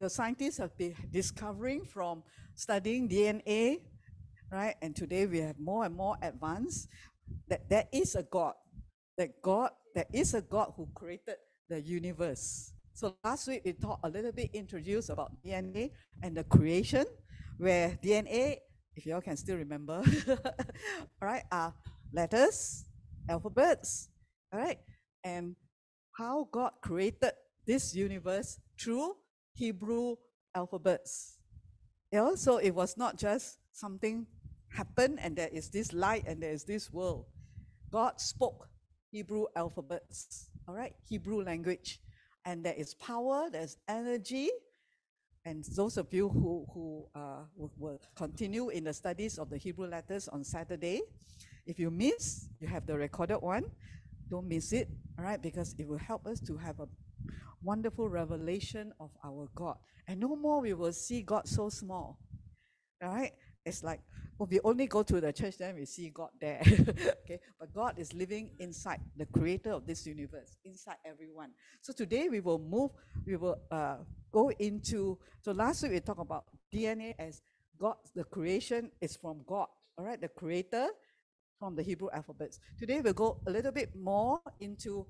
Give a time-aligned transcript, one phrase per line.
[0.00, 2.22] the scientists have been discovering from
[2.54, 3.80] studying DNA,
[4.50, 4.74] right?
[4.80, 6.88] And today we have more and more advanced
[7.48, 8.54] that there is a God,
[9.18, 11.36] that God, there is a God who created
[11.68, 12.72] the universe.
[12.94, 15.90] So last week we talked a little bit, introduced about DNA
[16.22, 17.04] and the creation,
[17.58, 18.56] where DNA,
[18.96, 20.36] if you all can still remember, all
[21.20, 21.74] right, are
[22.10, 22.86] letters,
[23.28, 24.08] alphabets,
[24.50, 24.78] all right,
[25.22, 25.56] and
[26.16, 27.32] how God created
[27.66, 29.14] this universe through
[29.60, 30.16] Hebrew
[30.54, 31.36] alphabets.
[32.10, 34.26] Yeah, so it was not just something
[34.70, 37.26] happened and there is this light and there is this world.
[37.90, 38.68] God spoke
[39.10, 42.00] Hebrew alphabets, all right, Hebrew language.
[42.46, 44.48] And there is power, there's energy.
[45.44, 49.58] And those of you who, who uh, will, will continue in the studies of the
[49.58, 51.02] Hebrew letters on Saturday,
[51.66, 53.64] if you miss, you have the recorded one.
[54.30, 56.88] Don't miss it, all right, because it will help us to have a
[57.62, 59.76] wonderful revelation of our God.
[60.08, 62.18] And no more we will see God so small.
[63.02, 63.32] All right?
[63.64, 64.00] It's like,
[64.38, 66.60] well, we only go to the church, then we see God there.
[67.24, 67.40] okay?
[67.58, 71.50] But God is living inside the creator of this universe, inside everyone.
[71.82, 72.90] So today we will move,
[73.26, 73.96] we will uh,
[74.32, 77.42] go into, so last week we talked about DNA as
[77.78, 79.68] God, the creation is from God.
[79.98, 80.20] All right?
[80.20, 80.88] The creator
[81.58, 82.58] from the Hebrew alphabets.
[82.78, 85.06] Today we'll go a little bit more into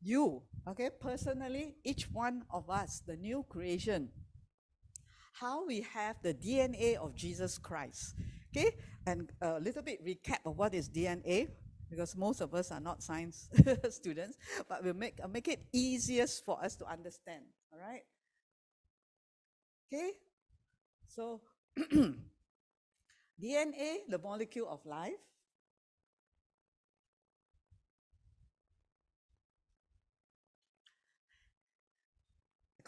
[0.00, 4.10] you, okay, personally, each one of us, the new creation,
[5.32, 8.14] how we have the DNA of Jesus Christ,
[8.50, 8.72] okay,
[9.06, 11.48] and a little bit recap of what is DNA,
[11.90, 13.48] because most of us are not science
[13.90, 14.36] students,
[14.68, 18.02] but we'll make, uh, make it easiest for us to understand, all right?
[19.92, 20.12] Okay,
[21.06, 21.40] so
[23.42, 25.14] DNA, the molecule of life,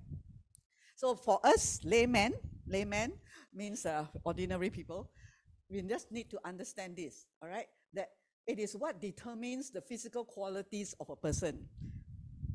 [0.96, 2.34] So for us, laymen,
[2.68, 3.14] laymen
[3.54, 5.10] means uh, ordinary people,
[5.70, 7.68] we just need to understand this, all right?
[7.94, 8.10] That
[8.48, 11.66] it is what determines the physical qualities of a person.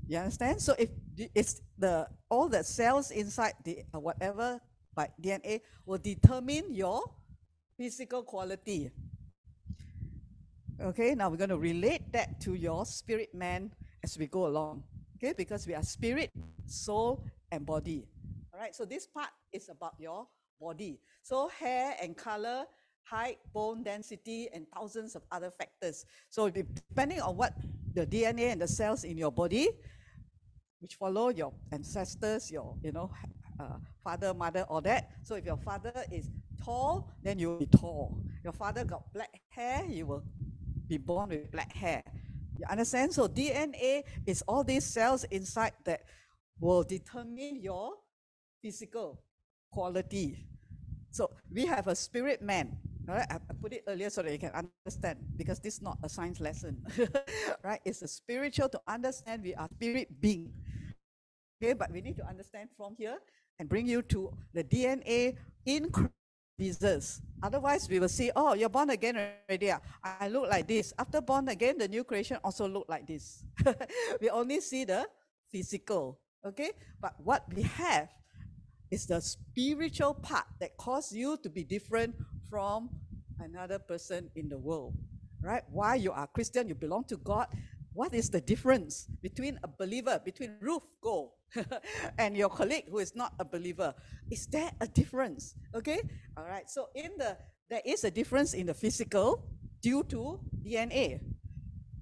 [0.07, 0.61] You understand?
[0.61, 0.91] So if
[1.35, 4.61] it's the all the cells inside the uh, whatever
[4.95, 7.03] by DNA will determine your
[7.77, 8.91] physical quality.
[10.83, 13.71] Okay, now we're going to relate that to your spirit man
[14.03, 14.83] as we go along.
[15.17, 16.31] Okay, because we are spirit,
[16.65, 18.09] soul, and body.
[18.55, 20.27] All right, so this part is about your
[20.59, 20.99] body.
[21.23, 22.65] So hair and color,
[23.03, 26.07] height, bone density, and thousands of other factors.
[26.31, 27.53] So depending on what
[27.93, 29.69] the DNA and the cells in your body,
[30.79, 33.11] which follow your ancestors, your you know
[33.61, 35.11] uh, father, mother, all that.
[35.25, 36.31] So if your father is
[36.65, 38.23] tall, then you'll be tall.
[38.43, 40.25] Your father got black hair, you will
[40.91, 42.03] be born with black hair.
[42.59, 43.15] You understand?
[43.15, 46.03] So DNA is all these cells inside that
[46.59, 47.95] will determine your
[48.61, 49.23] physical
[49.71, 50.45] quality.
[51.11, 52.77] So we have a spirit man.
[53.09, 56.39] I put it earlier so that you can understand because this is not a science
[56.39, 56.85] lesson,
[57.65, 57.81] right?
[57.85, 60.53] It's a spiritual to understand we are spirit being.
[61.63, 63.19] Okay, but we need to understand from here
[63.59, 65.37] and bring you to the DNA
[65.67, 65.91] in
[66.61, 67.23] Jesus.
[67.43, 69.73] Otherwise, we will see, oh, you're born again already.
[69.73, 69.81] Ah.
[70.05, 70.93] I look like this.
[70.99, 73.43] After born again, the new creation also look like this.
[74.21, 75.07] we only see the
[75.51, 76.73] physical, okay?
[77.01, 78.11] But what we have
[78.91, 82.15] is the spiritual part that causes you to be different
[82.51, 82.91] from
[83.41, 84.93] another person in the world,
[85.41, 85.63] right?
[85.71, 87.47] Why you are Christian, you belong to God.
[87.93, 91.33] What is the difference between a believer, between Ruth Go
[92.19, 93.95] and your colleague who is not a believer?
[94.31, 95.55] Is there a difference?
[95.75, 96.01] Okay?
[96.37, 96.71] All right.
[96.71, 97.37] So in the
[97.69, 99.45] there is a difference in the physical
[99.81, 101.21] due to DNA.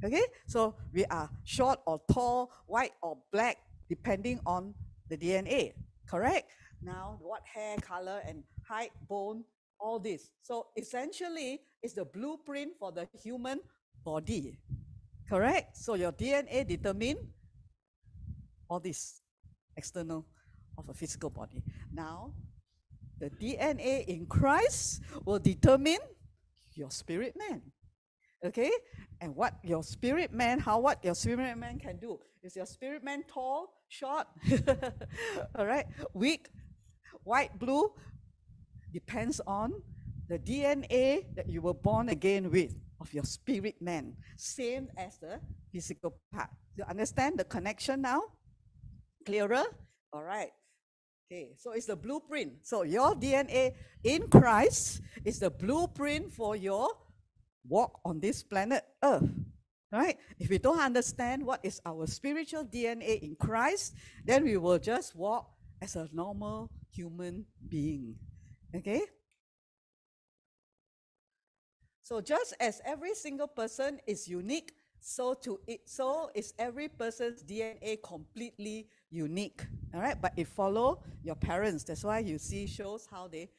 [0.04, 0.24] Okay?
[0.46, 3.58] So we are short or tall, white or black,
[3.88, 4.74] depending on
[5.08, 5.74] the DNA.
[6.08, 6.50] Correct?
[6.82, 9.44] Now, what hair color and height, bone,
[9.78, 10.32] all this.
[10.42, 13.60] So essentially, it's the blueprint for the human
[14.04, 14.58] body.
[15.28, 15.76] Correct?
[15.76, 17.16] So your DNA determine
[18.68, 19.20] all this
[19.76, 20.26] external
[20.76, 21.62] of a physical body.
[21.92, 22.32] Now,
[23.18, 25.98] the DNA in Christ will determine
[26.74, 27.62] your spirit man.
[28.44, 28.70] Okay?
[29.20, 32.18] And what your spirit man, how what your spirit man can do.
[32.42, 34.26] Is your spirit man tall, short?
[35.56, 35.86] All right?
[36.14, 36.48] Weak,
[37.24, 37.92] white, blue?
[38.92, 39.82] Depends on
[40.28, 44.14] the DNA that you were born again with of your spirit man.
[44.36, 45.40] Same as the
[45.72, 46.50] physical part.
[46.76, 48.22] You understand the connection now?
[49.24, 49.64] Clearer?
[50.12, 50.50] All right.
[51.30, 52.64] Okay, so it's the blueprint.
[52.64, 56.88] So your DNA in Christ is the blueprint for your
[57.68, 59.28] walk on this planet Earth.
[59.92, 60.16] Right?
[60.38, 65.16] If we don't understand what is our spiritual DNA in Christ, then we will just
[65.16, 65.48] walk
[65.80, 68.16] as a normal human being.
[68.74, 69.02] Okay?
[72.08, 77.42] So just as every single person is unique, so to it, so is every person's
[77.42, 79.60] DNA completely unique.
[79.92, 81.84] All right, but it follow your parents.
[81.84, 83.50] That's why you see shows how they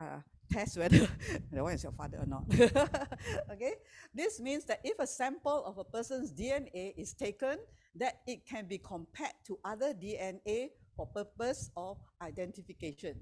[0.00, 0.18] uh,
[0.50, 0.98] test whether
[1.52, 2.42] the one is your father or not.
[3.52, 3.74] okay,
[4.12, 7.56] this means that if a sample of a person's DNA is taken,
[7.94, 13.20] that it can be compared to other DNA for purpose of identification.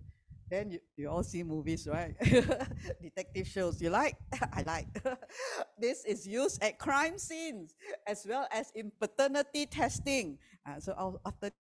[0.51, 2.17] Then you, you all see movies, right?
[3.03, 3.81] Detective shows.
[3.81, 4.17] You like?
[4.53, 4.89] I like.
[5.79, 7.77] this is used at crime scenes
[8.07, 10.39] as well as in paternity testing.
[10.67, 11.51] Uh, so after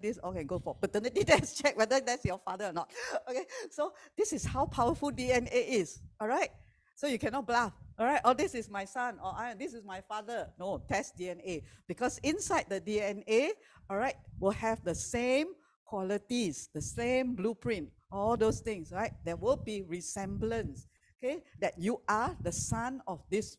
[0.00, 2.90] this all can go for paternity test, check whether that's your father or not.
[3.28, 6.00] Okay, so this is how powerful DNA is.
[6.20, 6.50] All right,
[6.96, 7.72] so you cannot bluff.
[7.98, 10.48] All right, oh, this is my son, or I, this is my father.
[10.58, 13.50] No, test DNA because inside the DNA,
[13.90, 15.48] all right, will have the same
[15.90, 19.12] qualities, the same blueprint, all those things, right?
[19.24, 20.86] There will be resemblance,
[21.18, 23.56] okay, that you are the son of this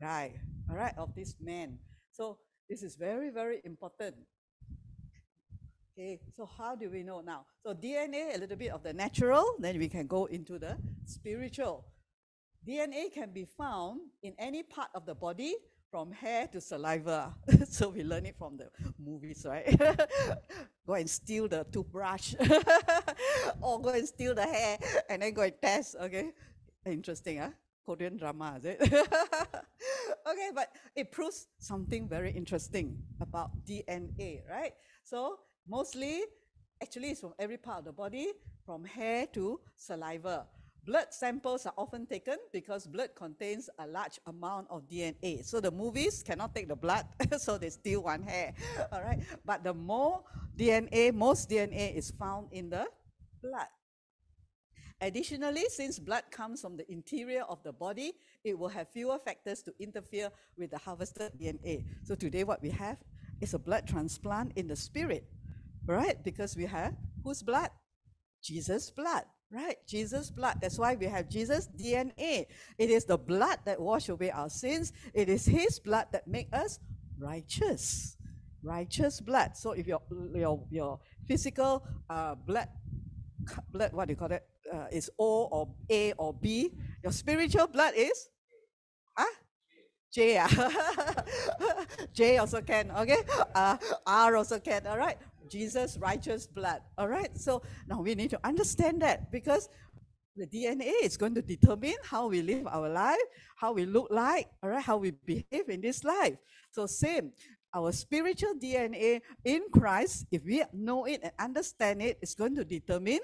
[0.00, 0.40] guy,
[0.70, 1.78] all right, of this man.
[2.12, 2.38] So
[2.70, 4.16] this is very, very important.
[5.92, 7.44] Okay, so how do we know now?
[7.62, 11.84] So DNA, a little bit of the natural, then we can go into the spiritual.
[12.66, 15.56] DNA can be found in any part of the body
[15.90, 17.34] from hair to saliva.
[17.68, 19.66] so we learn it from the movies, right?
[20.86, 22.34] go and steal the toothbrush
[23.60, 24.78] or go and steal the hair
[25.08, 26.30] and then go and test, okay?
[26.86, 27.50] Interesting, huh?
[27.84, 28.80] Korean drama, is it?
[28.82, 34.72] okay, but it proves something very interesting about DNA, right?
[35.02, 35.40] So
[35.70, 36.22] Mostly,
[36.82, 38.32] actually, it's from every part of the body,
[38.66, 40.46] from hair to saliva.
[40.90, 45.44] Blood samples are often taken because blood contains a large amount of DNA.
[45.44, 47.06] So the movies cannot take the blood,
[47.38, 48.52] so they steal one hair.
[48.92, 49.20] All right.
[49.44, 50.24] But the more
[50.58, 52.88] DNA, most DNA is found in the
[53.40, 53.68] blood.
[55.00, 59.62] Additionally, since blood comes from the interior of the body, it will have fewer factors
[59.62, 60.28] to interfere
[60.58, 61.84] with the harvested DNA.
[62.02, 62.98] So today what we have
[63.40, 65.24] is a blood transplant in the spirit
[65.86, 66.22] right?
[66.22, 66.94] Because we have
[67.24, 67.70] whose blood?
[68.42, 69.76] Jesus' blood, right?
[69.86, 70.58] Jesus' blood.
[70.60, 72.46] That's why we have Jesus' DNA.
[72.78, 74.92] It is the blood that wash away our sins.
[75.14, 76.78] It is His blood that make us
[77.18, 78.16] righteous.
[78.62, 79.56] Righteous blood.
[79.56, 80.02] So if your
[80.34, 82.68] your your physical uh, blood
[83.72, 86.70] blood what do you call it uh, is O or A or B,
[87.02, 88.28] your spiritual blood is
[89.16, 89.34] huh?
[90.12, 90.38] J.
[90.38, 90.48] Uh?
[92.12, 93.18] J also can, okay?
[93.54, 93.76] Uh,
[94.06, 95.16] R also can, all right?
[95.50, 96.80] Jesus' righteous blood.
[96.96, 97.36] All right.
[97.36, 99.68] So now we need to understand that because
[100.36, 103.18] the DNA is going to determine how we live our life,
[103.56, 106.36] how we look like, all right, how we behave in this life.
[106.70, 107.32] So same,
[107.74, 112.64] our spiritual DNA in Christ, if we know it and understand it, it's going to
[112.64, 113.20] determine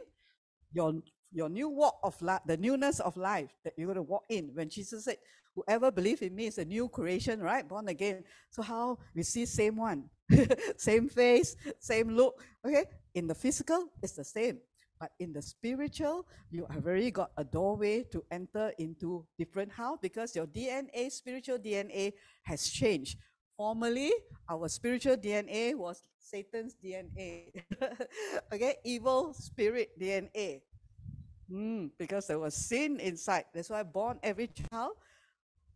[0.73, 0.95] your
[1.33, 4.51] your new walk of life, the newness of life that you're going to walk in.
[4.55, 5.19] When Jesus said,
[5.57, 7.67] Whoever believes in me is a new creation, right?
[7.67, 8.25] Born again.
[8.51, 10.05] So how we see same one,
[10.77, 12.43] same face, same look.
[12.65, 14.59] Okay, in the physical, it's the same.
[14.99, 19.99] But in the spiritual, you have already got a doorway to enter into different house
[20.01, 22.15] because your DNA, spiritual DNA,
[22.45, 23.19] has changed.
[23.57, 24.13] Formerly,
[24.49, 27.53] our spiritual DNA was Satan's DNA.
[28.53, 30.63] okay, evil spirit DNA.
[31.51, 33.45] Mm, because there was sin inside.
[33.55, 34.93] That's why born every child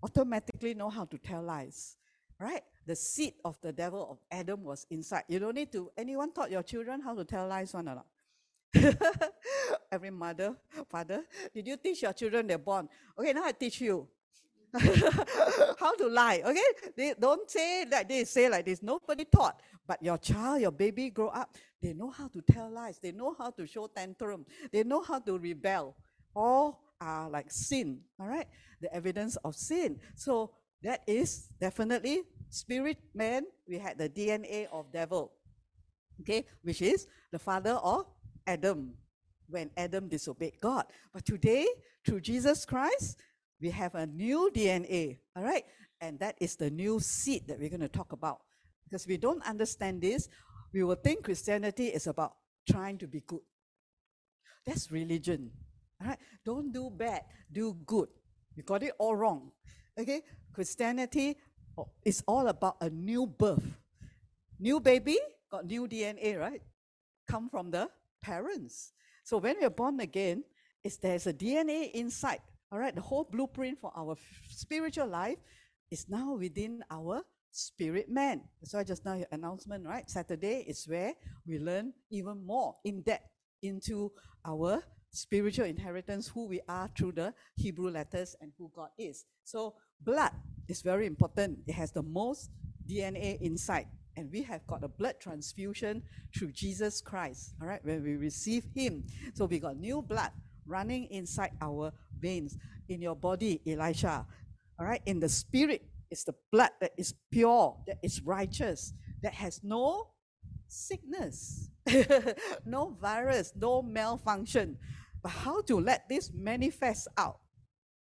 [0.02, 1.97] automatically know how to tell lies,
[2.40, 2.62] right?
[2.87, 5.25] The seed of the devil of Adam was inside.
[5.28, 8.06] You don't need to, anyone taught your children how to tell lies one or not?
[9.92, 10.56] Every mother,
[10.88, 12.88] father, did you teach your children they're born?
[13.18, 14.09] Okay, now I teach you.
[15.80, 16.90] how to lie, okay?
[16.97, 18.82] They don't say like this, say like this.
[18.82, 19.61] Nobody taught.
[19.85, 23.00] But your child, your baby grow up, they know how to tell lies.
[23.02, 24.47] They know how to show tantrum.
[24.70, 25.97] They know how to rebel.
[26.37, 28.47] All are like sin, all right?
[28.80, 29.99] the evidence of sin.
[30.14, 30.50] So
[30.82, 33.44] that is definitely spirit man.
[33.68, 35.32] We had the DNA of devil,
[36.20, 38.06] okay, which is the father of
[38.46, 38.94] Adam
[39.49, 40.84] when Adam disobeyed God.
[41.12, 41.66] But today,
[42.06, 43.18] through Jesus Christ,
[43.60, 45.64] we have a new DNA, all right?
[46.00, 48.40] And that is the new seed that we're going to talk about.
[48.84, 50.28] Because we don't understand this,
[50.72, 52.34] we will think Christianity is about
[52.68, 53.40] trying to be good.
[54.66, 55.50] That's religion.
[56.00, 56.18] All right?
[56.44, 57.22] Don't do bad,
[57.52, 58.08] do good.
[58.56, 59.52] You got it all wrong.
[60.00, 60.23] Okay?
[60.52, 61.37] Christianity
[61.78, 63.64] oh, is all about a new birth.
[64.59, 65.19] New baby
[65.50, 66.62] got new DNA, right?
[67.28, 67.88] Come from the
[68.23, 68.92] parents.
[69.25, 70.45] So when we are born again,
[70.85, 72.40] is there's a DNA inside.
[72.73, 74.16] All right, the whole blueprint for our
[74.49, 75.38] spiritual life
[75.90, 78.42] is now within our spirit man.
[78.64, 80.09] So I just now your announcement, right?
[80.09, 81.14] Saturday is where
[81.47, 83.28] we learn even more in depth
[83.62, 84.12] into
[84.45, 89.25] our spiritual inheritance, who we are through the Hebrew letters and who God is.
[89.45, 90.33] So blood
[90.69, 91.59] is very important.
[91.67, 92.50] It has the most
[92.88, 93.87] DNA inside.
[94.17, 96.02] And we have got a blood transfusion
[96.37, 99.05] through Jesus Christ, all right, when we receive Him.
[99.35, 100.31] So we got new blood
[100.67, 102.57] running inside our veins.
[102.88, 104.26] In your body, Elisha,
[104.79, 109.33] all right, in the spirit, it's the blood that is pure, that is righteous, that
[109.35, 110.09] has no
[110.67, 111.71] sickness,
[112.67, 114.76] no virus, no malfunction.
[115.23, 117.39] But how to let this manifest out?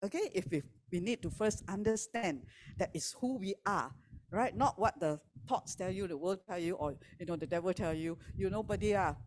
[0.03, 2.43] Okay, if we, we need to first understand
[2.77, 3.91] that is who we are,
[4.29, 4.55] right?
[4.55, 7.73] Not what the thoughts tell you, the world tell you, or you know, the devil
[7.73, 9.17] tell you, you nobody are,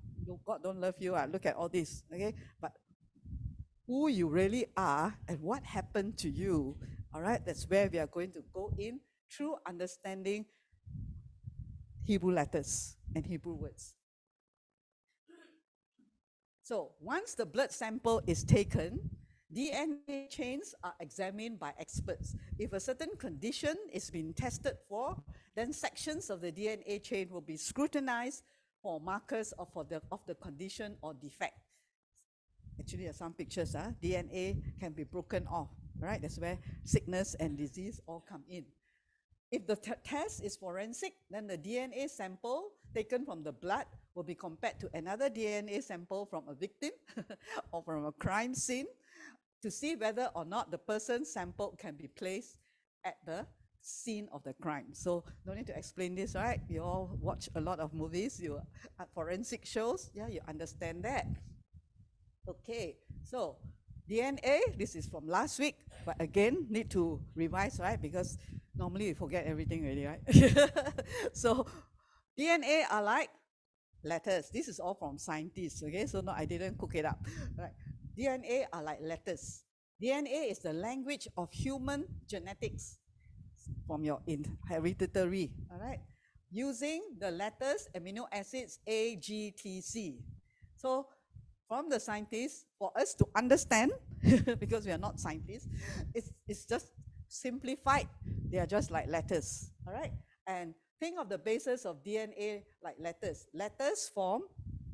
[0.46, 1.14] God don't love you.
[1.14, 2.02] Ah, look at all this.
[2.12, 2.72] Okay, but
[3.86, 6.76] who you really are and what happened to you.
[7.14, 9.00] All right, that's where we are going to go in
[9.34, 10.44] through understanding
[12.04, 13.94] Hebrew letters and Hebrew words.
[16.68, 19.00] So once the blood sample is taken,
[19.56, 22.36] DNA chains are examined by experts.
[22.58, 25.16] If a certain condition is being tested for,
[25.56, 28.42] then sections of the DNA chain will be scrutinized
[28.82, 31.54] for markers of, for the, of the condition or defect.
[32.78, 36.20] Actually, there are some pictures, uh, ah, DNA can be broken off, right?
[36.20, 38.66] That's where sickness and disease all come in.
[39.50, 43.86] If the test is forensic, then the DNA sample taken from the blood
[44.18, 46.90] will be compared to another DNA sample from a victim
[47.72, 48.86] or from a crime scene
[49.62, 52.58] to see whether or not the person's sample can be placed
[53.04, 53.46] at the
[53.80, 54.86] scene of the crime.
[54.92, 56.60] So no need to explain this, right?
[56.68, 58.60] You all watch a lot of movies, you
[58.98, 61.26] uh, forensic shows, yeah, you understand that.
[62.48, 63.54] Okay, so
[64.10, 68.02] DNA, this is from last week, but again, need to revise, right?
[68.02, 68.36] Because
[68.74, 70.22] normally you forget everything already, right?
[71.32, 71.66] so
[72.36, 73.30] DNA are like
[74.04, 74.50] letters.
[74.52, 76.06] This is all from scientists, okay?
[76.06, 77.18] So no, I didn't cook it up.
[77.56, 77.72] Right?
[78.18, 79.62] DNA are like letters.
[80.02, 82.98] DNA is the language of human genetics
[83.86, 84.20] from your
[84.68, 86.00] hereditary, all right?
[86.50, 90.20] Using the letters, amino acids A, G, T, C.
[90.76, 91.06] So
[91.68, 93.92] from the scientists, for us to understand,
[94.58, 95.68] because we are not scientists,
[96.14, 96.90] it's, it's just
[97.28, 98.08] simplified.
[98.50, 100.12] They are just like letters, all right?
[100.46, 103.46] And think of the basis of DNA like letters.
[103.54, 104.42] Letters form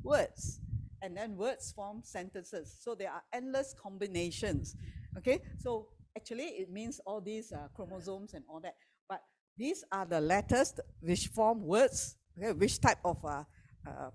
[0.03, 0.59] words
[1.01, 2.77] and then words form sentences.
[2.79, 4.75] So there are endless combinations.
[5.17, 8.75] Okay, so actually it means all these uh, chromosomes and all that.
[9.07, 9.21] But
[9.57, 12.17] these are the letters which form words.
[12.37, 13.43] Okay, which type of uh,
[13.87, 14.09] uh,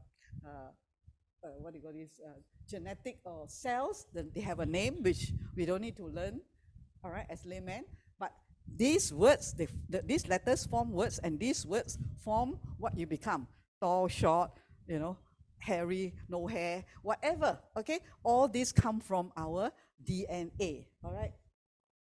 [0.44, 0.70] uh,
[1.42, 4.06] uh what do you call this uh, genetic or cells?
[4.12, 6.40] Then they have a name which we don't need to learn.
[7.02, 7.84] All right, as layman.
[8.76, 13.46] These words, they, the, these letters form words, and these words form what you become:
[13.80, 14.50] tall, short,
[14.86, 15.18] you know,
[15.58, 18.00] hairy, no hair, whatever, okay?
[18.22, 19.70] All these come from our
[20.02, 21.32] DNA, all right?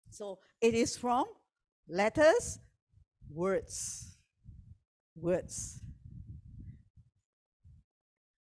[0.10, 1.26] So it is from
[1.88, 2.60] letters,
[3.30, 4.18] words,
[5.16, 5.82] words.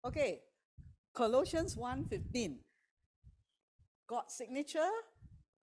[0.06, 0.42] Okay,
[1.14, 2.58] Colossians 1.15.
[4.08, 4.90] God's signature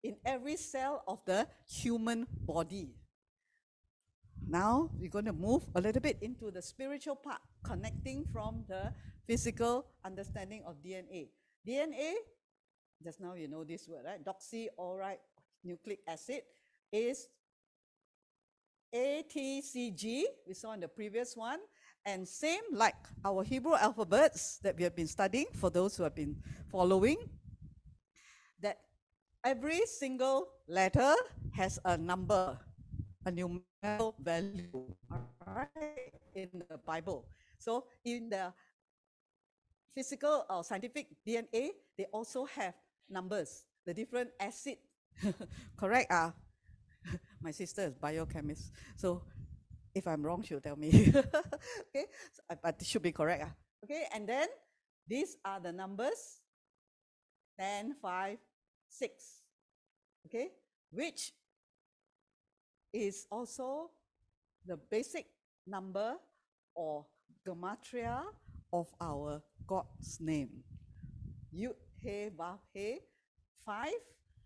[0.02, 2.94] in every cell of the human body.
[4.49, 8.92] Now we're going to move a little bit into the spiritual part, connecting from the
[9.26, 11.28] physical understanding of DNA.
[11.66, 12.14] DNA,
[13.02, 14.25] just now you know this word, right?
[14.25, 15.18] Deoxyribonucleic
[15.64, 16.42] nucleic acid
[16.92, 17.28] is
[18.94, 21.61] ATCG, we saw in the previous one,
[22.04, 26.14] and same like our Hebrew alphabets that we have been studying, for those who have
[26.14, 26.37] been
[26.71, 27.16] following,
[29.44, 31.14] every single letter
[31.52, 32.58] has a number,
[33.26, 34.87] a numerical value,
[35.46, 37.26] right, in the Bible.
[37.58, 38.52] So in the
[39.94, 42.75] physical or scientific DNA, they also have
[43.11, 44.78] numbers, the different acid.
[45.76, 46.11] Correct?
[46.11, 46.30] Uh,
[47.42, 48.72] my sister is biochemist.
[48.96, 49.22] So
[49.94, 50.88] if I'm wrong, she'll tell me.
[51.14, 53.42] okay, so, but it should be correct.
[53.42, 53.52] Uh.
[53.84, 54.49] Okay, and then
[55.06, 56.40] these are the numbers
[57.58, 58.38] 10, 5,
[58.92, 59.11] 6.
[60.26, 60.49] Okay,
[60.90, 61.32] which
[62.92, 63.90] is also
[64.66, 65.26] the basic
[65.66, 66.14] number
[66.75, 67.06] or
[67.46, 68.22] gematria
[68.72, 70.62] of our God's name.
[71.54, 72.99] Yud He Vav He,
[73.66, 73.92] 5,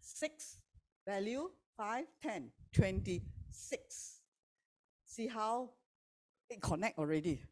[0.00, 0.58] 6,
[1.06, 4.20] value 5, 10, 26.
[5.04, 5.70] See how
[6.48, 7.42] it connect already.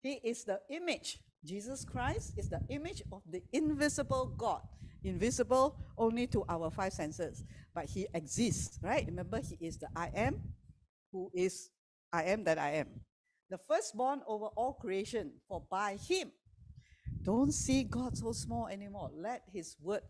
[0.00, 1.18] He is the image.
[1.44, 4.62] Jesus Christ is the image of the invisible God.
[5.02, 9.04] Invisible only to our five senses, but he exists, right?
[9.06, 10.40] Remember, he is the I am,
[11.12, 11.70] who is
[12.12, 12.88] I am that I am.
[13.48, 16.30] The firstborn over all creation, for by him,
[17.22, 19.10] don't see God so small anymore.
[19.14, 20.02] Let his word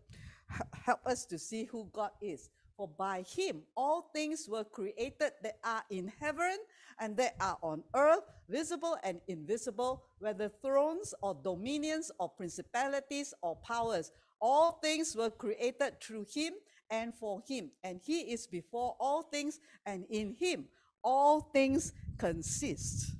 [0.73, 2.49] help us to see who God is.
[2.77, 6.57] For by him all things were created that are in heaven
[6.99, 13.55] and that are on earth, visible and invisible, whether thrones or dominions or principalities or
[13.57, 14.11] powers.
[14.41, 16.53] All things were created through him
[16.89, 17.71] and for him.
[17.83, 20.65] And he is before all things, and in him
[21.03, 23.11] all things consist.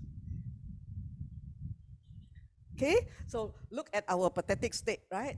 [2.76, 5.38] Okay, so look at our pathetic state, right?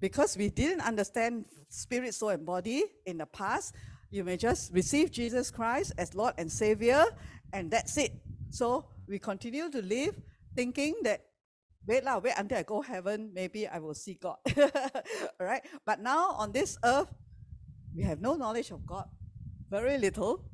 [0.00, 3.74] Because we didn't understand spirit, soul, and body in the past,
[4.10, 7.04] you may just receive Jesus Christ as Lord and Savior,
[7.52, 8.12] and that's it.
[8.48, 10.16] So we continue to live
[10.56, 11.26] thinking that
[11.86, 14.36] wait lah, wait until I go heaven, maybe I will see God.
[14.56, 15.62] All right.
[15.84, 17.12] But now on this earth,
[17.94, 19.08] we have no knowledge of God,
[19.68, 20.44] very little,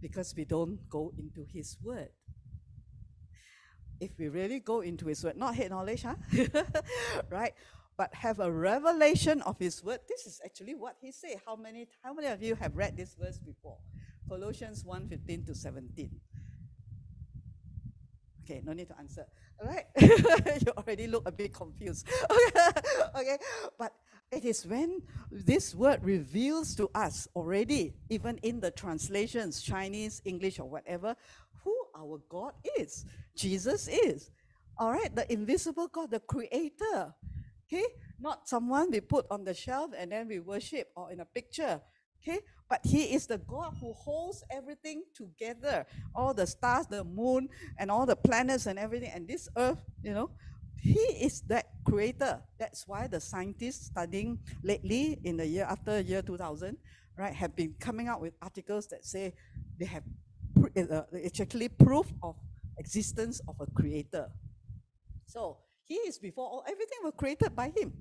[0.00, 2.10] because we don't go into His Word.
[4.00, 6.14] If we really go into His Word, not head knowledge, huh?
[7.30, 7.54] right?
[7.96, 10.00] But have a revelation of His Word.
[10.08, 11.42] This is actually what He said.
[11.44, 13.78] How many, how many of you have read this verse before?
[14.28, 16.10] Colossians 1 15 to 17.
[18.44, 19.26] Okay, no need to answer.
[19.62, 19.86] Right?
[20.00, 22.06] you already look a bit confused.
[23.16, 23.38] okay,
[23.78, 23.92] but
[24.30, 30.60] it is when this word reveals to us already, even in the translations, Chinese, English,
[30.60, 31.16] or whatever,
[31.64, 33.04] who our God is.
[33.34, 34.30] Jesus is.
[34.76, 37.14] All right, the invisible God, the creator.
[37.66, 37.84] Okay,
[38.20, 41.80] not someone we put on the shelf and then we worship or in a picture.
[42.22, 47.48] Okay, but He is the God who holds everything together all the stars, the moon,
[47.78, 50.30] and all the planets and everything, and this earth, you know.
[50.80, 52.40] He is that creator.
[52.58, 56.76] That's why the scientists studying lately in the year after year 2000,
[57.16, 59.34] right, have been coming out with articles that say
[59.78, 60.04] they have
[60.76, 62.36] uh, it's actually proof of
[62.78, 64.28] existence of a creator.
[65.26, 67.92] So he is before all everything was created by him.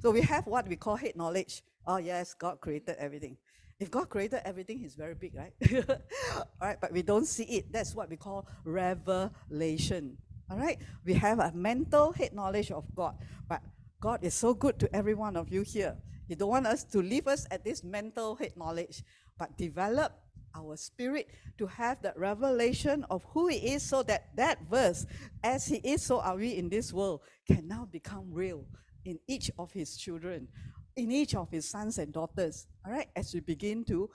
[0.00, 1.62] So we have what we call head knowledge.
[1.86, 3.36] Oh yes, God created everything.
[3.80, 5.54] If God created everything, He's very big, right?
[6.36, 7.72] All right, but we don't see it.
[7.72, 10.18] That's what we call revelation.
[10.50, 13.16] All right, we have a mental head knowledge of God,
[13.48, 13.62] but
[14.00, 15.96] God is so good to every one of you here.
[16.28, 19.02] He don't want us to leave us at this mental head knowledge,
[19.38, 20.12] but develop
[20.54, 25.06] our spirit to have that revelation of who He is, so that that verse,
[25.42, 28.66] as He is, so are we in this world, can now become real
[29.06, 30.48] in each of His children
[30.96, 32.66] in each of his sons and daughters.
[32.84, 34.08] All right, as we begin to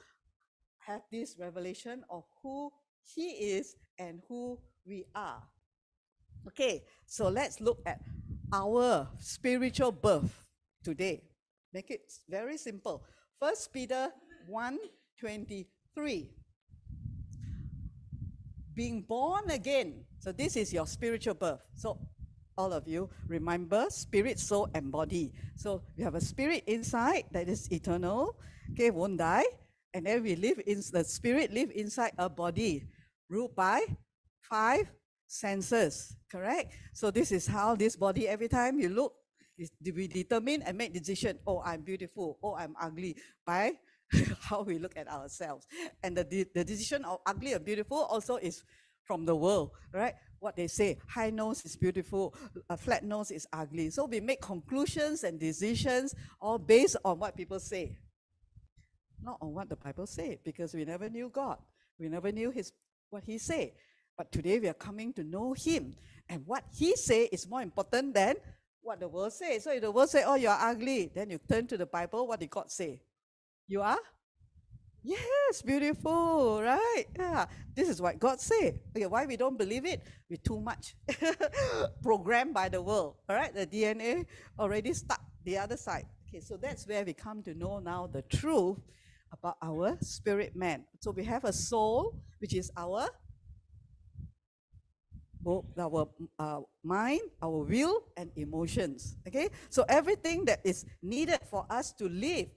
[0.80, 2.72] have this revelation of who
[3.04, 5.44] he is and who we are.
[6.48, 8.02] Okay, so let's look at
[8.54, 10.46] our spiritual birth
[10.84, 11.24] today.
[11.74, 13.04] Make it very simple.
[13.40, 14.12] First Peter
[14.48, 14.78] 1
[15.20, 16.30] 23.
[18.76, 20.06] Being born again.
[20.20, 21.62] So this is your spiritual birth.
[21.76, 21.98] So
[22.58, 25.32] all of you, remember spirit, soul, and body.
[25.56, 28.36] So we have a spirit inside that is eternal,
[28.72, 29.46] okay, won't die.
[29.94, 32.84] And then we live in the spirit live inside a body,
[33.30, 33.86] ruled by
[34.42, 34.92] five
[35.28, 36.16] senses.
[36.32, 36.74] Correct?
[36.94, 39.14] So this is how this body, every time you look,
[39.58, 41.40] we determine and make decision.
[41.48, 42.38] Oh, I'm beautiful.
[42.44, 43.16] Oh, I'm ugly.
[43.46, 43.74] By
[44.42, 45.66] how we look at ourselves.
[46.04, 48.64] And the, the decision of ugly and beautiful also is
[49.06, 50.16] from the world, right?
[50.46, 52.36] what they say high nose is beautiful,
[52.70, 53.90] a flat nose is ugly.
[53.90, 57.98] So we make conclusions and decisions all based on what people say,
[59.24, 61.58] not on what the Bible say, because we never knew God.
[62.00, 62.72] We never knew his
[63.10, 63.72] what he said.
[64.16, 65.96] But today we are coming to know him.
[66.30, 68.36] And what he say is more important than
[68.82, 69.58] what the world say.
[69.58, 72.40] So if the world say, oh, you're ugly, then you turn to the Bible, what
[72.40, 73.02] did God say?
[73.68, 73.98] You are
[75.06, 77.06] Yes, beautiful, right?
[77.16, 78.80] Yeah, this is what God said.
[78.90, 80.02] Okay, why we don't believe it?
[80.28, 80.96] We're too much
[82.02, 83.18] programmed by the world.
[83.30, 84.26] All right, the DNA
[84.58, 86.06] already stuck the other side.
[86.28, 88.80] Okay, so that's where we come to know now the truth
[89.32, 90.86] about our spirit man.
[91.02, 93.08] So we have a soul, which is our
[95.40, 99.18] both our uh, mind, our will, and emotions.
[99.28, 102.48] Okay, so everything that is needed for us to live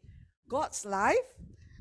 [0.49, 1.29] God's life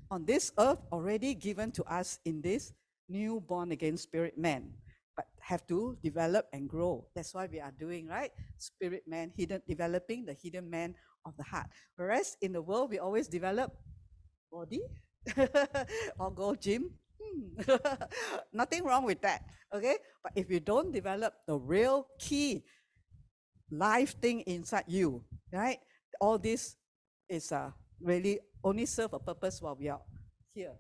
[0.09, 2.73] on this earth already given to us in this
[3.09, 4.71] new born again spirit man
[5.15, 7.03] but have to develop and grow.
[7.15, 8.29] That's why we are doing right?
[8.59, 10.93] Spirit man hidden developing the hidden man
[11.25, 11.65] of the heart.
[11.95, 13.73] Whereas in the world we always develop
[14.51, 14.81] body
[16.19, 16.91] or go gym.
[17.17, 17.73] Hmm.
[18.53, 19.41] nothing wrong with that
[19.73, 19.97] okay?
[20.21, 22.63] But if you don't develop the real key
[23.71, 25.79] life thing inside you right?
[26.21, 26.75] All this
[27.29, 30.01] is uh, really only serve a purpose while we are
[30.53, 30.73] here.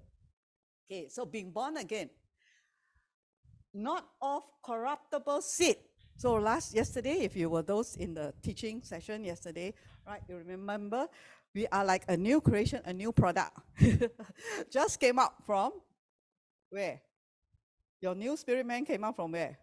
[0.89, 2.09] Okay, so being born again,
[3.73, 5.77] not of corruptible seed.
[6.15, 9.73] So last yesterday, if you were those in the teaching session yesterday,
[10.05, 11.07] right, you remember
[11.53, 13.57] we are like a new creation, a new product.
[14.71, 15.73] Just came out from
[16.69, 17.01] where?
[18.01, 19.57] Your new spirit man came out from where?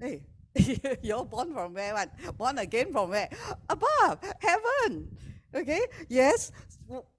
[0.00, 0.22] Hey,
[1.02, 1.94] You're born from where?
[1.94, 2.10] One?
[2.36, 3.28] Born again from where?
[3.68, 5.16] Above, heaven.
[5.54, 6.50] Okay, yes,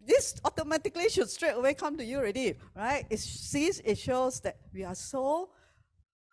[0.05, 3.05] this automatically should straight away come to you already, right?
[3.09, 5.49] It sees, it shows that we are so,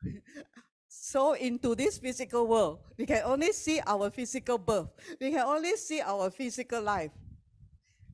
[0.88, 2.80] so into this physical world.
[2.98, 4.88] We can only see our physical birth.
[5.20, 7.12] We can only see our physical life.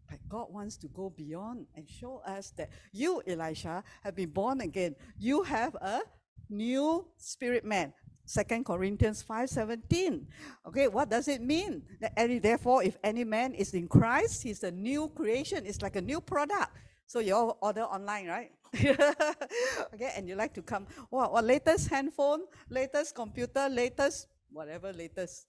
[0.08, 4.60] But God wants to go beyond and show us that you, Elisha, have been born
[4.60, 4.96] again.
[5.18, 6.00] You have a
[6.48, 7.92] new spirit man,
[8.28, 10.26] Second Corinthians 5:17.
[10.66, 11.82] Okay, what does it mean?
[11.98, 15.64] That any, therefore, if any man is in Christ, he's a new creation.
[15.64, 16.76] It's like a new product.
[17.06, 18.52] So you all order online, right?
[18.76, 25.46] okay, and you like to come, what, what latest handphone, latest computer, latest whatever latest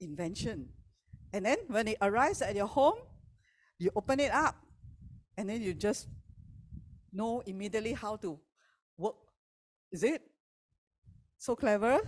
[0.00, 0.68] invention.
[1.32, 2.98] And then when it arrives at your home,
[3.78, 4.54] you open it up,
[5.38, 6.08] and then you just
[7.10, 8.38] know immediately how to
[8.98, 9.16] work.
[9.90, 10.20] Is it?
[11.44, 12.00] So clever?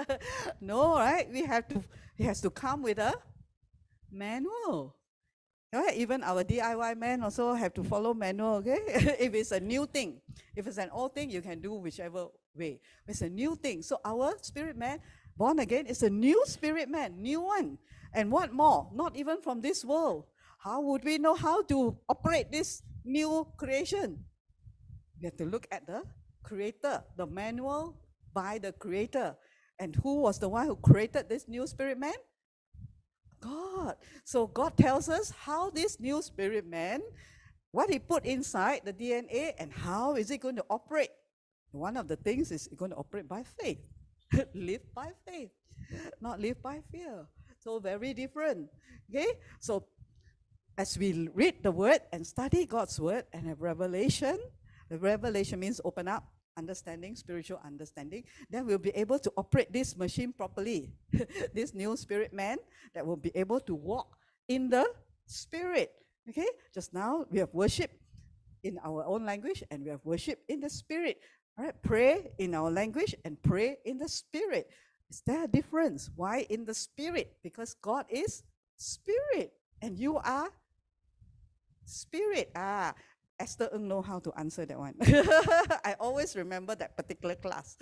[0.62, 1.28] no, right?
[1.30, 1.84] We have to,
[2.16, 3.12] it has to come with a
[4.10, 4.96] manual.
[5.70, 5.94] Right?
[5.94, 8.80] Even our DIY man also have to follow manual, okay?
[9.20, 10.22] if it's a new thing.
[10.56, 12.80] If it's an old thing, you can do whichever way.
[13.06, 13.82] It's a new thing.
[13.82, 15.00] So our spirit man,
[15.36, 17.76] born again, is a new spirit man, new one.
[18.14, 18.88] And what more?
[18.94, 20.24] Not even from this world.
[20.64, 24.24] How would we know how to operate this new creation?
[25.20, 26.04] We have to look at the
[26.42, 28.00] creator, the manual
[28.34, 29.36] by the Creator.
[29.78, 32.14] And who was the one who created this new spirit man?
[33.40, 33.96] God.
[34.24, 37.00] So God tells us how this new spirit man,
[37.70, 41.10] what he put inside the DNA, and how is it going to operate.
[41.70, 43.86] One of the things is going to operate by faith.
[44.54, 45.50] live by faith,
[46.20, 47.26] not live by fear.
[47.60, 48.68] So very different.
[49.10, 49.26] Okay?
[49.60, 49.86] So
[50.76, 54.38] as we read the word and study God's word and have revelation,
[54.88, 56.24] the revelation means open up
[56.58, 60.90] understanding, spiritual understanding, then we'll be able to operate this machine properly.
[61.54, 62.58] this new spirit man
[62.94, 64.18] that will be able to walk
[64.48, 64.84] in the
[65.26, 65.94] spirit.
[66.28, 67.90] Okay, just now we have worship
[68.64, 71.22] in our own language and we have worship in the spirit.
[71.56, 74.68] All right, pray in our language and pray in the spirit.
[75.10, 76.10] Is there a difference?
[76.16, 77.36] Why in the spirit?
[77.42, 78.42] Because God is
[78.76, 80.50] spirit and you are
[81.84, 82.50] spirit.
[82.54, 82.94] Ah,
[83.40, 84.94] Esther Ng know how to answer that one.
[85.84, 87.76] I always remember that particular class.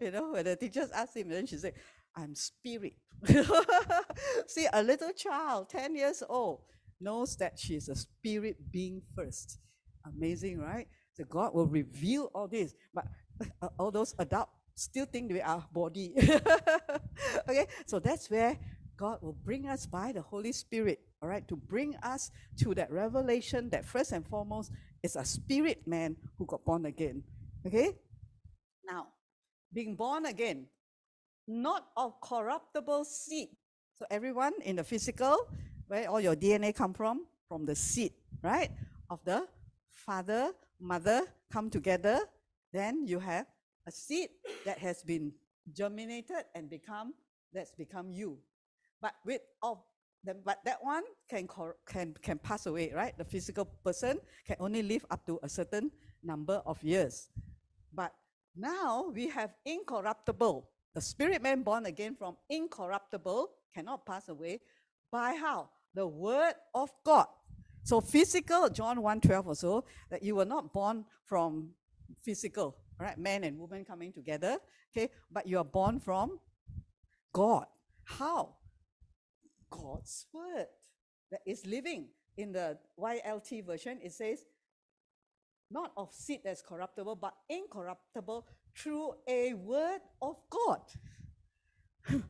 [0.00, 1.74] You know, when the teachers asked him, then she said,
[2.16, 2.94] I'm spirit.
[4.46, 6.62] See, a little child, 10 years old,
[7.00, 9.58] knows that she's a spirit being first.
[10.06, 10.88] Amazing, right?
[11.14, 12.74] So God will reveal all this.
[12.94, 13.06] But
[13.60, 16.14] uh, all those adults still think they are body.
[17.48, 18.58] okay, so that's where
[18.96, 22.90] God will bring us by the Holy Spirit, all right, to bring us to that
[22.90, 27.22] revelation that first and foremost is a spirit man who got born again.
[27.64, 27.92] Okay?
[28.84, 29.06] Now,
[29.72, 30.66] being born again,
[31.46, 33.48] not of corruptible seed.
[33.98, 35.36] So everyone in the physical,
[35.86, 37.26] where all your DNA come from?
[37.48, 38.70] From the seed, right?
[39.08, 39.46] Of the
[39.90, 42.20] father, mother come together.
[42.72, 43.46] Then you have
[43.86, 44.30] a seed
[44.64, 45.32] that has been
[45.72, 47.14] germinated and become
[47.52, 48.38] that's become you.
[49.00, 49.78] But with of
[50.24, 51.48] then, but that one can,
[51.86, 53.16] can, can pass away, right?
[53.18, 55.90] The physical person can only live up to a certain
[56.22, 57.28] number of years.
[57.92, 58.12] But
[58.56, 60.68] now we have incorruptible.
[60.94, 64.60] The spirit man born again from incorruptible cannot pass away
[65.10, 65.70] by how?
[65.94, 67.26] The word of God.
[67.82, 71.70] So physical, John 1.12 also, that you were not born from
[72.22, 73.18] physical, right?
[73.18, 74.58] Man and woman coming together,
[74.96, 75.10] okay?
[75.30, 76.38] But you are born from
[77.32, 77.66] God.
[78.04, 78.54] How?
[79.72, 80.66] God's word
[81.30, 82.08] that is living.
[82.36, 84.46] In the YLT version, it says,
[85.70, 90.80] not of seed that's corruptible, but incorruptible through a word of God.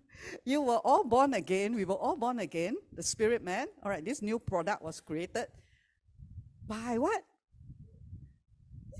[0.44, 1.74] you were all born again.
[1.74, 2.76] We were all born again.
[2.92, 3.66] The spirit man.
[3.82, 5.46] All right, this new product was created
[6.66, 7.22] by what?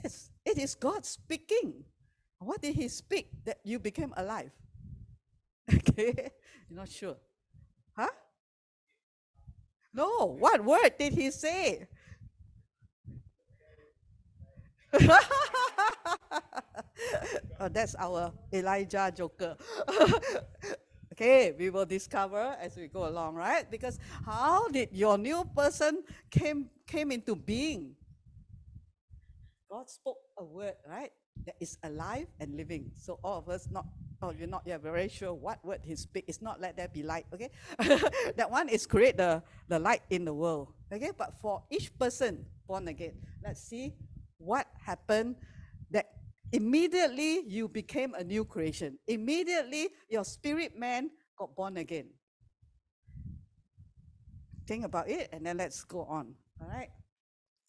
[0.03, 1.85] Yes, it is God speaking.
[2.39, 4.51] What did He speak that you became alive?
[5.73, 6.31] Okay,
[6.69, 7.17] you're not sure.
[9.95, 11.87] No, what word did He say?
[17.61, 19.57] oh, that's our Elijah joker.
[21.13, 23.71] okay, we will discover as we go along, right?
[23.71, 27.97] Because how did your new person came came into being?
[29.71, 31.13] God spoke a word, right?
[31.47, 32.92] That is alive and living.
[32.97, 33.87] So all of us not
[34.23, 36.25] oh you're not yet very sure what word he speak.
[36.29, 37.51] It's not let there be light, okay?
[38.37, 40.73] that one is create the, the light in the world.
[40.92, 43.14] Okay, but for each person born again,
[43.45, 43.92] let's see
[44.38, 45.37] what happened
[45.90, 46.07] that
[46.53, 48.99] immediately you became a new creation.
[49.07, 52.09] Immediately your spirit man got born again.
[54.66, 56.35] Think about it and then let's go on.
[56.61, 56.90] All right.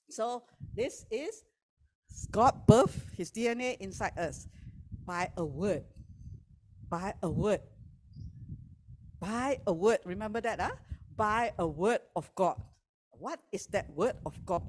[0.09, 0.43] So
[0.75, 1.43] this is
[2.31, 4.47] God birthed his DNA inside us
[5.05, 5.83] by a word.
[6.89, 7.61] By a word.
[9.19, 9.99] By a word.
[10.05, 10.71] Remember that, huh?
[11.15, 12.61] By a word of God.
[13.11, 14.63] What is that word of God?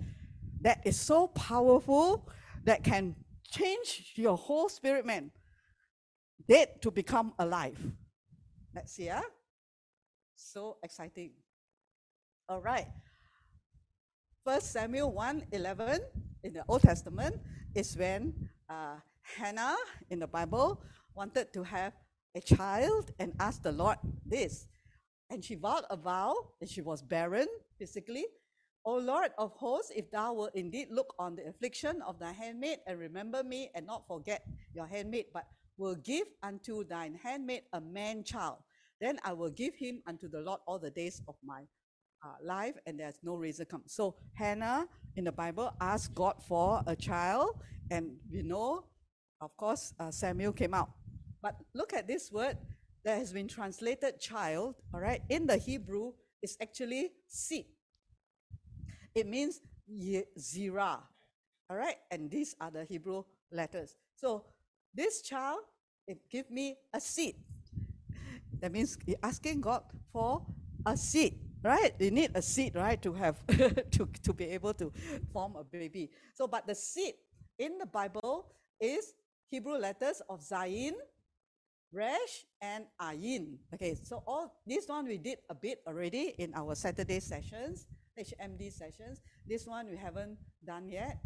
[0.61, 2.28] That is so powerful
[2.64, 3.14] that can
[3.50, 5.30] change your whole spirit man.
[6.48, 7.78] Dead to become alive.
[8.74, 9.22] Let's see, huh?
[10.35, 11.33] So exciting.
[12.48, 12.87] All right.
[14.44, 16.00] First Samuel 1 11
[16.44, 17.40] in the Old Testament
[17.74, 18.33] is when
[18.68, 19.76] uh, Hannah
[20.11, 20.80] in the Bible
[21.16, 21.94] wanted to have
[22.37, 24.66] a child and asked the Lord this.
[25.30, 28.26] And she vowed a vow, and she was barren physically.
[28.85, 32.78] O Lord of hosts, if thou wilt indeed look on the affliction of thy handmaid
[32.87, 35.46] and remember me and not forget your handmaid, but
[35.78, 38.59] will give unto thine handmaid a man child,
[39.00, 41.62] then I will give him unto the Lord all the days of my
[42.24, 43.82] uh, life, and there's no razor come.
[43.87, 47.60] So Hannah in the Bible asked God for a child,
[47.90, 48.84] and we know,
[49.40, 50.90] of course, uh, Samuel came out.
[51.42, 52.56] But look at this word
[53.04, 57.66] that has been translated child, all right, in the Hebrew, is actually seed.
[59.14, 59.60] It means
[60.38, 60.98] zira,
[61.68, 63.96] all right, and these are the Hebrew letters.
[64.16, 64.44] So
[64.94, 65.60] this child,
[66.08, 67.37] it give me a seed.
[68.60, 70.42] That means asking God for
[70.87, 71.94] a seed right?
[71.98, 74.92] You need a seed, right, to have to, to be able to
[75.33, 76.11] form a baby.
[76.35, 77.14] So, but the seed
[77.59, 79.14] in the Bible is
[79.50, 80.92] Hebrew letters of Zayin,
[81.90, 83.57] Resh, and Ayin.
[83.72, 87.87] Okay, so all this one we did a bit already in our Saturday sessions,
[88.18, 89.20] HMD sessions.
[89.46, 91.18] This one we haven't done yet,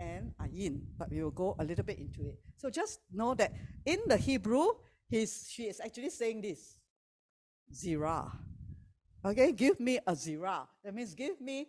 [0.00, 2.38] and Ayin, but we will go a little bit into it.
[2.56, 3.52] So just know that
[3.84, 4.68] in the Hebrew,
[5.10, 6.78] he's, she is actually saying this,
[7.74, 8.30] Zirah.
[9.24, 10.66] Okay, give me a zira.
[10.84, 11.68] That means give me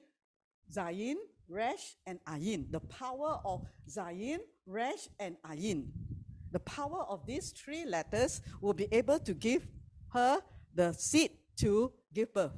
[0.71, 1.15] Zayin,
[1.47, 2.71] Resh, and Ayin.
[2.71, 5.85] The power of Zayin, Resh, and Ayin.
[6.51, 9.67] The power of these three letters will be able to give
[10.13, 10.39] her
[10.73, 12.57] the seed to give birth.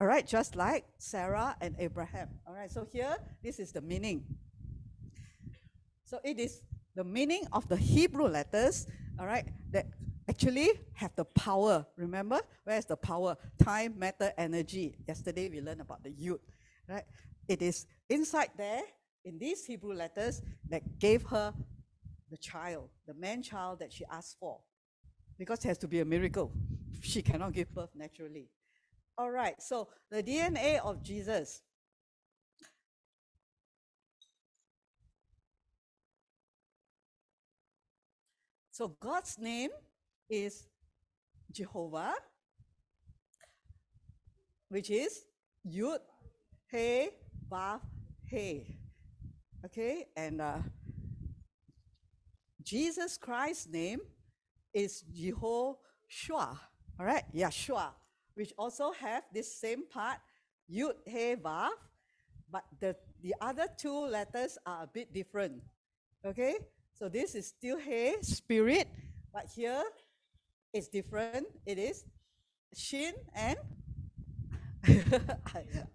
[0.00, 2.28] All right, just like Sarah and Abraham.
[2.46, 4.24] All right, so here, this is the meaning.
[6.04, 6.62] So it is
[6.94, 8.86] the meaning of the Hebrew letters,
[9.18, 9.86] all right, that
[10.28, 11.86] actually have the power.
[11.96, 13.36] Remember, where's the power?
[13.62, 14.96] Time, matter, energy.
[15.06, 16.38] Yesterday we learned about the yud,
[16.88, 17.04] right?
[17.48, 18.82] It is inside there
[19.24, 21.52] in these Hebrew letters that gave her
[22.30, 24.60] the child, the man child that she asked for.
[25.38, 26.52] Because it has to be a miracle.
[27.02, 28.48] She cannot give birth naturally.
[29.18, 31.60] All right, so the DNA of Jesus.
[38.70, 39.70] So God's name
[40.28, 40.66] is
[41.52, 42.14] Jehovah,
[44.68, 45.24] which is
[45.66, 45.98] Yud,
[46.70, 47.08] He,
[47.50, 47.80] Vav,
[48.26, 48.78] He.
[49.64, 50.58] Okay, and uh,
[52.62, 54.00] Jesus Christ's name
[54.72, 56.58] is Jehoshua.
[56.98, 57.90] All right, Yeshua,
[58.34, 60.18] which also have this same part,
[60.70, 61.70] Yud, He, Vav,
[62.50, 65.62] but the, the other two letters are a bit different.
[66.26, 66.56] Okay,
[66.92, 68.88] so this is still He, Spirit,
[69.32, 69.82] but here
[70.74, 71.46] is different.
[71.64, 72.04] It is
[72.74, 73.56] Shin and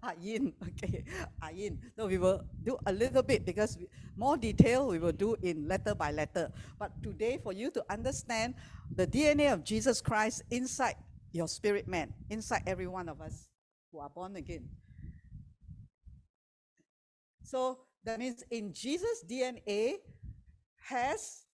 [0.01, 0.55] ah Ayin.
[0.73, 1.03] Okay,
[1.41, 1.77] ah Ayin.
[1.95, 5.67] So we will do a little bit because we, more detail we will do in
[5.67, 6.49] letter by letter.
[6.79, 8.55] But today, for you to understand
[8.95, 10.95] the DNA of Jesus Christ inside
[11.31, 13.47] your spirit man, inside every one of us
[13.91, 14.69] who are born again.
[17.43, 20.01] So that means in Jesus' DNA
[20.89, 21.45] has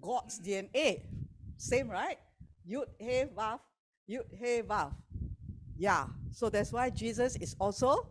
[0.00, 1.02] God's DNA.
[1.56, 2.18] Same, right?
[2.68, 3.60] Yud He Vav,
[4.08, 4.92] Yud He Vav.
[5.76, 8.08] Yeah, so that's why Jesus is also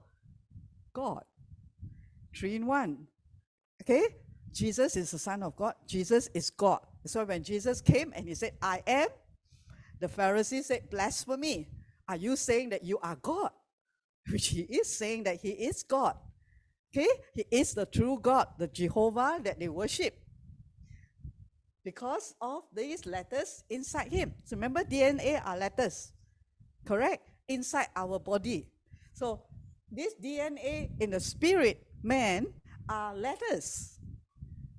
[0.94, 1.24] God.
[2.36, 3.08] Three in one.
[3.82, 4.16] Okay?
[4.52, 5.76] Jesus is the Son of God.
[5.88, 6.80] Jesus is God.
[7.06, 9.10] So when Jesus came and he said, I am,
[10.00, 11.70] the Pharisees said, Blasphemy.
[12.08, 13.52] Are you saying that you are God?
[14.32, 16.16] Which he is saying that he is God.
[16.92, 17.08] Okay?
[17.34, 20.18] He is the true God, the Jehovah that they worship.
[21.84, 24.34] Because of these letters inside him.
[24.44, 26.12] So remember, DNA are letters.
[26.86, 27.24] Correct?
[27.48, 28.68] Inside our body.
[29.14, 29.44] So
[29.92, 32.48] this DNA in the spirit man
[32.88, 34.00] are letters.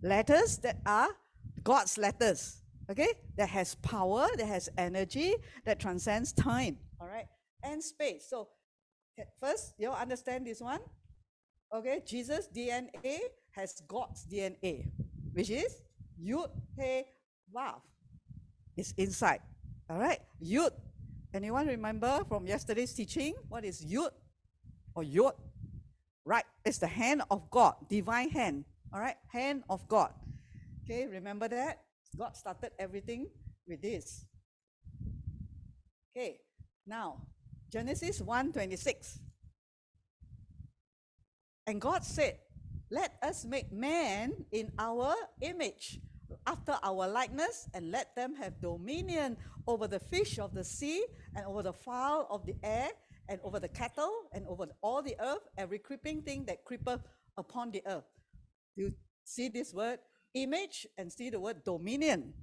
[0.02, 1.08] Letters that are
[1.62, 2.62] God's letters.
[2.90, 3.08] Okay?
[3.36, 5.34] That has power, that has energy,
[5.64, 6.78] that transcends time.
[7.00, 7.26] All right?
[7.62, 8.26] And space.
[8.28, 8.48] So
[9.18, 10.80] eh, first, you understand this one?
[11.72, 13.18] Okay, Jesus' DNA
[13.52, 14.90] has God's DNA,
[15.32, 15.82] which is
[16.22, 17.02] Yud He
[17.54, 17.80] Vav.
[18.76, 19.40] It's inside.
[19.88, 20.70] All right, Yud.
[21.32, 24.10] Anyone remember from yesterday's teaching what is Yud
[24.94, 25.34] or Yod?
[26.24, 28.64] Right, it's the hand of God, divine hand.
[28.92, 30.12] All right, hand of God.
[30.84, 31.80] Okay, remember that?
[32.16, 33.28] God started everything
[33.66, 34.26] with this.
[36.16, 36.40] Okay,
[36.86, 37.22] now
[37.70, 39.20] Genesis 1 26.
[41.66, 42.38] And God said,
[42.90, 46.00] Let us make man in our image,
[46.46, 51.46] after our likeness, and let them have dominion over the fish of the sea, and
[51.46, 52.88] over the fowl of the air,
[53.28, 57.00] and over the cattle, and over all the earth, every creeping thing that creepeth
[57.36, 58.04] upon the earth.
[58.76, 58.92] You
[59.24, 59.98] see this word
[60.34, 62.34] image and see the word dominion.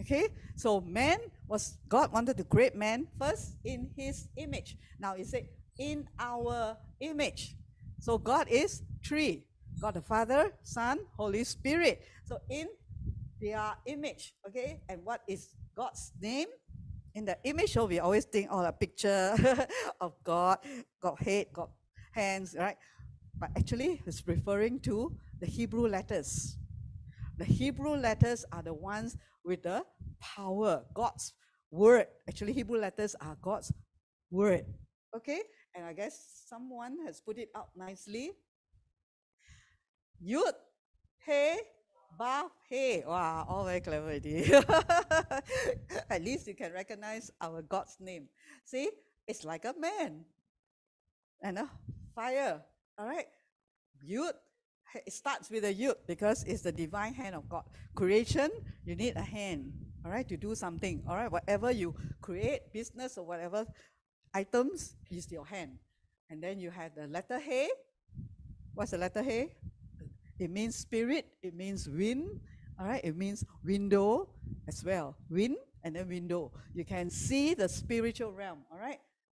[0.00, 4.76] Okay, so man was God wanted to create man first in his image.
[5.00, 7.56] Now he said, in our image.
[7.98, 9.46] So God is three
[9.80, 12.02] God the Father, Son, Holy Spirit.
[12.24, 12.68] So in
[13.40, 14.80] their image, okay?
[14.88, 16.48] And what is God's name?
[17.14, 19.34] In the image, so we always think, oh, a picture
[20.00, 20.58] of God,
[21.00, 21.70] got head, got
[22.12, 22.76] hands, right?
[23.38, 26.58] But actually, it's referring to the Hebrew letters.
[27.38, 29.84] The Hebrew letters are the ones with the
[30.20, 31.32] power, God's
[31.70, 32.06] word.
[32.28, 33.72] Actually, Hebrew letters are God's
[34.30, 34.64] word.
[35.14, 35.40] Okay?
[35.74, 38.32] And I guess someone has put it out nicely.
[40.24, 40.52] Yud,
[41.26, 41.56] He,
[42.68, 43.02] He.
[43.06, 44.52] Wow, all very clever already.
[46.10, 48.28] At least you can recognize our God's name.
[48.64, 48.90] See,
[49.26, 50.24] it's like a man
[51.42, 51.68] and a
[52.14, 52.62] fire.
[52.98, 53.26] All right?
[54.04, 54.32] Yud,
[54.94, 57.64] it starts with a yud because it's the divine hand of God.
[57.94, 58.50] Creation,
[58.84, 59.72] you need a hand,
[60.04, 61.02] all right, to do something.
[61.08, 63.66] All right, whatever you create, business or whatever,
[64.32, 65.78] items is your hand.
[66.30, 67.70] And then you have the letter He.
[68.74, 69.50] What's the letter He?
[70.38, 72.40] It means spirit, it means wind,
[72.78, 74.28] all right, it means window
[74.68, 75.16] as well.
[75.30, 76.52] Wind and then window.
[76.74, 78.98] You can see the spiritual realm, all right?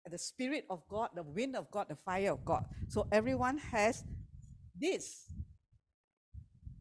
[0.10, 2.64] The spirit of God, the wind of God, the fire of God.
[2.88, 4.04] So everyone has
[4.80, 5.26] this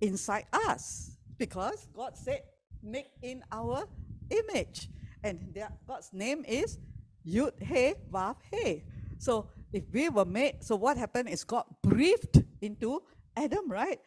[0.01, 2.43] inside us because God said,
[2.83, 3.85] make in our
[4.31, 4.89] image.
[5.25, 6.79] And God's name is
[7.27, 8.85] Yud He Vav He.
[9.19, 13.03] So if we were made, so what happened is God breathed into
[13.37, 14.01] Adam, right?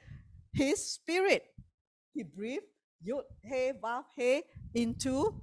[0.54, 1.46] His spirit.
[2.14, 2.66] He breathed
[3.06, 5.42] Yud He Vav He into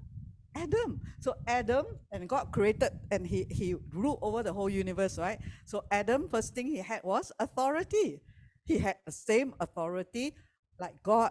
[0.55, 1.01] Adam.
[1.20, 5.38] So Adam and God created and he, he ruled over the whole universe, right?
[5.64, 8.20] So Adam, first thing he had was authority.
[8.64, 10.35] He had the same authority
[10.81, 11.31] like God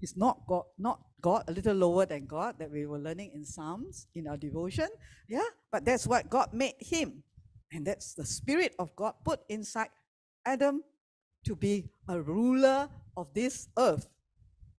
[0.00, 3.44] is not God, not God, a little lower than God that we were learning in
[3.44, 4.88] Psalms in our devotion.
[5.28, 7.22] Yeah, but that's what God made him.
[7.72, 9.88] And that's the Spirit of God put inside
[10.46, 10.82] Adam
[11.44, 14.08] to be a ruler of this earth.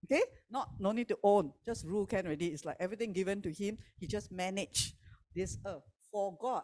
[0.04, 0.22] Okay?
[0.50, 2.48] Not no need to own, just rule can already.
[2.48, 4.94] It's like everything given to him, he just manage
[5.34, 6.62] this earth for God,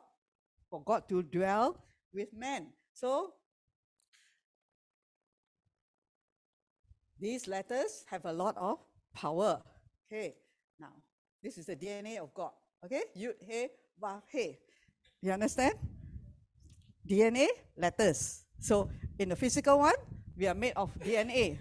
[0.71, 2.69] for God to dwell with man.
[2.95, 3.35] So
[7.23, 8.79] These letters have a lot of
[9.15, 9.63] power.
[10.11, 10.35] Okay,
[10.81, 10.91] now
[11.41, 12.51] this is the DNA of God.
[12.85, 13.69] Okay, Yud He
[14.03, 14.59] Vav He.
[15.23, 15.75] You understand?
[17.07, 18.42] DNA letters.
[18.63, 19.95] So in the physical one,
[20.37, 21.59] we are made of DNA,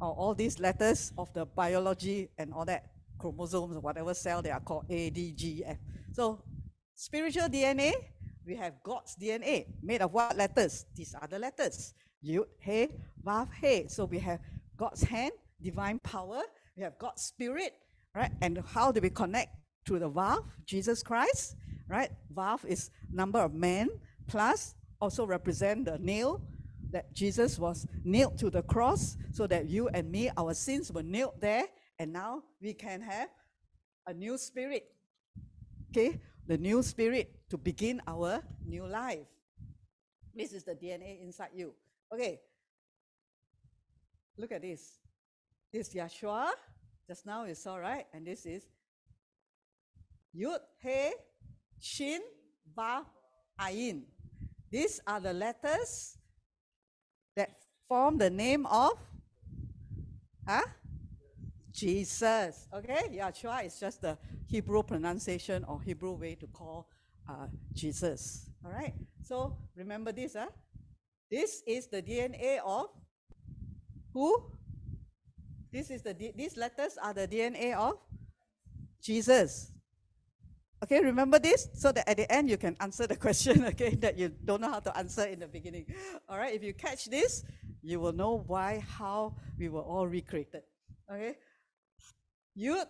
[0.00, 2.86] or all these letters of the biology and all that
[3.18, 5.76] chromosomes, whatever cell they are called A, D, G, F.
[6.12, 6.40] So
[6.94, 7.94] spiritual DNA,
[8.46, 10.86] we have God's DNA made of what letters?
[10.94, 11.94] These are the letters.
[12.24, 12.88] Yud, He,
[13.26, 13.88] Vav, He.
[13.88, 14.38] So we have
[14.76, 16.42] God's hand, divine power.
[16.76, 17.72] We have God's spirit,
[18.14, 18.30] right?
[18.40, 19.50] And how do we connect
[19.84, 21.56] through the Vav, Jesus Christ,
[21.88, 22.10] right?
[22.32, 23.88] Vav is number of men
[24.28, 26.42] plus also represent the nail
[26.90, 31.02] that Jesus was nailed to the cross so that you and me, our sins were
[31.02, 31.64] nailed there.
[31.98, 33.28] And now we can have
[34.06, 34.86] a new spirit.
[35.90, 39.26] okay, the new spirit to begin our new life.
[40.34, 41.74] This is the DNA inside you.
[42.12, 42.40] Okay.
[44.36, 44.98] Look at this.
[45.72, 46.50] This is Yeshua.
[47.06, 48.06] Just now you saw, right?
[48.12, 48.64] And this is
[50.36, 51.12] Yud, He,
[51.80, 52.20] Shin,
[52.74, 53.04] Ba,
[53.60, 54.02] Ayin.
[54.74, 56.18] These are the letters
[57.36, 57.50] that
[57.86, 58.94] form the name of
[60.48, 60.64] huh?
[61.70, 62.66] Jesus.
[62.74, 64.18] Okay, Yeshua is just the
[64.48, 66.88] Hebrew pronunciation or Hebrew way to call
[67.28, 68.50] uh, Jesus.
[68.64, 68.94] All right.
[69.22, 70.34] So remember this.
[70.34, 70.48] Huh?
[71.30, 72.86] This is the DNA of
[74.12, 74.42] who?
[75.70, 78.00] This is the these letters are the DNA of
[79.00, 79.70] Jesus.
[80.82, 84.18] Okay, remember this so that at the end you can answer the question okay that
[84.18, 85.86] you don't know how to answer in the beginning.
[86.28, 87.44] All right, if you catch this,
[87.82, 90.62] you will know why how we were all recreated.
[91.10, 91.36] Okay?
[92.56, 92.86] Yud,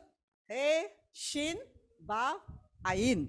[0.49, 1.57] He, Shin,
[2.01, 2.35] Ba,
[2.85, 3.28] Ayin.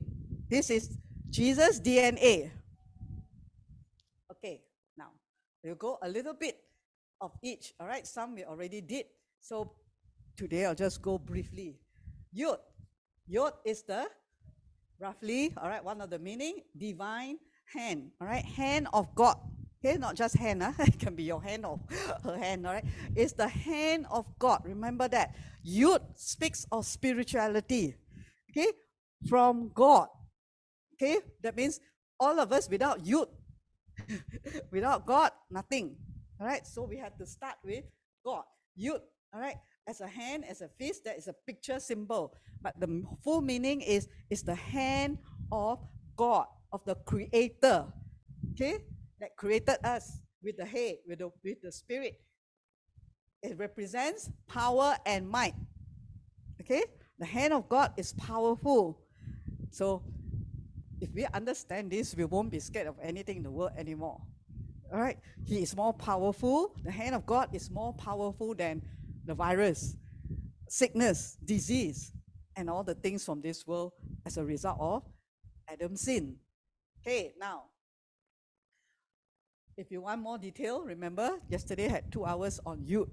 [0.49, 0.97] This is
[1.29, 2.51] Jesus' DNA.
[4.31, 4.61] Okay,
[4.97, 5.09] now
[5.63, 6.57] we'll go a little bit
[7.21, 7.73] of each.
[7.79, 9.05] All right, some we already did.
[9.41, 9.71] So
[10.37, 11.79] today I'll just go briefly.
[12.31, 12.59] Yod.
[13.27, 14.07] Yod is the
[14.99, 17.37] roughly, all right, one of the meaning, divine
[17.73, 18.11] hand.
[18.21, 19.37] All right, hand of God.
[19.83, 20.71] Okay, not just hand, huh?
[20.79, 21.79] Ah, it can be your hand or
[22.23, 22.85] her hand, all right?
[23.15, 24.61] It's the hand of God.
[24.65, 25.35] Remember that.
[25.65, 27.95] Yud speaks of spirituality.
[28.51, 28.71] Okay,
[29.27, 30.07] from God.
[30.93, 31.79] Okay, that means
[32.19, 33.27] all of us without Yud,
[34.71, 35.95] without God, nothing.
[36.39, 37.83] All right, so we have to start with
[38.23, 38.43] God.
[38.79, 38.99] Yud,
[39.35, 42.33] all right, as a hand, as a fist, that is a picture symbol.
[42.61, 45.17] But the full meaning is, is the hand
[45.51, 45.79] of
[46.15, 47.85] God, of the Creator.
[48.51, 48.77] Okay,
[49.19, 52.21] that created us with the head, with the, with the spirit.
[53.43, 55.55] It represents power and might.
[56.61, 56.83] Okay,
[57.19, 59.01] the hand of God is powerful.
[59.69, 60.01] So
[61.01, 64.21] if we understand this, we won't be scared of anything in the world anymore.
[64.93, 65.17] All right?
[65.43, 66.73] He is more powerful.
[66.83, 68.81] The hand of God is more powerful than
[69.25, 69.95] the virus,
[70.67, 72.11] sickness, disease,
[72.55, 73.93] and all the things from this world
[74.25, 75.03] as a result of
[75.67, 76.35] Adam's sin.
[77.01, 77.63] Okay, now,
[79.77, 83.09] if you want more detail, remember yesterday I had two hours on Yud.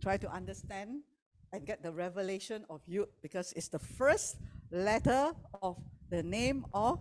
[0.00, 1.02] Try to understand
[1.52, 4.36] and get the revelation of Yud because it's the first
[4.70, 5.76] letter of
[6.10, 7.00] the name of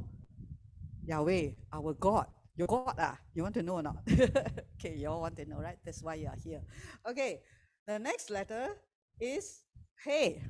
[1.06, 2.28] Yahweh, our God.
[2.58, 3.98] Your God, ah, you want to know or not?
[4.10, 5.78] okay, you all want to know, right?
[5.86, 6.62] That's why you are here.
[7.08, 7.42] Okay,
[7.88, 8.76] the next letter
[9.20, 9.64] is
[10.04, 10.44] Hey.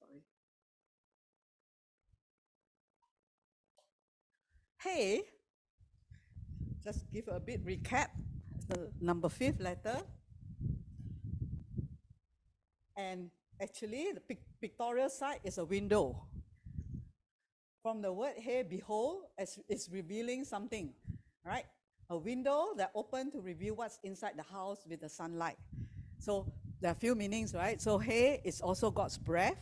[0.00, 0.22] Sorry.
[4.80, 5.22] Hey,
[6.82, 8.08] just give a bit recap.
[8.68, 10.00] The number fifth letter.
[12.96, 13.30] And
[13.60, 16.24] actually, the pictorial side is a window.
[17.82, 19.24] From the word here, behold,
[19.68, 20.94] is revealing something,
[21.44, 21.66] right?
[22.14, 25.56] A window that open to reveal what's inside the house with the sunlight.
[26.20, 26.46] So
[26.80, 27.82] there are a few meanings, right?
[27.82, 29.58] So hey is also God's breath,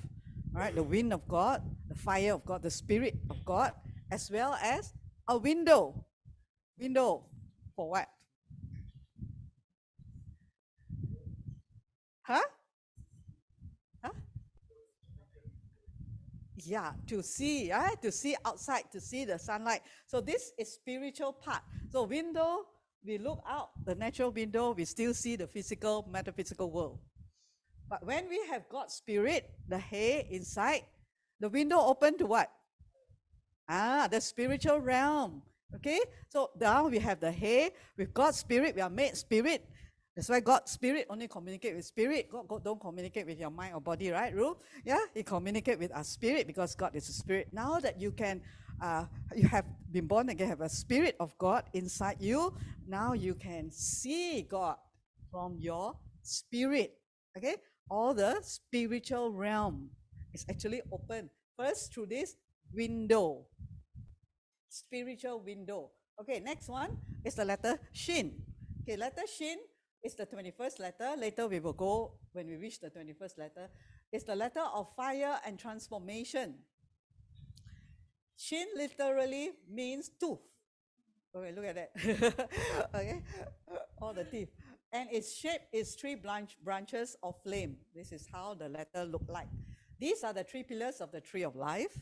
[0.52, 0.74] right?
[0.74, 3.72] The wind of God, the fire of God, the spirit of God,
[4.10, 4.92] as well as
[5.26, 6.04] a window.
[6.78, 7.24] Window
[7.74, 8.08] for what?
[12.20, 12.44] Huh?
[16.66, 18.00] Yeah to see right?
[18.02, 19.82] To see outside to see the sunlight.
[20.06, 21.62] So this is spiritual part.
[21.90, 22.66] So window
[23.04, 26.98] we look out the natural window we still see the physical metaphysical world.
[27.88, 30.82] But when we have god's spirit the hey inside
[31.40, 32.50] the window open to what?
[33.68, 35.42] Ah the spiritual realm.
[35.74, 36.00] Okay?
[36.28, 37.70] So now we have the hey.
[37.96, 39.66] With god's spirit we are made spirit
[40.14, 42.28] that's why God spirit only communicate with spirit.
[42.30, 44.34] God, God don't communicate with your mind or body, right?
[44.34, 44.60] Rule?
[44.84, 47.48] Yeah, He communicate with our spirit because God is a spirit.
[47.52, 48.42] Now that you can,
[48.80, 52.52] uh, you have been born again, have a spirit of God inside you.
[52.86, 54.76] Now you can see God
[55.30, 56.92] from your spirit.
[57.38, 57.56] Okay,
[57.88, 59.88] all the spiritual realm
[60.34, 62.36] is actually open first through this
[62.74, 63.46] window,
[64.68, 65.90] spiritual window.
[66.20, 68.36] Okay, next one is the letter Shin.
[68.82, 69.56] Okay, letter Shin
[70.02, 71.14] it's the 21st letter.
[71.16, 73.68] Later we will go, when we reach the 21st letter,
[74.10, 76.54] it's the letter of fire and transformation.
[78.36, 80.40] Shin literally means tooth.
[81.34, 82.48] Okay, look at that.
[82.94, 83.22] okay,
[84.00, 84.48] all the teeth.
[84.92, 87.76] And its shape is three branch, branches of flame.
[87.94, 89.48] This is how the letter look like.
[89.98, 91.96] These are the three pillars of the tree of life,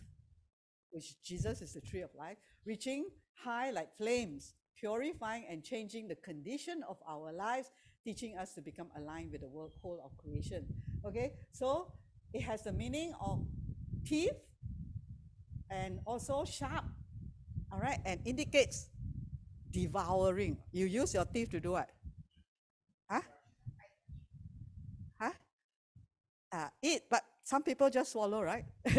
[0.90, 6.16] which Jesus is the tree of life, reaching high like flames, purifying and changing the
[6.16, 7.70] condition of our lives
[8.05, 10.66] teaching us to become aligned with the world, whole of creation.
[11.05, 11.92] Okay, so
[12.32, 13.44] it has the meaning of
[14.05, 14.36] teeth
[15.70, 16.84] and also sharp,
[17.72, 18.88] all right, and indicates
[19.70, 20.57] devouring.
[20.72, 21.88] You use your teeth to do what?
[23.09, 23.20] Huh?
[25.20, 25.30] Huh?
[26.53, 28.64] Uh, eat, but some people just swallow, right?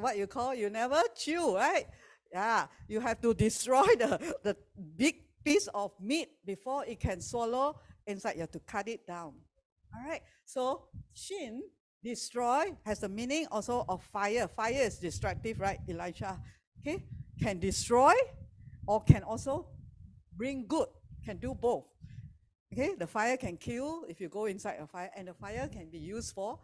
[0.00, 1.86] what you call, you never chew, right?
[2.32, 4.56] Yeah, you have to destroy the, the
[4.96, 8.34] big piece of meat before it can swallow inside.
[8.34, 9.34] You have to cut it down.
[9.94, 10.20] All right.
[10.44, 10.84] So
[11.14, 11.62] shin,
[12.02, 14.48] destroy, has the meaning also of fire.
[14.48, 16.38] Fire is destructive, right, Elijah?
[16.80, 17.04] Okay.
[17.40, 18.12] Can destroy
[18.86, 19.68] or can also
[20.36, 20.88] bring good.
[21.24, 21.84] Can do both.
[22.72, 22.94] Okay.
[22.98, 25.98] The fire can kill if you go inside a fire, and the fire can be
[25.98, 26.58] used for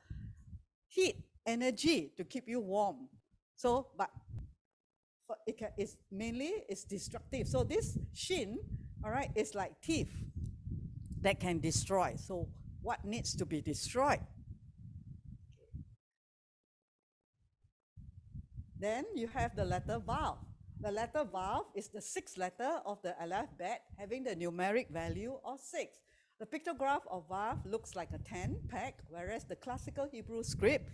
[0.86, 1.16] heat,
[1.46, 3.08] energy to keep you warm.
[3.56, 4.10] So, but
[5.46, 7.48] it can, it's mainly it's destructive.
[7.48, 8.58] So this shin,
[9.04, 10.12] all right, is like teeth
[11.22, 12.14] that can destroy.
[12.16, 12.48] So
[12.82, 14.20] what needs to be destroyed?
[18.78, 20.36] Then you have the letter Vav.
[20.80, 25.60] The letter Vav is the sixth letter of the alphabet, having the numeric value of
[25.60, 25.98] six.
[26.38, 30.90] The pictograph of Vav looks like a 10 peg, whereas the classical Hebrew script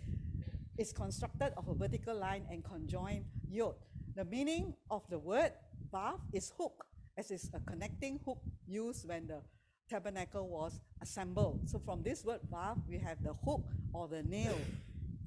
[0.77, 3.75] is constructed of a vertical line and conjoined yod.
[4.15, 5.53] The meaning of the word
[5.91, 6.85] Vav is hook,
[7.17, 9.41] as is a connecting hook used when the
[9.89, 11.61] tabernacle was assembled.
[11.69, 14.57] So from this word Vav, we have the hook or the nail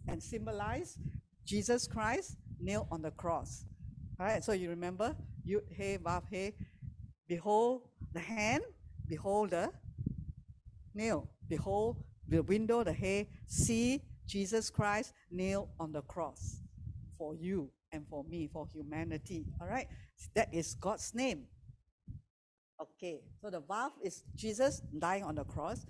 [0.06, 0.98] and symbolize
[1.46, 3.64] Jesus Christ nailed on the cross.
[4.20, 5.16] All right, so you remember
[5.48, 6.52] Yud He Vav He,
[7.26, 8.64] behold the hand,
[9.08, 9.70] behold the
[10.94, 16.60] nail, behold the window, the hey, see Jesus Christ nailed on the cross
[17.16, 19.46] for you and for me, for humanity.
[19.60, 19.86] All right,
[20.34, 21.46] that is God's name.
[22.82, 25.86] Okay, so the Vav is Jesus dying on the cross,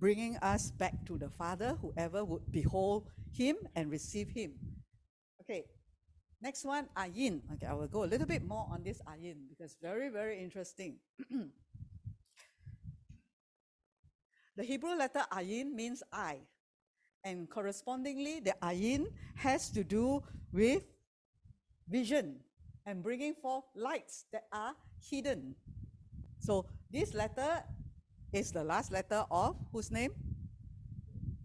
[0.00, 4.54] bringing us back to the Father, whoever would behold him and receive him.
[5.42, 5.64] Okay,
[6.40, 7.42] next one, ayin.
[7.52, 10.96] Okay, I will go a little bit more on this ayin because very, very interesting.
[14.56, 16.40] the Hebrew letter ayin means eye.
[17.24, 20.22] And correspondingly, the ayin has to do
[20.52, 20.84] with
[21.88, 22.36] vision
[22.86, 24.74] and bringing forth lights that are
[25.10, 25.54] hidden.
[26.38, 27.62] So this letter
[28.32, 30.12] is the last letter of whose name?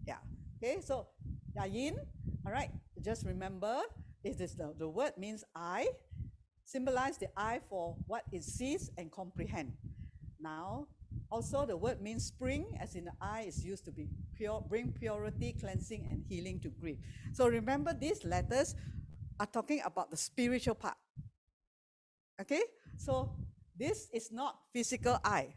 [0.06, 0.18] Yeah.
[0.58, 1.06] Okay, so
[1.58, 1.96] Ayin,
[2.46, 2.70] all right,
[3.00, 3.80] just remember
[4.24, 5.88] it is the, the word means eye,
[6.64, 9.72] symbolize the eye for what it sees and comprehend.
[10.40, 10.86] Now,
[11.30, 14.92] also the word means spring, as in the eye is used to be pure, bring
[14.92, 16.98] purity, cleansing, and healing to grief.
[17.32, 18.74] So remember these letters
[19.40, 20.96] are talking about the spiritual part.
[22.40, 22.62] Okay?
[22.98, 23.32] So
[23.76, 25.54] this is not physical eye.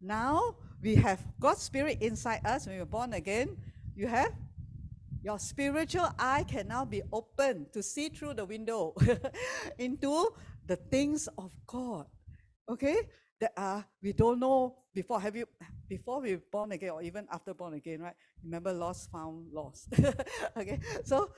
[0.00, 3.56] Now we have God's Spirit inside us when we're born again.
[3.94, 4.32] You have
[5.22, 8.94] your spiritual eye can now be open to see through the window
[9.78, 10.34] into
[10.66, 12.06] the things of God.
[12.68, 12.96] Okay?
[13.44, 15.20] That are we don't know before.
[15.20, 15.44] Have you
[15.86, 18.14] before we born again or even after born again, right?
[18.42, 19.88] Remember lost, found, lost.
[20.56, 20.80] okay.
[21.04, 21.28] So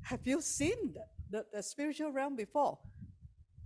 [0.00, 2.80] have you seen the, the, the spiritual realm before?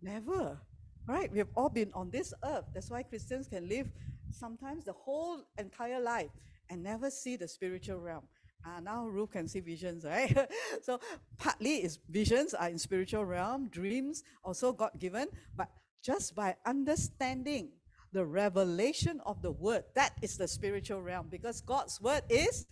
[0.03, 0.61] Never.
[1.09, 1.33] Right?
[1.33, 2.67] We've all been on this earth.
[2.75, 3.89] That's why Christians can live
[4.31, 6.29] sometimes the whole entire life
[6.69, 8.25] and never see the spiritual realm.
[8.63, 10.37] Uh, now Ruth can see visions, right?
[10.83, 11.01] so
[11.39, 15.71] partly is visions are in spiritual realm, dreams also got given, but
[16.03, 17.71] just by understanding
[18.17, 22.65] the revelation of the word, that is the spiritual realm because God's word is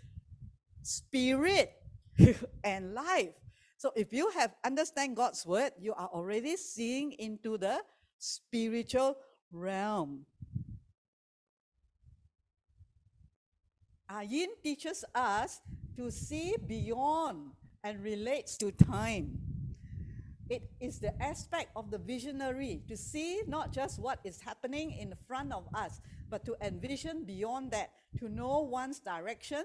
[0.82, 1.70] spirit
[2.64, 3.36] and life.
[3.76, 7.76] So if you have understand God's word, you are already seeing into the
[8.18, 9.18] spiritual
[9.52, 10.24] realm.
[14.10, 15.60] Ayin teaches us
[15.98, 17.50] to see beyond
[17.82, 19.43] and relates to time.
[20.48, 25.14] It is the aspect of the visionary to see not just what is happening in
[25.26, 29.64] front of us, but to envision beyond that, to know one's direction,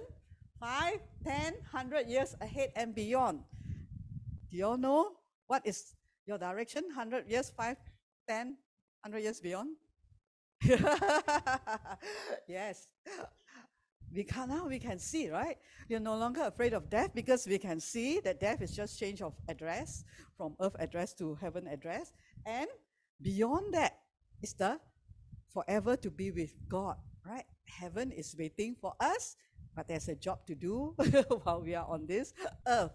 [0.60, 3.42] five, ten, hundred years ahead and beyond.
[4.50, 5.12] Do you all know
[5.48, 6.84] what is your direction?
[6.88, 7.76] 100 years, 5,
[8.28, 8.58] 10,
[9.04, 9.76] 100 years beyond?
[12.48, 12.88] yes.
[14.14, 15.58] We can now we can see, right?
[15.88, 19.22] You're no longer afraid of death because we can see that death is just change
[19.22, 20.04] of address
[20.38, 22.12] from earth address to heaven address.
[22.46, 22.68] And
[23.22, 24.00] beyond that
[24.42, 24.80] is the
[25.54, 26.96] forever to be with God,
[27.26, 27.46] right?
[27.66, 29.36] Heaven is waiting for us,
[29.76, 30.96] but there's a job to do
[31.44, 32.34] while we are on this
[32.68, 32.92] earth.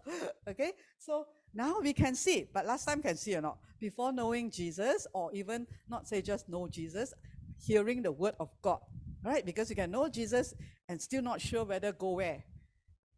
[0.49, 0.73] Okay?
[0.99, 3.59] So now we can see, but last time can see or not?
[3.79, 7.13] Before knowing Jesus, or even not say just know Jesus,
[7.59, 8.81] hearing the word of God,
[9.23, 9.45] right?
[9.45, 10.55] Because you can know Jesus
[10.89, 12.45] and still not sure whether go where.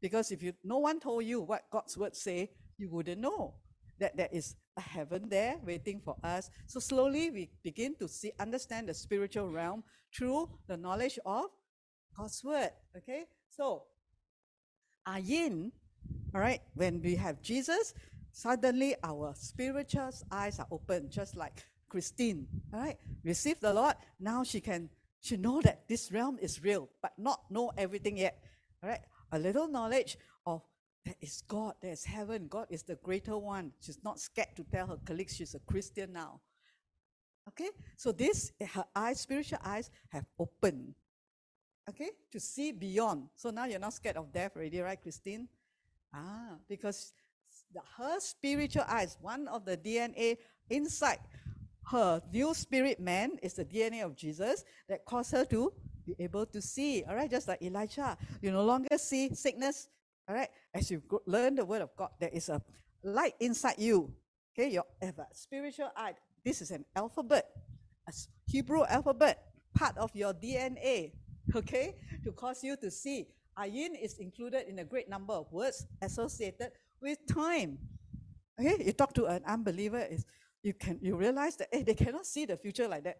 [0.00, 3.54] Because if you no one told you what God's word say, you wouldn't know
[3.98, 6.50] that there is a heaven there waiting for us.
[6.66, 9.82] So slowly we begin to see understand the spiritual realm
[10.14, 11.46] through the knowledge of
[12.16, 12.70] God's word.
[12.96, 13.24] Okay?
[13.50, 13.84] So
[15.06, 15.72] ah, Ayin,
[16.34, 17.94] all right, when we have Jesus,
[18.32, 23.94] suddenly our spiritual eyes are open, just like Christine, all right, received the Lord.
[24.20, 24.90] Now she can
[25.26, 28.38] she know that this realm is real, but not know everything yet.
[28.82, 29.00] All right,
[29.32, 30.16] a little knowledge
[30.46, 30.62] of
[31.04, 33.72] there is God, there is heaven, God is the greater one.
[33.80, 36.40] She's not scared to tell her colleagues she's a Christian now.
[37.48, 40.94] Okay, so this her eyes, spiritual eyes, have opened.
[41.88, 43.28] Okay, to see beyond.
[43.36, 45.48] So now you're not scared of death already, right, Christine?
[46.12, 47.12] Ah, because
[47.72, 50.38] the, her spiritual eyes, one of the DNA
[50.70, 51.18] inside
[51.86, 55.72] her new spirit man is the DNA of Jesus that caused her to
[56.04, 57.04] be able to see.
[57.08, 59.88] All right, just like Elijah, you no longer see sickness.
[60.28, 62.60] All right, as you learn the word of God, there is a
[63.04, 64.12] light inside you.
[64.52, 64.84] Okay, your
[65.32, 66.14] spiritual eye.
[66.44, 67.46] This is an alphabet,
[68.08, 68.12] a
[68.46, 69.42] Hebrew alphabet,
[69.74, 71.12] part of your DNA.
[71.54, 73.28] Okay, to cause you to see.
[73.56, 77.78] Ayin is included in a great number of words associated with time.
[78.60, 80.26] Okay, you talk to an unbeliever, is
[80.62, 83.16] you can you realize that hey, they cannot see the future like that,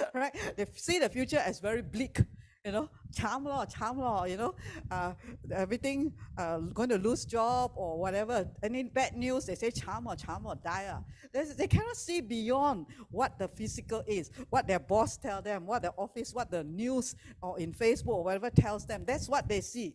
[0.14, 0.34] right?
[0.56, 2.20] They see the future as very bleak,
[2.64, 4.54] you know, charm law, charm law, you know,
[4.90, 5.12] uh,
[5.52, 8.48] everything uh, going to lose job or whatever.
[8.62, 10.86] Any bad news, they say charm or charm or die.
[10.86, 11.00] Uh.
[11.32, 15.82] They, they cannot see beyond what the physical is, what their boss tell them, what
[15.82, 19.04] the office, what the news or in Facebook or whatever tells them.
[19.06, 19.94] That's what they see.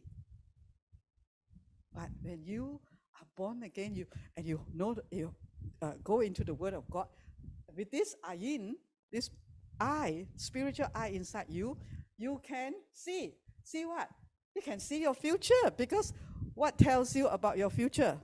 [1.93, 2.79] But when you
[3.19, 4.05] are born again, you
[4.35, 5.33] and you know you
[5.81, 7.07] uh, go into the Word of God,
[7.75, 8.73] with this ayin,
[9.11, 9.29] this
[9.79, 11.77] eye, spiritual eye inside you,
[12.17, 13.35] you can see.
[13.63, 14.09] See what?
[14.55, 16.13] You can see your future because
[16.55, 18.17] what tells you about your future?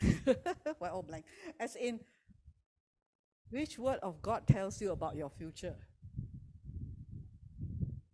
[0.78, 1.24] Why all blank?
[1.60, 2.00] As in,
[3.50, 5.76] which word of God tells you about your future?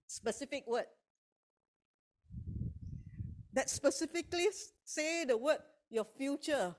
[0.07, 0.87] Specific word
[3.53, 4.47] that specifically
[4.85, 5.59] say the word
[5.91, 6.75] your future.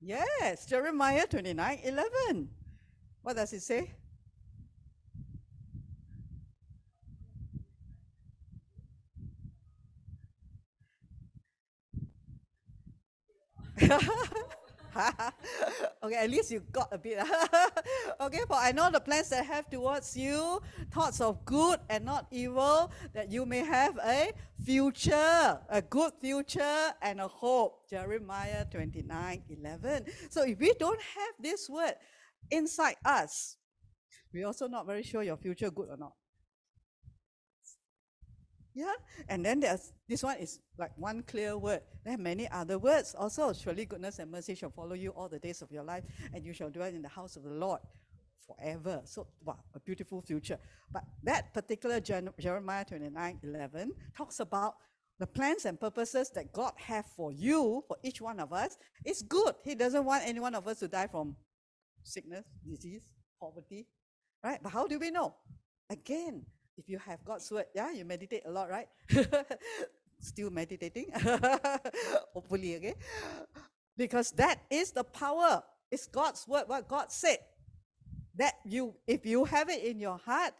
[0.00, 2.48] Yes, Jeremiah 29 11.
[3.22, 3.94] What does it say?
[16.02, 17.18] okay, at least you got a bit.
[18.20, 22.04] okay, for I know the plans that I have towards you, thoughts of good and
[22.04, 24.32] not evil, that you may have a
[24.64, 27.88] future, a good future and a hope.
[27.88, 30.04] Jeremiah 29 11.
[30.30, 31.94] So if we don't have this word
[32.50, 33.56] inside us,
[34.32, 36.12] we're also not very sure your future good or not.
[38.74, 38.92] Yeah,
[39.28, 41.82] and then there's this one is like one clear word.
[42.04, 43.52] There are many other words also.
[43.52, 46.54] Surely goodness and mercy shall follow you all the days of your life, and you
[46.54, 47.80] shall dwell in the house of the Lord
[48.46, 49.02] forever.
[49.04, 50.58] So, wow, a beautiful future.
[50.90, 54.74] But that particular Jeremiah 29 11 talks about
[55.18, 59.22] the plans and purposes that God have for you, for each one of us, is
[59.22, 59.54] good.
[59.64, 61.36] He doesn't want any one of us to die from
[62.02, 63.04] sickness, disease,
[63.38, 63.86] poverty,
[64.42, 64.58] right?
[64.62, 65.34] But how do we know?
[65.90, 66.46] Again,
[66.76, 68.88] if you have God's word, yeah, you meditate a lot, right?
[70.20, 71.10] Still meditating,
[72.34, 72.94] hopefully, okay?
[73.96, 75.62] Because that is the power.
[75.90, 77.38] It's God's word, what God said.
[78.36, 80.54] That you, if you have it in your heart,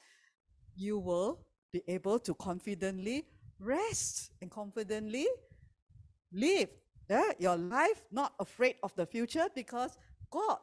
[0.76, 1.40] you will
[1.72, 3.24] be able to confidently
[3.58, 5.26] rest and confidently
[6.32, 6.68] live
[7.08, 9.96] yeah, your life, not afraid of the future, because
[10.30, 10.58] God,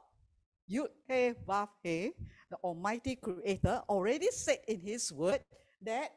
[0.68, 2.14] you, hey, Vav, hey,
[2.50, 5.41] the Almighty Creator, already said in His Word
[5.82, 6.12] that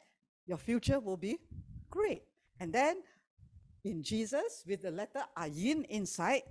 [0.45, 1.37] your future will be
[1.89, 2.23] great.
[2.59, 2.97] And then
[3.83, 6.43] in Jesus, with the letter Ayin inside,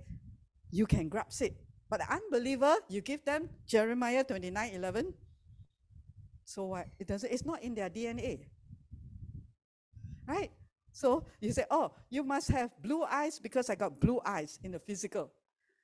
[0.71, 1.55] you can grasp it.
[1.89, 5.13] But the unbeliever, you give them Jeremiah 29 11.
[6.45, 6.87] So what?
[6.99, 8.47] It doesn't, it's not in their DNA.
[10.27, 10.51] Right?
[10.91, 14.71] So you say, oh, you must have blue eyes because I got blue eyes in
[14.71, 15.31] the physical.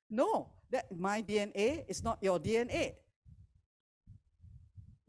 [0.10, 2.94] No, that my DNA is not your DNA.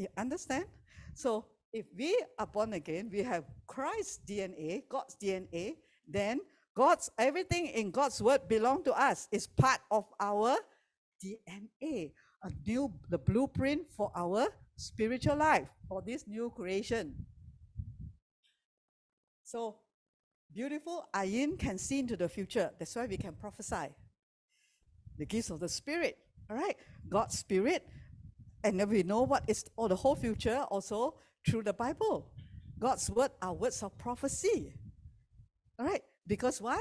[0.01, 0.64] You understand?
[1.12, 1.44] So
[1.74, 5.74] if we are born again, we have Christ's DNA, God's DNA,
[6.09, 6.40] then
[6.74, 9.28] God's everything in God's word belong to us.
[9.30, 10.57] Is part of our
[11.22, 17.14] DNA, a new the blueprint for our spiritual life, for this new creation.
[19.44, 19.80] So
[20.51, 22.70] beautiful Ayin can see into the future.
[22.78, 23.92] That's why we can prophesy.
[25.18, 26.16] The gifts of the Spirit.
[26.48, 26.76] All right.
[27.07, 27.86] God's Spirit
[28.62, 31.14] And then we know what is or the whole future also
[31.46, 32.30] through the Bible.
[32.78, 34.74] God's word are words of prophecy.
[35.78, 36.02] All right.
[36.26, 36.80] Because why?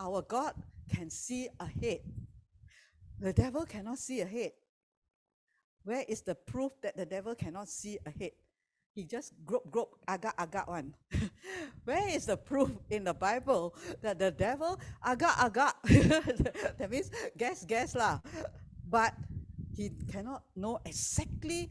[0.00, 0.54] Our God
[0.88, 2.00] can see ahead.
[3.18, 4.52] The devil cannot see ahead.
[5.84, 8.32] Where is the proof that the devil cannot see ahead?
[8.94, 10.94] He just grope, grope, agak, agak one.
[11.84, 15.74] Where is the proof in the Bible that the devil agak, agak?
[16.78, 18.20] that means guess, guess lah.
[18.86, 19.14] But
[19.76, 21.70] he cannot know exactly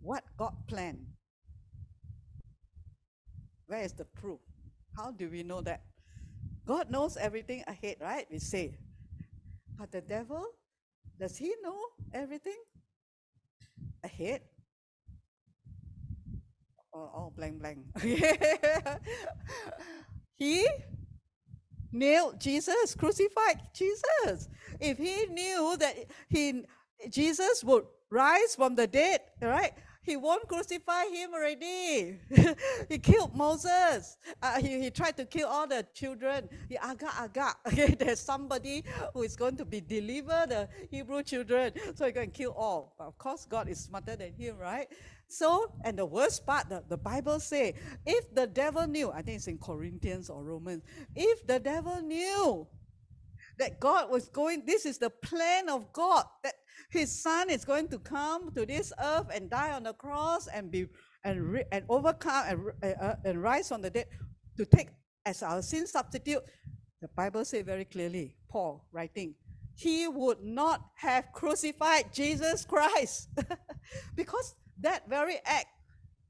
[0.00, 1.06] what God planned.
[3.66, 4.40] Where is the proof?
[4.96, 5.82] How do we know that?
[6.66, 8.26] God knows everything ahead, right?
[8.30, 8.78] We say.
[9.78, 10.46] But the devil,
[11.18, 11.78] does he know
[12.12, 12.58] everything
[14.04, 14.42] ahead?
[16.94, 17.78] Oh, oh blank, blank.
[20.36, 20.66] he
[21.90, 24.48] nailed Jesus, crucified Jesus.
[24.80, 25.96] If he knew that
[26.28, 26.64] he
[27.10, 29.72] Jesus would rise from the dead, right?
[30.04, 32.18] He won't crucify him already.
[32.88, 34.18] he killed Moses.
[34.42, 36.48] Uh, he, he tried to kill all the children.
[36.68, 37.54] He agak agak.
[37.68, 38.82] Okay, there's somebody
[39.14, 41.72] who is going to be deliver the Hebrew children.
[41.94, 42.94] So he going to kill all.
[42.98, 44.88] But of course, God is smarter than him, right?
[45.28, 47.74] So, and the worst part, the, the Bible say,
[48.04, 50.82] if the devil knew, I think it's in Corinthians or Romans,
[51.14, 52.66] if the devil knew
[53.58, 56.54] that God was going, this is the plan of God, that
[56.90, 60.70] his son is going to come to this earth and die on the cross and
[60.70, 60.86] be
[61.24, 64.06] and, and overcome and, uh, uh, and rise from the dead
[64.56, 64.88] to take
[65.24, 66.42] as our sin substitute.
[67.00, 69.34] The Bible says very clearly, Paul writing,
[69.74, 73.28] he would not have crucified Jesus Christ
[74.14, 75.66] because that very act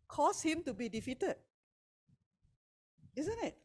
[0.08, 1.36] caused him to be defeated.
[3.16, 3.56] Isn't it?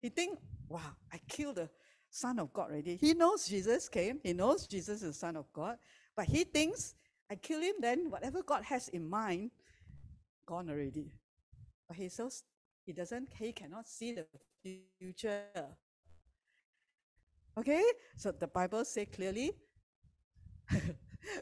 [0.00, 0.38] He think,
[0.68, 1.70] wow, I killed the
[2.16, 2.96] Son of God already.
[2.96, 4.20] He knows Jesus came.
[4.22, 5.76] He knows Jesus is the Son of God.
[6.16, 6.94] But he thinks,
[7.30, 9.50] I kill him, then whatever God has in mind,
[10.46, 11.12] gone already.
[11.86, 12.42] But he says
[12.86, 14.24] he doesn't, he cannot see the
[14.98, 15.42] future.
[17.58, 17.84] Okay?
[18.16, 19.52] So the Bible say clearly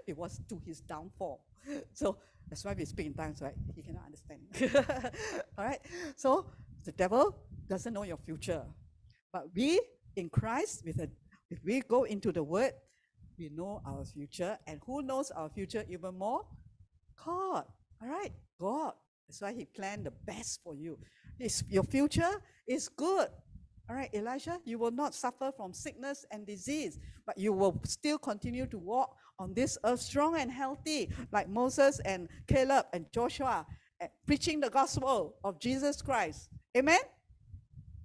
[0.08, 1.44] it was to his downfall.
[1.92, 2.18] So
[2.48, 3.54] that's why we speak in tongues, right?
[3.76, 4.40] He cannot understand.
[5.56, 5.80] All right?
[6.16, 6.46] So
[6.84, 8.64] the devil doesn't know your future.
[9.32, 9.80] But we
[10.16, 11.08] in Christ, with a,
[11.50, 12.72] if we go into the Word,
[13.38, 14.58] we know our future.
[14.66, 16.42] And who knows our future even more?
[17.24, 17.64] God.
[18.02, 18.92] All right, God.
[19.28, 20.98] That's why He planned the best for you.
[21.38, 23.28] It's, your future is good.
[23.88, 28.16] All right, Elijah, you will not suffer from sickness and disease, but you will still
[28.16, 33.66] continue to walk on this earth strong and healthy, like Moses and Caleb and Joshua,
[34.00, 36.48] eh, preaching the gospel of Jesus Christ.
[36.76, 37.00] Amen?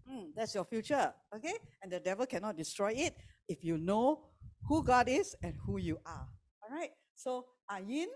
[0.09, 1.53] Mm, that's your future, okay?
[1.83, 3.15] And the devil cannot destroy it
[3.47, 4.25] if you know
[4.67, 6.27] who God is and who you are.
[6.63, 6.89] All right?
[7.15, 8.07] So ayin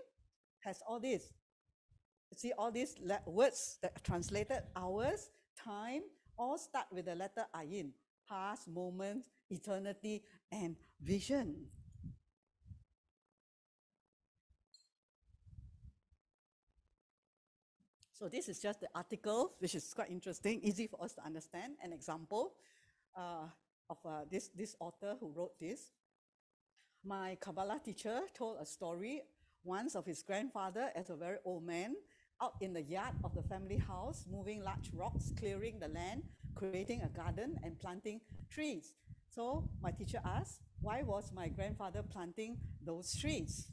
[0.60, 1.32] has all this.
[2.36, 6.02] See all these words that are translated hours, time,
[6.36, 7.90] all start with the letter ayin.
[8.28, 11.66] Past, moment, eternity, and vision.
[18.14, 21.74] So this is just the article, which is quite interesting, easy for us to understand.
[21.82, 22.54] An example
[23.16, 23.48] uh,
[23.90, 25.90] of uh, this, this author who wrote this.
[27.04, 29.22] My Kabbalah teacher told a story
[29.64, 31.96] once of his grandfather as a very old man
[32.40, 36.22] out in the yard of the family house, moving large rocks, clearing the land,
[36.54, 38.92] creating a garden and planting trees.
[39.28, 43.66] So my teacher asked, why was my grandfather planting those trees?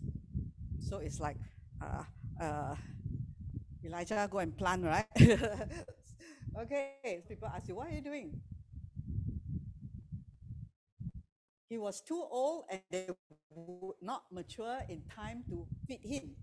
[0.80, 1.38] So it's like,
[1.80, 2.04] uh,
[2.42, 2.76] uh,
[3.84, 5.06] Elijah go and plant, right?
[6.60, 8.40] okay, people ask you, what are you doing?
[11.70, 13.08] He was too old and they
[13.50, 16.36] would not mature in time to feed him.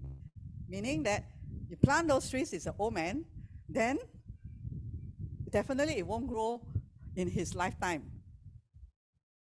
[0.68, 1.24] Meaning that
[1.68, 3.24] you plant those trees, it's an old man,
[3.68, 3.99] then
[5.51, 6.61] definitely it won't grow
[7.14, 8.11] in his lifetime.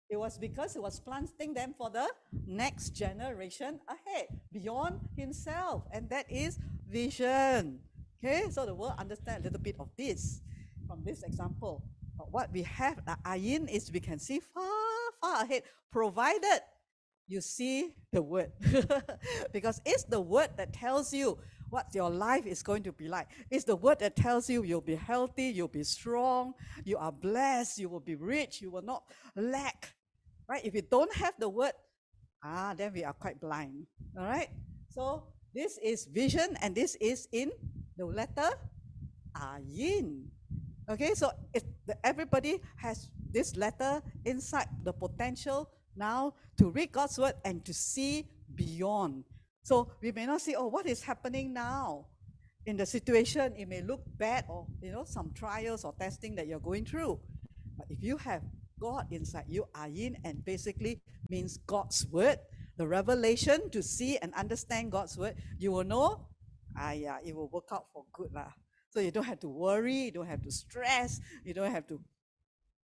[0.09, 2.07] It was because he was planting them for the
[2.45, 5.83] next generation ahead, beyond himself.
[5.91, 7.79] And that is vision.
[8.23, 10.41] Okay, so the world understand a little bit of this
[10.87, 11.83] from this example.
[12.17, 14.63] But what we have, the ayin, is we can see far,
[15.21, 16.61] far ahead, provided
[17.27, 18.51] you see the word.
[19.53, 21.37] because it's the word that tells you
[21.69, 23.27] what your life is going to be like.
[23.49, 26.53] It's the word that tells you you'll be healthy, you'll be strong,
[26.83, 29.03] you are blessed, you will be rich, you will not
[29.35, 29.93] lack.
[30.47, 30.63] Right?
[30.63, 31.73] If you don't have the word,
[32.43, 33.87] ah, then we are quite blind.
[34.17, 34.49] All right?
[34.89, 35.23] So
[35.53, 37.51] this is vision and this is in
[37.97, 38.49] the letter
[39.35, 40.25] ah, ayin.
[40.89, 47.17] Okay, so if the, everybody has this letter inside the potential now to read God's
[47.17, 49.23] word and to see beyond.
[49.63, 52.07] So we may not see, oh, what is happening now?
[52.65, 56.47] In the situation, it may look bad or, you know, some trials or testing that
[56.47, 57.19] you're going through.
[57.77, 58.41] But if you have
[58.79, 62.39] God inside you, ah, ayin, and basically means God's word,
[62.83, 66.27] the revelation to see and understand God's word, you will know,
[66.77, 68.33] ah, yeah, it will work out for good.
[68.33, 68.51] Lah.
[68.89, 72.01] So you don't have to worry, you don't have to stress, you don't have to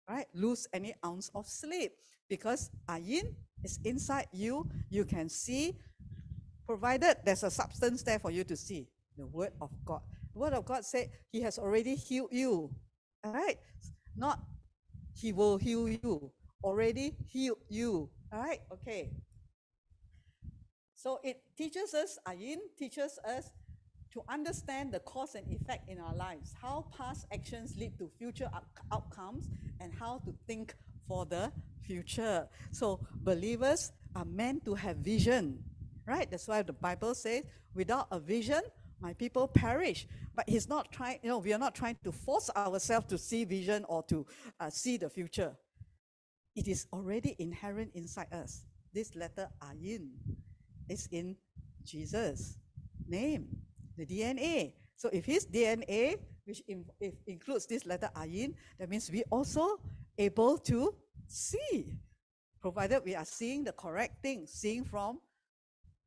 [0.08, 1.92] right lose any ounce of sleep
[2.30, 4.72] because ayin is inside you.
[4.90, 5.76] You can see,
[6.66, 8.88] provided there's a substance there for you to see
[9.18, 10.00] the word of God.
[10.32, 12.72] The word of God said He has already healed you.
[13.26, 13.60] All right,
[14.16, 14.40] not
[15.12, 16.32] He will heal you.
[16.64, 18.10] Already healed you.
[18.32, 19.12] All right, okay.
[21.00, 23.52] So it teaches us, ayin teaches us
[24.12, 28.50] to understand the cause and effect in our lives, how past actions lead to future
[28.92, 29.48] outcomes,
[29.80, 30.76] and how to think
[31.08, 32.50] for the future.
[32.72, 35.64] So believers are meant to have vision,
[36.06, 36.30] right?
[36.30, 37.44] That's why the Bible says,
[37.74, 38.60] without a vision,
[39.00, 40.06] my people perish.
[40.36, 43.46] But he's not trying, you know, we are not trying to force ourselves to see
[43.46, 44.26] vision or to
[44.60, 45.56] uh, see the future.
[46.58, 48.66] It is already inherent inside us.
[48.94, 50.10] This letter ayin
[50.90, 51.36] is in
[51.86, 52.58] Jesus'
[53.08, 53.48] name
[53.98, 54.74] the DNA.
[54.96, 59.80] So if his DNA, which in, if includes this letter ayin, that means we also
[60.18, 60.96] able to
[61.28, 61.98] see,
[62.62, 65.20] provided we are seeing the correct thing, seeing from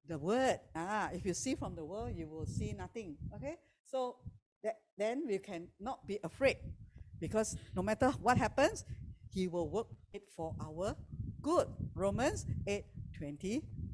[0.07, 0.59] the word.
[0.74, 3.16] Ah, if you see from the word, you will see nothing.
[3.35, 3.57] Okay,
[3.87, 4.16] so
[4.62, 6.57] that, then we can not be afraid,
[7.20, 8.85] because no matter what happens,
[9.30, 10.95] he will work it for our
[11.41, 11.66] good.
[11.95, 12.47] Romans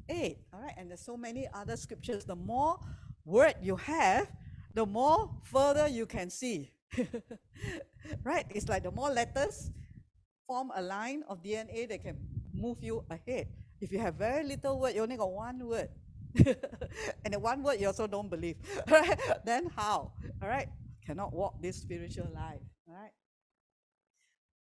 [0.09, 2.25] 8 All right, and there's so many other scriptures.
[2.25, 2.79] The more
[3.25, 4.27] word you have,
[4.73, 6.71] the more further you can see.
[8.23, 8.45] right?
[8.49, 9.71] It's like the more letters
[10.47, 12.17] form a line of DNA that can
[12.53, 13.47] move you ahead.
[13.79, 15.89] If you have very little word, you only got one word.
[17.25, 18.57] and the one word you also don't believe.
[18.87, 19.19] Right?
[19.45, 20.11] Then how?
[20.41, 20.67] All right?
[21.05, 22.61] Cannot walk this spiritual life.
[22.87, 23.11] All right?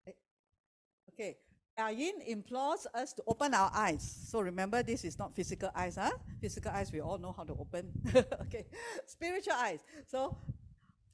[0.06, 0.12] Eh,
[1.12, 1.36] okay.
[1.78, 4.02] Ayin implores us to open our eyes.
[4.26, 6.10] So remember, this is not physical eyes, huh?
[6.40, 7.92] Physical eyes, we all know how to open.
[8.42, 8.66] okay,
[9.06, 9.80] spiritual eyes.
[10.06, 10.36] So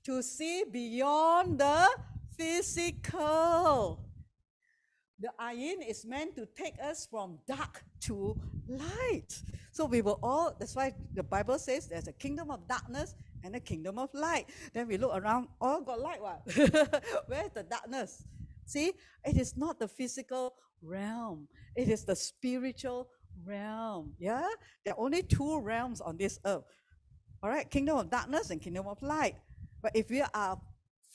[0.05, 1.89] to see beyond the
[2.37, 4.01] physical.
[5.21, 8.37] The ayin is meant to take us from dark to
[8.69, 9.41] light.
[9.71, 13.55] So we will all, that's why the Bible says there's a kingdom of darkness and
[13.55, 14.47] a kingdom of light.
[14.73, 16.43] Then we look around, all got light, what?
[17.27, 18.25] Where's the darkness?
[18.67, 18.93] See,
[19.25, 23.09] it is not the physical realm, it is the spiritual
[23.45, 24.15] realm.
[24.19, 24.49] Yeah?
[24.85, 26.65] There are only two realms on this earth.
[27.43, 29.37] All right, kingdom of darkness and kingdom of light.
[29.83, 30.59] But if we are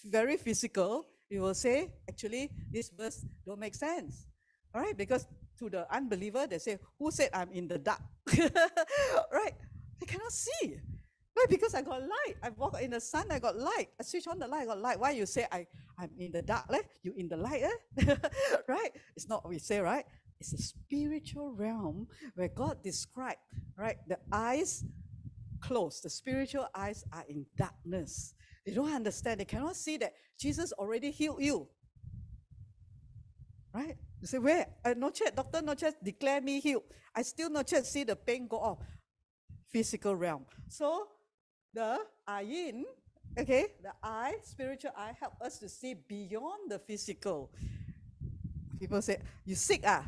[0.06, 4.28] very physical, we will say, actually, this verse don't make sense.
[4.74, 5.26] All right, because
[5.58, 8.02] to the unbeliever, they say, Who said I'm in the dark?
[8.38, 9.54] right?
[10.00, 10.80] They cannot see.
[11.40, 11.46] Why?
[11.48, 12.36] Because I got light.
[12.44, 13.88] I walk in the sun, I got light.
[13.98, 15.00] I switch on the light, I got light.
[15.00, 15.66] Why you say I,
[15.98, 16.66] I'm in the dark?
[16.74, 16.82] Eh?
[17.02, 18.16] You in the light, eh?
[18.68, 18.92] right?
[19.16, 20.04] It's not what we say, right?
[20.42, 23.40] It's a spiritual realm where God described,
[23.78, 23.96] right?
[24.10, 24.84] The eyes
[25.62, 26.04] closed.
[26.04, 28.34] The spiritual eyes are in darkness.
[28.66, 29.40] They don't understand.
[29.40, 31.70] They cannot see that Jesus already healed you.
[33.74, 33.96] Right?
[34.20, 34.68] You say, where?
[34.84, 36.84] Uh, no chat, doctor, no chat, declare me healed.
[37.16, 38.80] I still not chat see the pain go off.
[39.70, 40.46] Physical realm.
[40.68, 41.08] So
[41.74, 42.84] the ayin,
[43.38, 47.52] okay, the eye, spiritual eye, help us to see beyond the physical.
[48.80, 50.06] People say, you sick ah?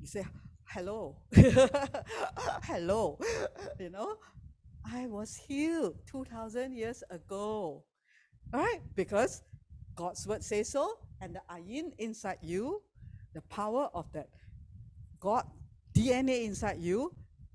[0.00, 0.26] You say,
[0.64, 1.16] hello.
[2.62, 3.18] hello.
[3.78, 4.16] You know,
[4.84, 7.84] I was healed 2,000 years ago.
[8.52, 8.80] Right?
[8.94, 9.42] Because
[9.94, 12.82] God's word says so, and the ayin inside you,
[13.34, 14.28] the power of that
[15.20, 15.44] God
[15.94, 17.14] DNA inside you,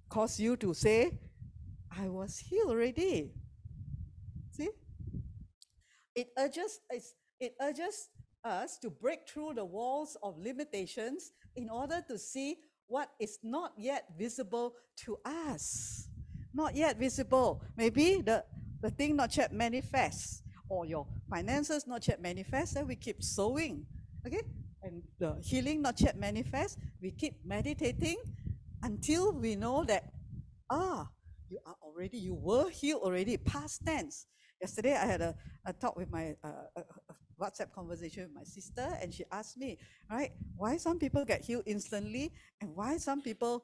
[0.09, 1.19] cause you to say,
[1.91, 3.31] I was healed already.
[6.15, 6.79] It urges,
[7.39, 8.09] it urges
[8.43, 12.57] us to break through the walls of limitations in order to see
[12.87, 16.07] what is not yet visible to us.
[16.53, 17.61] Not yet visible.
[17.75, 18.45] Maybe the,
[18.81, 23.85] the thing not yet manifest, or your finances not yet manifest, then we keep sowing.
[24.25, 24.41] Okay?
[24.83, 28.17] And the healing not yet manifest, we keep meditating
[28.83, 30.13] until we know that,
[30.69, 31.09] ah,
[31.49, 34.27] you are already, you were healed already, past tense.
[34.61, 35.35] Yesterday, I had a,
[35.65, 39.57] a talk with my uh, a, a WhatsApp conversation with my sister, and she asked
[39.57, 39.77] me,
[40.09, 42.31] right, why some people get healed instantly
[42.61, 43.63] and why some people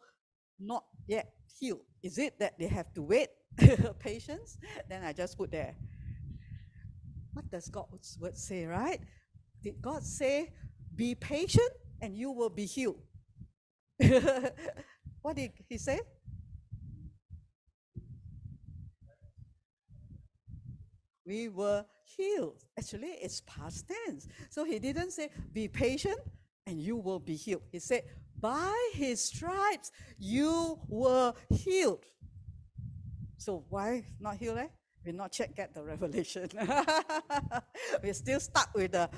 [0.59, 1.81] not yet healed?
[2.03, 3.29] Is it that they have to wait
[3.99, 4.57] patience?
[4.89, 5.75] Then I just put there.
[7.33, 8.99] What does God's word say, right?
[9.63, 10.51] Did God say,
[10.95, 11.71] be patient
[12.01, 12.99] and you will be healed?
[15.21, 15.99] what did he say?
[21.25, 22.63] We were healed.
[22.77, 24.27] Actually, it's past tense.
[24.49, 26.19] So he didn't say, be patient
[26.67, 27.63] and you will be healed.
[27.71, 28.03] He said,
[28.39, 32.05] by his stripes you were healed.
[33.37, 34.57] So why not healed?
[34.59, 34.67] Eh?
[35.05, 36.47] We're not yet get the revelation.
[38.03, 39.09] We're still stuck with the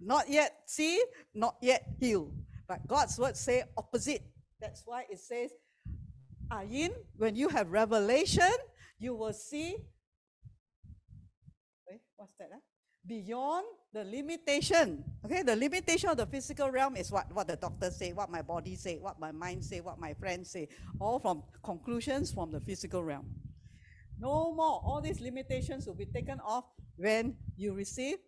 [0.00, 1.02] not yet see,
[1.34, 2.32] not yet healed.
[2.68, 4.22] But God's word say opposite.
[4.60, 5.50] That's why it says,
[6.50, 8.52] Ayin, when you have revelation,
[8.98, 9.76] you will see.
[12.18, 12.50] What's that?
[12.52, 12.58] Eh?
[13.06, 13.64] Beyond
[13.94, 15.04] the limitation.
[15.24, 18.42] Okay, the limitation of the physical realm is what, what the doctor say, what my
[18.42, 20.68] body say, what my mind say, what my friends say,
[21.00, 23.24] all from conclusions from the physical realm.
[24.18, 24.82] No more.
[24.84, 26.64] All these limitations will be taken off
[26.96, 28.18] when you receive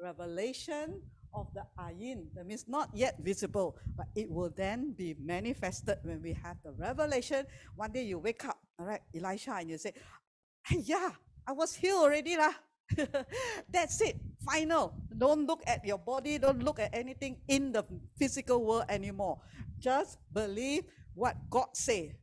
[0.00, 1.02] revelation
[1.34, 2.26] of the ayin.
[2.34, 6.70] That means not yet visible, but it will then be manifested when we have the
[6.70, 7.46] revelation.
[7.74, 9.92] One day you wake up, all right, Elisha, and you say,
[10.70, 11.10] yeah,
[11.46, 12.54] I was healed already lah.
[13.70, 14.94] That's it, final.
[15.16, 17.84] Don't look at your body, don't look at anything in the
[18.18, 19.38] physical world anymore.
[19.78, 20.84] Just believe
[21.14, 22.16] what God say.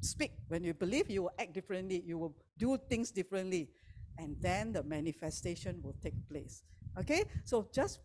[0.00, 0.32] Speak.
[0.48, 3.70] When you believe, you will act differently, you will do things differently,
[4.18, 6.62] and then the manifestation will take place.
[6.98, 7.24] Okay?
[7.44, 8.00] So just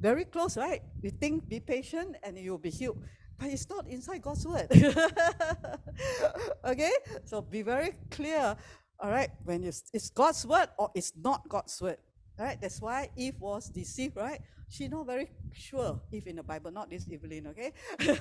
[0.00, 0.82] very close, right?
[1.02, 3.02] We think be patient and you will be healed.
[3.38, 4.68] But it's not inside God's word.
[6.64, 6.92] okay?
[7.24, 8.56] So be very clear,
[9.02, 11.96] all right, when it's, it's God's word or it's not God's word.
[12.38, 12.60] All right?
[12.60, 14.40] That's why Eve was deceived, right?
[14.68, 17.72] She not very sure if in the Bible, not this Evelyn, okay?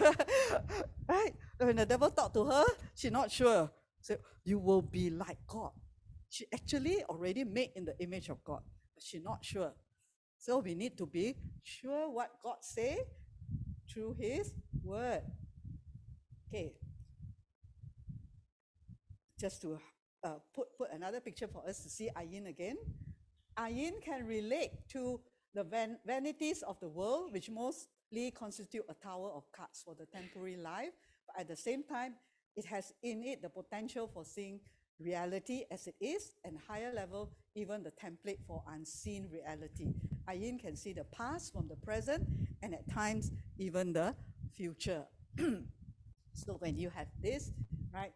[1.08, 1.34] right?
[1.58, 2.66] When the devil talked to her,
[2.96, 3.70] she not sure.
[4.02, 5.72] So you will be like God.
[6.30, 8.62] She actually already made in the image of God,
[8.96, 9.74] but she not sure.
[10.38, 13.00] So we need to be sure what God say
[13.92, 14.54] through His
[14.84, 15.22] word.
[16.48, 16.74] Okay.
[19.40, 19.80] Just to
[20.24, 22.78] uh, put, put another picture for us to see Ayin again.
[23.58, 25.20] Ayin can relate to
[25.54, 30.06] the van vanities of the world, which mostly constitute a tower of cards for the
[30.06, 30.92] temporary life,
[31.28, 32.14] but at the same time,
[32.56, 34.60] it has in it the potential for seeing
[35.00, 39.94] reality as it is, and higher level, even the template for unseen reality.
[40.28, 42.28] Ayin can see the past from the present,
[42.62, 44.14] and at times, even the
[44.54, 45.06] future.
[46.34, 47.52] so when you have this,
[47.94, 48.14] right,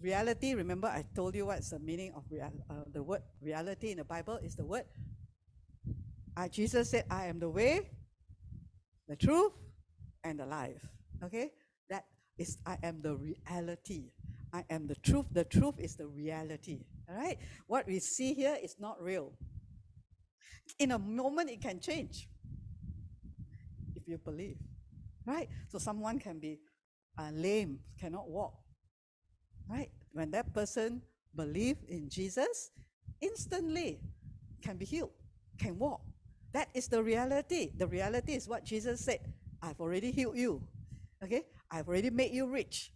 [0.00, 3.98] reality, remember I told you what's the meaning of real, uh, the word reality in
[3.98, 4.84] the Bible is the word.
[6.36, 7.90] Uh, Jesus said, I am the way,
[9.08, 9.52] the truth,
[10.22, 10.86] and the life.
[11.24, 11.50] Okay?
[11.90, 12.04] That
[12.38, 14.10] is, I am the reality.
[14.52, 15.26] I am the truth.
[15.32, 16.84] The truth is the reality.
[17.08, 17.38] All right?
[17.66, 19.32] What we see here is not real.
[20.78, 22.28] In a moment, it can change
[23.96, 24.58] if you believe.
[25.26, 25.48] Right?
[25.68, 26.60] So someone can be
[27.18, 28.54] uh, lame, cannot walk.
[29.68, 29.90] Right?
[30.12, 31.02] When that person
[31.34, 32.70] believe in Jesus,
[33.20, 34.00] instantly
[34.62, 35.10] can be healed,
[35.58, 36.00] can walk.
[36.52, 37.70] That is the reality.
[37.76, 39.20] The reality is what Jesus said.
[39.62, 40.62] I've already healed you.
[41.22, 41.42] Okay?
[41.70, 42.92] I've already made you rich.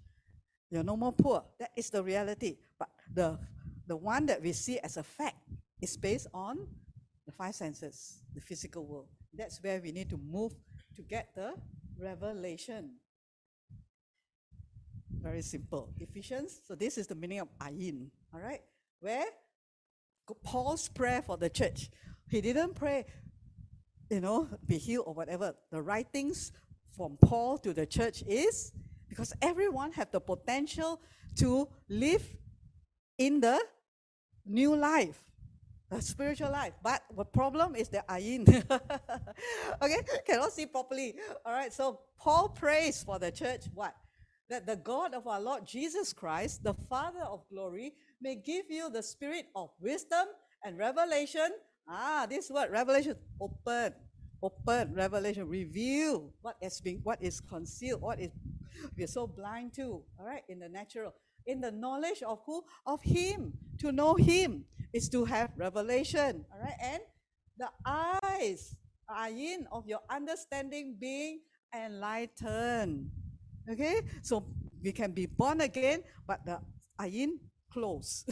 [0.70, 1.44] You're no more poor.
[1.58, 2.56] That is the reality.
[2.78, 3.38] But the,
[3.86, 5.36] the one that we see as a fact
[5.82, 6.66] is based on
[7.26, 9.08] the five senses, the physical world.
[9.34, 10.52] That's where we need to move
[10.96, 11.54] to get the
[11.98, 12.92] revelation.
[15.22, 15.88] Very simple.
[16.00, 16.60] Ephesians.
[16.66, 18.08] So this is the meaning of ayin.
[18.34, 18.60] All right.
[19.00, 19.26] Where
[20.42, 21.90] Paul's prayer for the church.
[22.28, 23.06] He didn't pray,
[24.10, 25.54] you know, be healed or whatever.
[25.70, 26.52] The writings
[26.96, 28.72] from Paul to the church is
[29.08, 31.00] because everyone have the potential
[31.36, 32.24] to live
[33.18, 33.60] in the
[34.44, 35.22] new life
[35.90, 38.48] the spiritual life but the problem is the ayin
[39.82, 41.14] okay cannot see properly
[41.44, 43.94] all right so paul prays for the church what
[44.52, 48.90] that the god of our lord jesus christ the father of glory may give you
[48.90, 50.26] the spirit of wisdom
[50.64, 51.50] and revelation
[51.88, 53.92] ah this word revelation open
[54.42, 58.30] open revelation reveal what has been what is concealed what is
[58.96, 60.02] we're so blind to.
[60.18, 61.14] all right, in the natural.
[61.46, 62.62] In the knowledge of who?
[62.86, 63.54] Of Him.
[63.80, 66.76] To know Him is to have revelation, all right?
[66.80, 67.02] And
[67.58, 68.76] the eyes,
[69.10, 71.40] ayin, of your understanding being
[71.74, 73.10] enlightened.
[73.70, 74.02] Okay?
[74.22, 74.44] So
[74.82, 76.58] we can be born again, but the
[77.00, 77.38] ayin
[77.72, 78.24] close.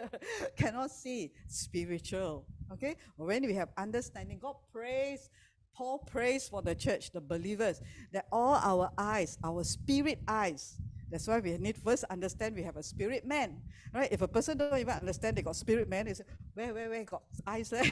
[0.56, 2.46] Cannot see spiritual.
[2.72, 2.96] Okay?
[3.16, 5.28] When we have understanding, God prays
[5.74, 7.80] Paul prays for the church, the believers,
[8.12, 10.76] that all our eyes, our spirit eyes,
[11.10, 13.60] that's why we need first understand we have a spirit man,
[13.92, 14.08] right?
[14.10, 16.22] If a person don't even understand they got spirit man, is
[16.54, 17.84] where, where, where got eyes there,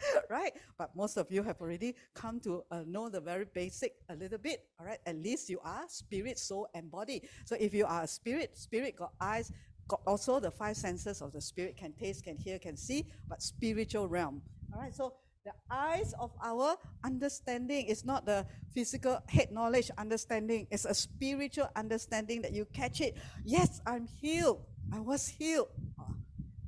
[0.30, 0.52] right?
[0.78, 4.38] But most of you have already come to uh, know the very basic a little
[4.38, 4.98] bit, all right?
[5.06, 7.22] At least you are spirit, soul, and body.
[7.44, 9.52] So if you are a spirit, spirit got eyes,
[9.88, 13.42] got also the five senses of the spirit can taste, can hear, can see, but
[13.42, 14.42] spiritual realm.
[14.74, 15.14] All right, so
[15.44, 21.68] the eyes of our understanding is not the physical head knowledge understanding, it's a spiritual
[21.74, 23.16] understanding that you catch it.
[23.44, 24.64] Yes, I'm healed.
[24.92, 25.68] I was healed.
[25.98, 26.12] Uh,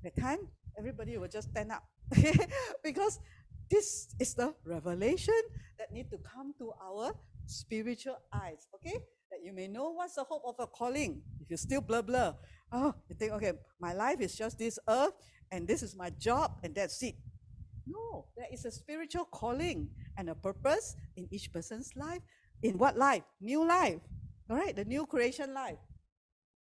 [0.03, 0.39] that time,
[0.79, 1.85] everybody will just stand up
[2.85, 3.19] because
[3.71, 5.41] this is the revelation
[5.79, 7.13] that need to come to our
[7.47, 8.69] spiritual eyes.
[8.75, 8.99] Okay,
[9.31, 11.23] that you may know what's the hope of a calling.
[11.41, 12.35] If you still blur blur,
[12.73, 15.13] oh, you think okay, my life is just this earth,
[15.51, 17.17] and this is my job, and that's it.
[17.87, 22.21] No, there is a spiritual calling and a purpose in each person's life.
[22.63, 23.23] In what life?
[23.41, 24.01] New life.
[24.49, 25.79] All right, the new creation life.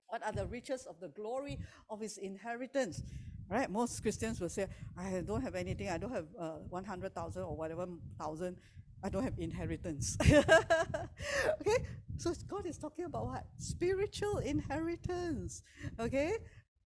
[0.06, 1.58] What are the riches of the glory
[1.90, 3.02] of his inheritance?
[3.48, 3.70] Right?
[3.70, 5.88] Most Christians will say, I don't have anything.
[5.88, 7.86] I don't have uh, 100,000 or whatever
[8.18, 8.56] thousand.
[9.02, 10.18] I don't have inheritance.
[11.60, 11.78] okay?
[12.18, 13.44] So God is talking about what?
[13.58, 15.62] Spiritual inheritance.
[15.98, 16.32] Okay?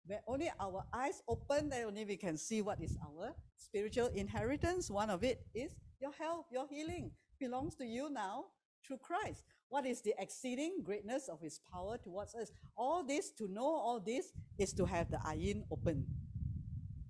[0.07, 4.91] When only our eyes open, then only we can see what is our spiritual inheritance.
[4.91, 8.47] One of it is your health, your healing belongs to you now
[8.87, 9.43] through Christ.
[9.69, 12.51] What is the exceeding greatness of his power towards us?
[12.75, 16.07] All this, to know all this, is to have the ayin open,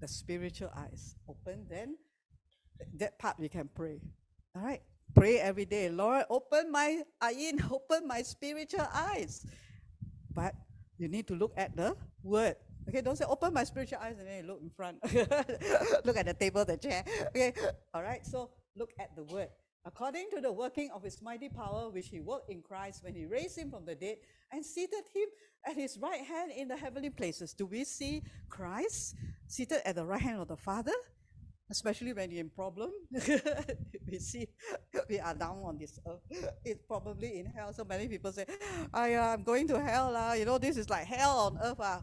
[0.00, 1.66] the spiritual eyes open.
[1.68, 1.96] Then
[2.96, 4.00] that part we can pray.
[4.54, 4.82] All right.
[5.14, 5.88] Pray every day.
[5.88, 9.46] Lord, open my ayin, open my spiritual eyes.
[10.32, 10.54] But
[10.98, 12.56] you need to look at the word.
[12.88, 14.98] Okay, don't say open my spiritual eyes and then look in front.
[16.04, 17.04] look at the table, the chair.
[17.28, 17.52] Okay,
[17.92, 18.24] all right.
[18.24, 19.48] So look at the word.
[19.88, 23.24] According to the working of his mighty power, which he worked in Christ when he
[23.24, 24.18] raised him from the dead
[24.52, 25.28] and seated him
[25.66, 27.54] at his right hand in the heavenly places.
[27.54, 29.14] Do we see Christ
[29.46, 30.92] seated at the right hand of the Father?
[31.70, 32.90] Especially when you're in problem,
[34.10, 34.46] we see
[35.08, 36.50] we are down on this earth.
[36.64, 37.72] It's probably in hell.
[37.72, 38.44] So many people say,
[38.92, 40.14] I, I'm going to hell.
[40.14, 40.34] Uh.
[40.34, 41.80] You know, this is like hell on earth.
[41.80, 42.00] Uh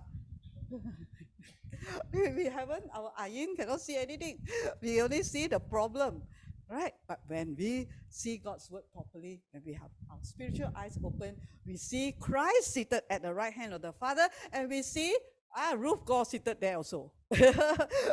[2.13, 4.39] we haven't, our ayin cannot see anything.
[4.81, 6.23] We only see the problem,
[6.70, 6.93] right?
[7.07, 11.36] But when we see God's word properly, when we have our spiritual eyes open,
[11.66, 15.16] we see Christ seated at the right hand of the Father, and we see
[15.55, 17.11] ah, Ruth God seated there also.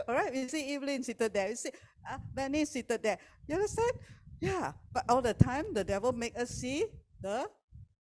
[0.09, 1.49] all right, we see Evelyn seated there.
[1.49, 1.71] We see
[2.11, 3.19] uh, Benny seated there.
[3.47, 3.93] You understand?
[4.41, 6.87] Yeah, but all the time the devil make us see
[7.21, 7.49] the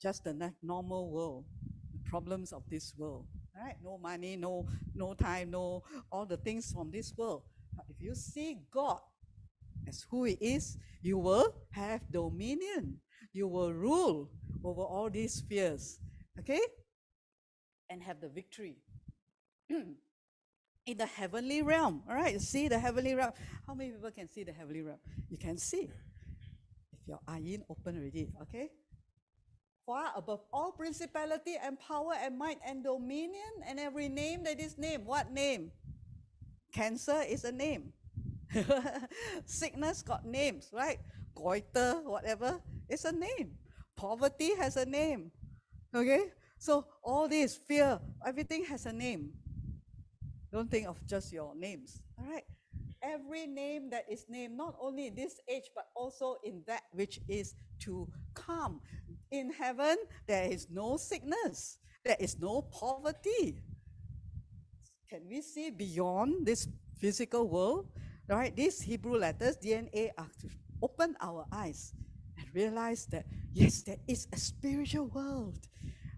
[0.01, 1.45] just the normal world,
[1.93, 3.27] the problems of this world
[3.61, 3.77] right?
[3.83, 7.43] No money, no, no time, no all the things from this world.
[7.75, 9.01] But if you see God
[9.89, 12.99] as who He is, you will have dominion.
[13.33, 14.31] You will rule
[14.65, 15.99] over all these fears.
[16.39, 16.61] Okay?
[17.91, 18.77] And have the victory.
[19.71, 22.03] in the heavenly realm.
[22.09, 23.33] All right, see the heavenly realm.
[23.67, 24.99] How many people can see the heavenly realm?
[25.29, 25.91] You can see.
[26.93, 28.71] If your ayin open already, okay?
[29.89, 34.77] far above all principality and power and might and dominion and every name that is
[34.77, 35.07] named.
[35.07, 35.73] What name?
[36.75, 37.95] Cancer is a name.
[39.47, 40.99] Sickness got names, right?
[41.35, 43.53] Goiter, whatever, it's a name.
[43.97, 45.31] Poverty has a name.
[45.95, 46.33] Okay?
[46.59, 49.31] So all this, fear, everything has a name.
[50.53, 52.01] Don't think of just your names.
[52.19, 52.45] All right?
[53.03, 57.21] Every name that is named, not only in this age, but also in that which
[57.29, 58.81] is to come.
[59.31, 59.97] In heaven,
[60.27, 63.63] there is no sickness, there is no poverty.
[65.09, 66.69] Can we see beyond this
[66.99, 67.89] physical world?
[68.29, 68.55] Right?
[68.55, 70.49] These Hebrew letters, DNA, are to
[70.83, 71.95] open our eyes
[72.37, 75.59] and realize that, yes, there is a spiritual world.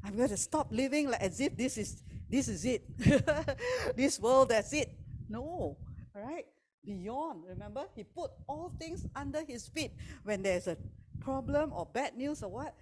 [0.03, 2.85] I'm going to stop living like as if this is this is it.
[3.97, 4.97] this world, that's it.
[5.29, 5.77] No.
[6.15, 6.47] All right?
[6.85, 9.93] Beyond, remember, he put all things under his feet.
[10.23, 10.77] When there's a
[11.21, 12.75] problem or bad news or what,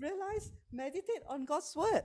[0.00, 2.04] realize, meditate on God's word.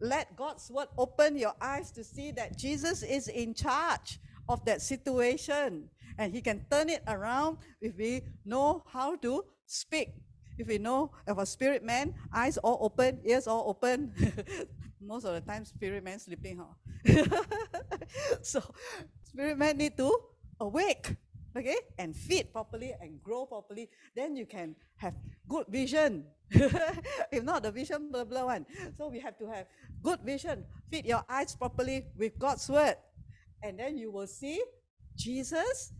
[0.00, 4.18] Let God's word open your eyes to see that Jesus is in charge
[4.52, 5.88] of that situation
[6.18, 10.14] and he can turn it around if we know how to speak.
[10.58, 14.12] If we know if a spirit man, eyes all open, ears all open.
[15.00, 17.24] Most of the time, spirit man sleeping, huh?
[18.42, 18.62] so,
[19.24, 20.14] spirit man need to
[20.60, 21.16] awake
[21.56, 25.14] okay, and feed properly and grow properly, then you can have
[25.48, 26.24] good vision.
[26.50, 28.66] if not, the vision blah blah one.
[28.96, 29.66] So we have to have
[30.02, 30.64] good vision.
[30.90, 32.96] Feed your eyes properly with God's word,
[33.62, 34.62] and then you will see
[35.16, 35.92] Jesus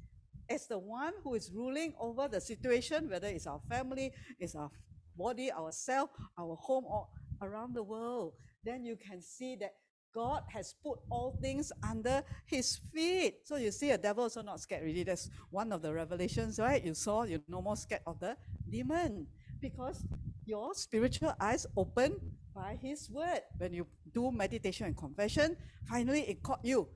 [0.51, 4.71] as the one who is ruling over the situation, whether it's our family, it's our
[5.17, 7.07] body, ourself, our home, or
[7.41, 8.35] around the world.
[8.65, 9.75] Then you can see that
[10.15, 13.41] God has put all things under his feet.
[13.45, 15.05] So you see, a devil also not scared really.
[15.05, 16.85] That's one of the revelations, right?
[16.85, 18.37] You saw, you're no more scared of the
[18.69, 19.27] demon
[19.61, 20.05] because
[20.45, 22.17] your spiritual eyes open
[22.55, 23.41] by his word.
[23.57, 25.57] When you do meditation and confession,
[25.89, 26.89] finally it caught you.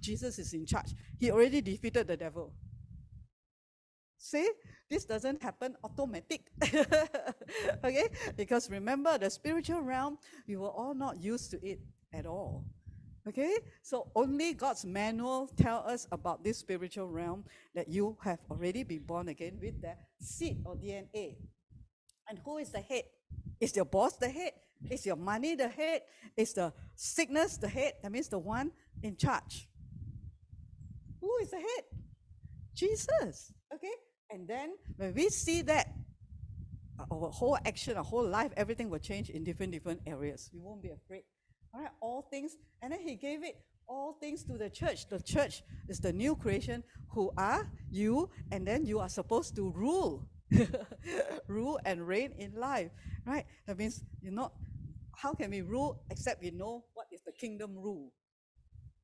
[0.00, 0.92] Jesus is in charge.
[1.18, 2.52] He already defeated the devil.
[4.18, 4.48] See,
[4.90, 6.42] this doesn't happen automatic.
[7.84, 8.08] okay?
[8.36, 11.80] Because remember, the spiritual realm, we were all not used to it
[12.12, 12.64] at all.
[13.28, 13.56] Okay?
[13.82, 17.44] So only God's manual tell us about this spiritual realm
[17.74, 21.36] that you have already been born again with the seed or DNA.
[22.28, 23.04] And who is the head?
[23.60, 24.52] Is your boss the head?
[24.90, 26.02] Is your money the head?
[26.36, 27.94] Is the sickness the head?
[28.02, 28.70] That means the one
[29.02, 29.68] in charge.
[31.20, 31.84] Who is the head?
[32.74, 33.52] Jesus.
[33.74, 33.92] Okay?
[34.30, 35.88] And then when we see that,
[36.98, 40.50] uh, our whole action, our whole life, everything will change in different different areas.
[40.52, 41.22] We won't be afraid.
[41.74, 42.56] All right, all things.
[42.82, 43.56] And then he gave it
[43.88, 45.08] all things to the church.
[45.08, 49.70] The church is the new creation who are you, and then you are supposed to
[49.70, 50.28] rule.
[51.48, 52.90] rule and reign in life.
[53.26, 53.44] Right?
[53.66, 54.52] That means you're not
[55.16, 58.12] how can we rule except we know what is the kingdom rule?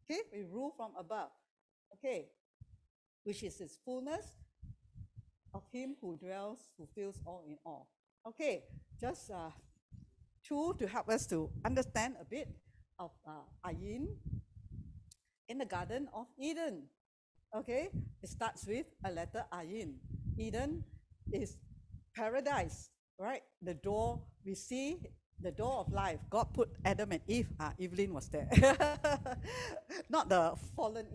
[0.03, 1.31] Okay, we rule from above.
[1.95, 2.27] Okay,
[3.25, 4.27] which is his fullness
[5.55, 7.89] of him who dwells, who fills all in all.
[8.27, 8.65] Okay,
[9.01, 9.51] just uh,
[10.43, 12.49] two to help us to understand a bit
[12.99, 14.09] of uh, Ayin
[15.49, 16.85] in the Garden of Eden.
[17.55, 17.91] Okay,
[18.23, 19.95] it starts with a letter Ayin.
[20.39, 20.83] Eden
[21.31, 21.59] is
[22.15, 23.43] paradise, right?
[23.61, 24.99] The door we see
[25.43, 26.19] the door of life.
[26.31, 27.49] God put Adam and Eve.
[27.59, 28.49] Ah, Evelyn was there.
[30.09, 31.07] Not the fallen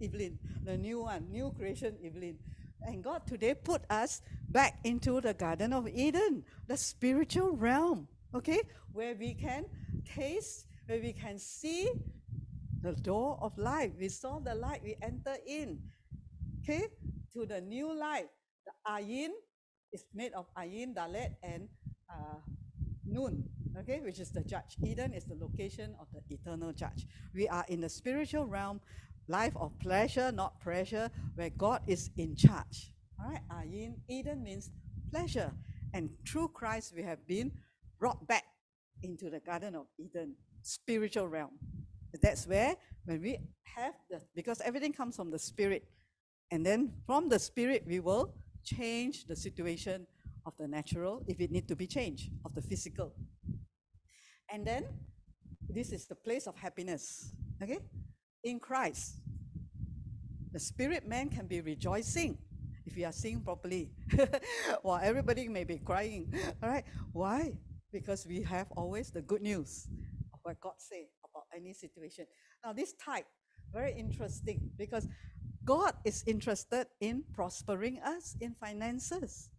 [0.00, 2.38] Evelyn, the new one, new creation Evelyn.
[2.82, 8.60] And God today put us back into the Garden of Eden, the spiritual realm, okay,
[8.92, 9.66] where we can
[10.04, 11.90] taste, where we can see
[12.80, 13.92] the door of life.
[13.98, 15.80] We saw the light, we enter in,
[16.62, 16.86] okay,
[17.32, 18.26] to the new life.
[18.64, 19.30] The Ayin
[19.92, 21.68] is made of Ayin, Dalet, and
[22.08, 22.38] uh,
[23.04, 23.44] Nun,
[23.80, 24.76] okay, which is the judge.
[24.82, 27.06] Eden is the location of the eternal judge.
[27.34, 28.80] We are in the spiritual realm,
[29.28, 32.92] life of pleasure, not pressure, where God is in charge.
[33.20, 34.70] All right, Ayin, Eden means
[35.10, 35.52] pleasure.
[35.94, 37.52] And through Christ, we have been
[37.98, 38.44] brought back
[39.02, 41.52] into the Garden of Eden, spiritual realm.
[42.22, 42.74] That's where,
[43.04, 43.38] when we
[43.76, 45.84] have the, because everything comes from the Spirit.
[46.50, 48.34] And then from the Spirit, we will
[48.64, 50.06] change the situation
[50.46, 53.12] of the natural if it need to be changed, of the physical.
[54.52, 54.84] And then
[55.68, 57.32] this is the place of happiness.
[57.62, 57.78] Okay?
[58.44, 59.20] In Christ.
[60.52, 62.38] The spirit man can be rejoicing
[62.86, 63.90] if you are seeing properly.
[64.82, 66.32] While everybody may be crying.
[66.62, 66.84] All right.
[67.12, 67.58] Why?
[67.92, 69.86] Because we have always the good news
[70.32, 72.26] of what God say about any situation.
[72.64, 73.26] Now, this type,
[73.72, 75.06] very interesting because
[75.64, 79.50] God is interested in prospering us in finances.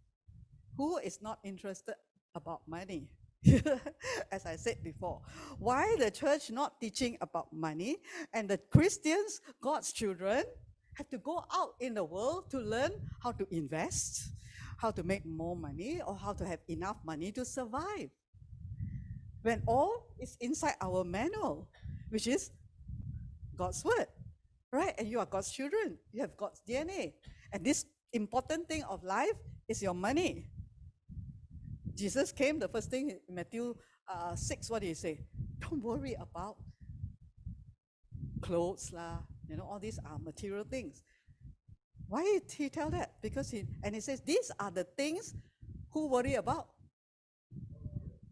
[0.76, 1.94] Who is not interested
[2.34, 3.08] about money?
[4.32, 5.22] As I said before,
[5.58, 7.96] why the church not teaching about money
[8.32, 10.44] and the Christians, God's children,
[10.94, 12.90] have to go out in the world to learn
[13.22, 14.28] how to invest,
[14.76, 18.10] how to make more money, or how to have enough money to survive.
[19.42, 21.68] When all is inside our manual,
[22.10, 22.50] which is
[23.56, 24.08] God's word,
[24.70, 24.92] right?
[24.98, 27.14] And you are God's children, you have God's DNA.
[27.52, 30.46] And this important thing of life is your money.
[31.94, 33.74] Jesus came, the first thing in Matthew
[34.08, 35.20] uh, 6, what did he say?
[35.60, 36.56] Don't worry about
[38.40, 39.18] clothes, lah,
[39.48, 41.02] you know, all these are material things.
[42.08, 43.14] Why did he tell that?
[43.22, 45.34] Because he, and he says, these are the things
[45.92, 46.68] who worry about.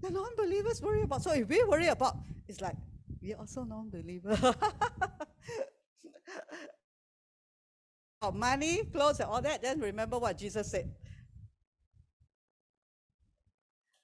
[0.00, 1.22] The non believers worry about.
[1.22, 2.16] So if we worry about,
[2.48, 2.76] it's like,
[3.20, 4.36] we also non believer.
[8.34, 10.90] money, clothes, and all that, then remember what Jesus said.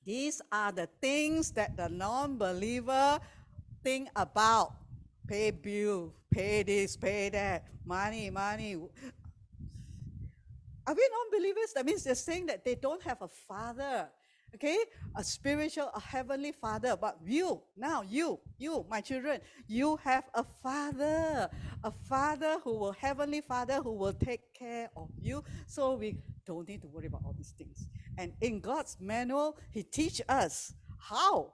[0.05, 3.19] These are the things that the non-believer
[3.83, 4.75] think about.
[5.27, 8.75] Pay bill, pay this, pay that, money, money.
[10.87, 11.73] Are we non-believers?
[11.75, 14.09] That means they're saying that they don't have a father
[14.55, 14.79] okay
[15.17, 20.45] a spiritual a heavenly father but you now you you my children you have a
[20.63, 21.49] father
[21.83, 26.17] a father who will heavenly father who will take care of you so we
[26.47, 27.89] don't need to worry about all these things
[28.19, 31.53] and in god's manual he teach us how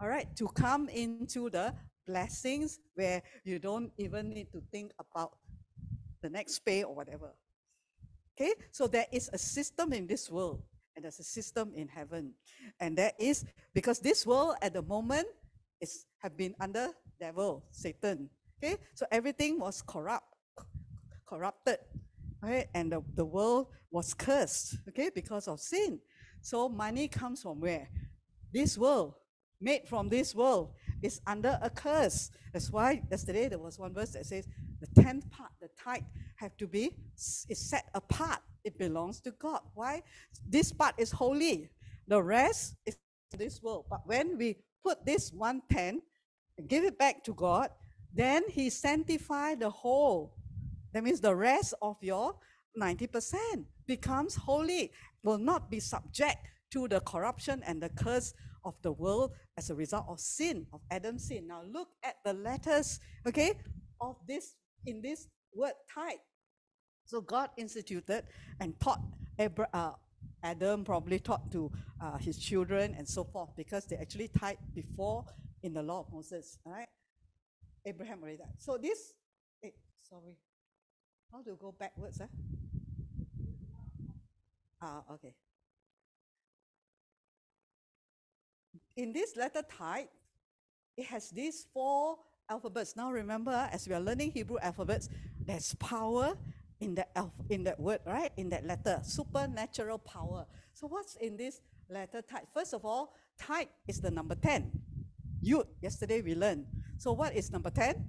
[0.00, 1.74] all right to come into the
[2.06, 5.32] blessings where you don't even need to think about
[6.22, 7.30] the next pay or whatever
[8.34, 10.62] okay so there is a system in this world
[11.00, 12.34] and there's a system in heaven.
[12.78, 15.26] And that is because this world at the moment
[15.80, 16.88] is have been under
[17.18, 18.28] devil, Satan.
[18.62, 20.26] Okay, so everything was corrupt,
[21.26, 21.78] corrupted,
[22.42, 22.66] right?
[22.74, 26.00] And the, the world was cursed, okay, because of sin.
[26.40, 27.88] So money comes from where?
[28.52, 29.14] This world,
[29.60, 30.72] made from this world.
[31.02, 32.30] is under a curse.
[32.52, 34.46] That's why yesterday there was one verse that says
[34.80, 36.02] the tenth part, the tithe,
[36.36, 38.40] have to be is set apart.
[38.64, 39.60] It belongs to God.
[39.74, 40.02] Why?
[40.48, 41.70] This part is holy.
[42.08, 42.96] The rest is
[43.36, 43.86] this world.
[43.88, 46.02] But when we put this one tenth,
[46.60, 47.70] and give it back to God,
[48.12, 50.36] then He sanctify the whole.
[50.92, 52.36] That means the rest of your
[52.80, 54.92] 90% becomes holy,
[55.22, 56.38] will not be subject
[56.72, 58.32] to the corruption and the curse
[58.64, 61.46] of the world as a result of sin, of Adam's sin.
[61.46, 63.54] Now look at the letters, okay,
[64.00, 64.54] of this
[64.86, 66.20] in this word type.
[67.04, 68.24] So God instituted
[68.60, 69.00] and taught
[69.38, 69.92] Abra- uh,
[70.42, 75.24] Adam probably taught to uh, his children and so forth because they actually tithe before
[75.62, 76.58] in the law of Moses.
[76.64, 76.88] Right,
[77.86, 78.38] Abraham already.
[78.58, 79.14] So this,
[79.64, 79.70] eh,
[80.08, 80.36] sorry,
[81.32, 82.20] how to go backwards?
[82.20, 82.26] Eh?
[84.82, 85.34] Ah, okay.
[88.96, 90.10] In this letter type,
[90.96, 92.96] it has these four alphabets.
[92.96, 95.08] Now remember, as we are learning Hebrew alphabets,
[95.46, 96.34] there's power
[96.80, 97.10] in that
[97.48, 98.32] in that word, right?
[98.36, 100.46] In that letter, supernatural power.
[100.74, 102.46] So what's in this letter type?
[102.52, 104.70] First of all, type is the number 10.
[105.44, 106.66] Yud, yesterday we learned.
[106.98, 108.04] So what is number 10?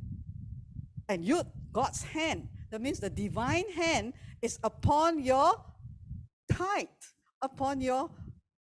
[1.07, 2.47] And Yud, God's hand.
[2.71, 5.53] That means the divine hand is upon your
[6.51, 6.87] tithe,
[7.41, 8.09] upon your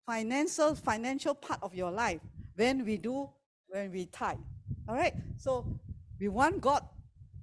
[0.06, 2.22] financial financial part of your life
[2.56, 3.30] when we do
[3.68, 4.38] when we tithe.
[4.88, 5.14] All right.
[5.38, 5.66] So
[6.20, 6.84] we want God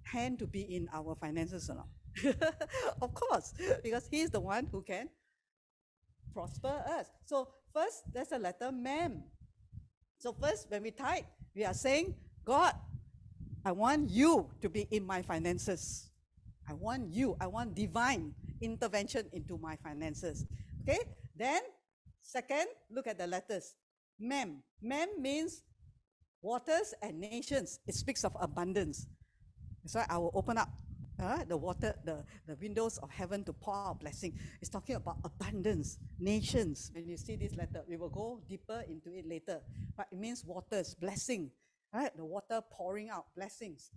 [0.04, 1.88] hand to be in our finances or not?
[3.02, 5.08] of course, because He's the one who can
[6.32, 7.06] prosper us.
[7.24, 9.22] So first, there's a letter mem.
[10.18, 11.24] So first, when we tithe,
[11.54, 12.14] we are saying,
[12.44, 12.74] God,
[13.64, 16.10] I want you to be in my finances.
[16.68, 17.36] I want you.
[17.40, 20.46] I want divine intervention into my finances.
[20.82, 21.00] Okay?
[21.36, 21.62] Then,
[22.20, 23.74] second, look at the letters.
[24.18, 24.62] Mem.
[24.80, 25.62] Mem means
[26.40, 27.80] waters and nations.
[27.86, 29.06] It speaks of abundance.
[29.92, 30.70] Why I will open up
[31.22, 34.38] uh, the water, the, the windows of heaven to pour out blessing.
[34.60, 36.90] It's talking about abundance, nations.
[36.94, 39.60] When you see this letter, we will go deeper into it later.
[39.96, 41.50] But it means waters, blessing,
[41.92, 42.14] right?
[42.16, 43.90] The water pouring out blessings.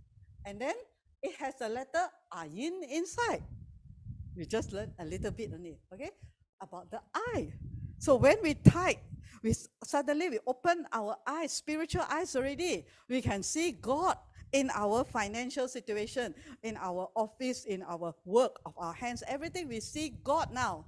[0.46, 0.76] And then
[1.28, 3.44] it has a letter ah, ayin inside.
[4.36, 6.12] We just learned a little bit on it, okay?
[6.62, 7.52] About the eye.
[8.00, 9.00] So when we type,
[9.44, 12.86] we suddenly we open our eyes, spiritual eyes already.
[13.10, 14.18] We can see God
[14.52, 16.34] in our financial situation,
[16.64, 20.86] in our office, in our work of our hands, everything we see God now.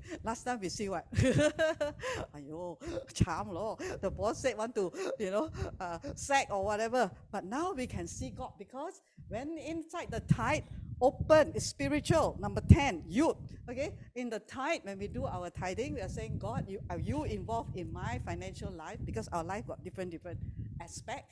[0.24, 1.06] Last time we see what?
[1.14, 2.76] Ayo,
[3.14, 3.76] charm law.
[4.00, 5.50] The boss said want to, you know,
[5.80, 7.10] uh, sack or whatever.
[7.30, 10.64] But now we can see God because when inside the tithe
[11.02, 12.36] open is spiritual.
[12.40, 13.36] Number 10, you.
[13.68, 13.92] Okay?
[14.14, 17.24] In the tithe, when we do our tithing, we are saying, God, you are you
[17.24, 18.98] involved in my financial life?
[19.04, 20.38] Because our life got different, different
[20.80, 21.28] aspect.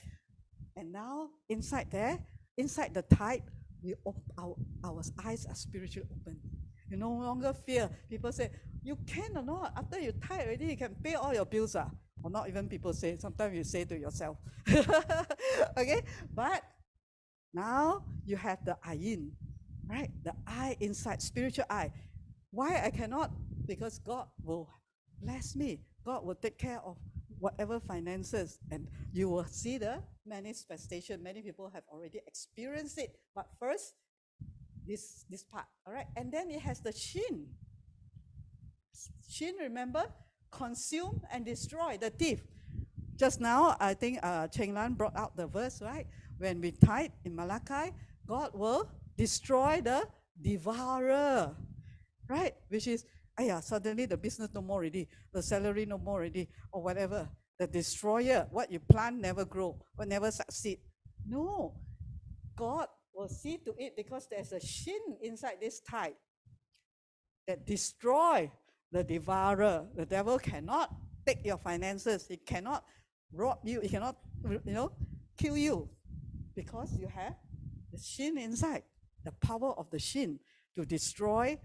[0.77, 2.19] And now inside there,
[2.57, 3.47] inside the tithe,
[3.83, 6.39] we op- our, our eyes are spiritually open.
[6.91, 7.89] You no longer fear.
[8.09, 8.51] People say,
[8.83, 9.73] you can or not.
[9.77, 11.77] After you tithe already, you can pay all your bills.
[11.77, 11.89] Ah.
[12.23, 14.37] Or not even people say, sometimes you say to yourself.
[15.77, 16.03] okay?
[16.35, 16.63] But
[17.55, 19.31] now you have the ayin,
[19.89, 20.11] right?
[20.25, 21.93] The eye inside, spiritual eye.
[22.51, 23.31] Why I cannot?
[23.67, 24.69] Because God will
[25.23, 25.81] bless me.
[26.05, 26.97] God will take care of
[27.39, 31.23] whatever finances, and you will see the manifestation.
[31.23, 33.17] Many people have already experienced it.
[33.35, 33.95] But first,
[34.87, 37.47] this this part, all right, and then it has the shin.
[39.29, 40.05] Shin, remember,
[40.51, 42.41] consume and destroy the thief.
[43.17, 46.07] Just now, I think uh, Cheng Lan brought out the verse, right?
[46.39, 47.93] When we tithe in Malachi,
[48.27, 50.09] God will destroy the
[50.41, 51.55] devourer,
[52.29, 52.55] right?
[52.69, 53.05] Which is,
[53.39, 57.29] ah yeah, suddenly the business no more already, the salary no more already, or whatever.
[57.59, 60.79] The destroyer, what you plant never grow, will never succeed.
[61.29, 61.75] No,
[62.57, 62.89] God
[63.21, 66.13] will see to it because there's a shin inside this tithe
[67.47, 68.51] that destroy
[68.91, 69.87] the devourer.
[69.95, 70.95] The devil cannot
[71.27, 72.27] take your finances.
[72.27, 72.83] He cannot
[73.33, 73.81] rob you.
[73.81, 74.17] He cannot,
[74.65, 74.93] you know,
[75.37, 75.89] kill you
[76.55, 77.35] because you have
[77.93, 78.85] the shin inside,
[79.25, 80.39] the power of the shin
[80.77, 81.59] to destroy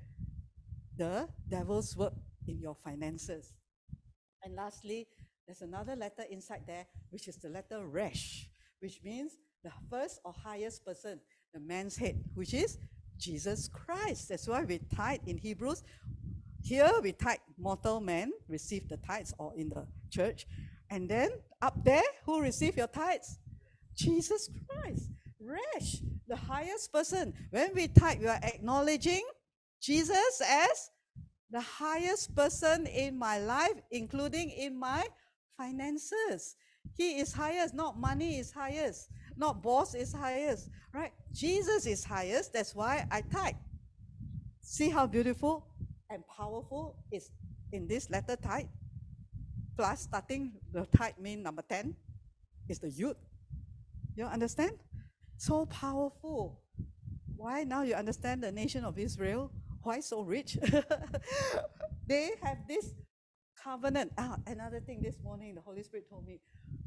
[0.98, 2.14] the devil's work
[2.48, 3.53] in your finances.
[4.44, 5.07] And lastly,
[5.48, 8.49] there's another letter inside there, which is the letter resh,
[8.80, 11.19] which means the first or highest person,
[11.56, 12.77] the man's head, which is
[13.18, 14.27] Jesus Christ.
[14.27, 15.84] That's why we tithe in Hebrews.
[16.61, 20.48] Here we tithe mortal man receive the tithes or in the church.
[20.90, 21.30] And then
[21.61, 23.40] up there, who receive your tithes?
[23.95, 25.10] Jesus Christ.
[25.40, 27.34] Resh, the highest person.
[27.52, 29.23] When we tithe, we are acknowledging
[29.82, 30.90] Jesus as
[31.52, 35.06] the highest person in my life, including in my
[35.56, 36.57] finances.
[36.98, 41.12] He is highest, not money is highest, not boss is highest, right?
[41.34, 42.53] Jesus is highest.
[42.53, 43.56] That's why I type.
[44.62, 45.68] See how beautiful
[46.10, 47.30] and powerful is
[47.72, 48.68] in this letter type?
[49.76, 51.95] Plus, starting the type mean number 10
[52.70, 53.16] is the Yud.
[54.16, 54.72] You understand?
[55.38, 56.62] So powerful.
[57.36, 59.52] Why now you understand the nation of Israel?
[59.84, 60.57] Why so rich?
[62.07, 62.94] they have this
[63.62, 64.14] covenant.
[64.18, 66.40] Ah, another thing this morning, the Holy Spirit told me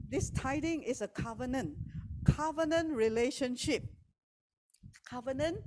[0.08, 1.76] this tithing is a covenant,
[2.24, 3.84] covenant relationship.
[5.08, 5.58] Covenant,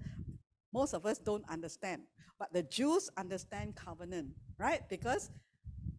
[0.73, 2.03] most of us don't understand,
[2.37, 4.81] but the Jews understand covenant, right?
[4.89, 5.31] Because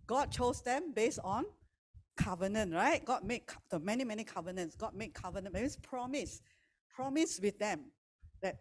[0.06, 1.44] God chose them based on
[2.16, 3.04] covenant, right?
[3.04, 4.76] God made the many, many covenants.
[4.76, 6.40] God made covenant, means promise,
[6.94, 7.80] promise with them
[8.42, 8.58] that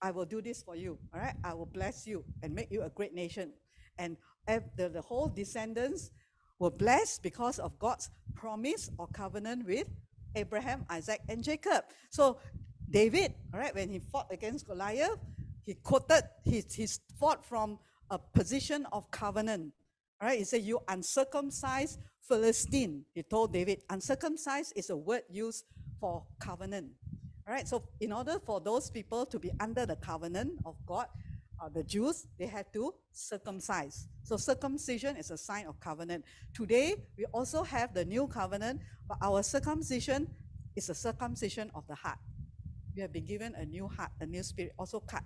[0.00, 1.34] I will do this for you, all right?
[1.44, 3.52] I will bless you and make you a great nation.
[3.98, 4.16] And
[4.46, 6.10] the, the whole descendants
[6.58, 9.86] were blessed because of God's promise or covenant with
[10.34, 11.84] Abraham, Isaac, and Jacob.
[12.10, 12.38] So
[12.88, 15.18] David, all right, when he fought against Goliath,
[15.64, 16.86] he quoted, he, he
[17.18, 17.78] fought from
[18.10, 19.72] a position of covenant.
[20.20, 23.04] All right, he said, You uncircumcised Philistine.
[23.14, 25.64] He told David, uncircumcised is a word used
[25.98, 26.88] for covenant.
[27.46, 31.06] All right, so in order for those people to be under the covenant of God,
[31.62, 34.08] uh, the Jews, they had to circumcise.
[34.24, 36.24] So circumcision is a sign of covenant.
[36.52, 40.28] Today, we also have the new covenant, but our circumcision
[40.74, 42.18] is a circumcision of the heart.
[42.96, 45.22] We have been given a new heart, a new spirit, also cut.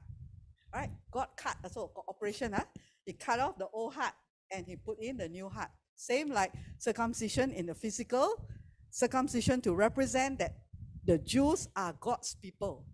[0.74, 0.90] Right?
[1.10, 2.52] God cut, also operation.
[2.52, 2.64] Huh?
[3.04, 4.12] He cut off the old heart
[4.50, 5.70] and he put in the new heart.
[5.94, 8.46] Same like circumcision in the physical,
[8.90, 10.56] circumcision to represent that
[11.04, 12.84] the Jews are God's people.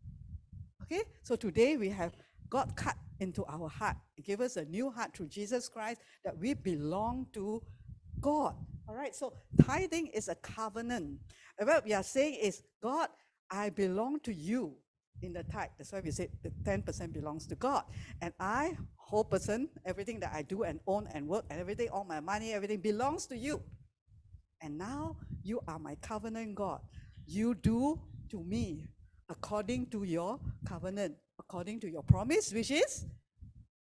[0.82, 2.12] Okay, so today we have
[2.48, 3.96] God cut into our heart.
[4.16, 7.62] He gave us a new heart through Jesus Christ that we belong to
[8.20, 8.54] God.
[8.88, 9.32] All right, so
[9.64, 11.20] tithing is a covenant.
[11.58, 13.08] What we are saying is, God,
[13.50, 14.74] I belong to you
[15.22, 15.70] in the tithe.
[15.78, 17.84] That's why we said the 10% belongs to God.
[18.20, 22.04] And I, whole person, everything that I do and own and work and everything, all
[22.04, 23.62] my money, everything belongs to you.
[24.60, 26.80] And now you are my covenant God.
[27.26, 28.00] You do
[28.30, 28.88] to me
[29.28, 33.06] according to your covenant according to your promise, which is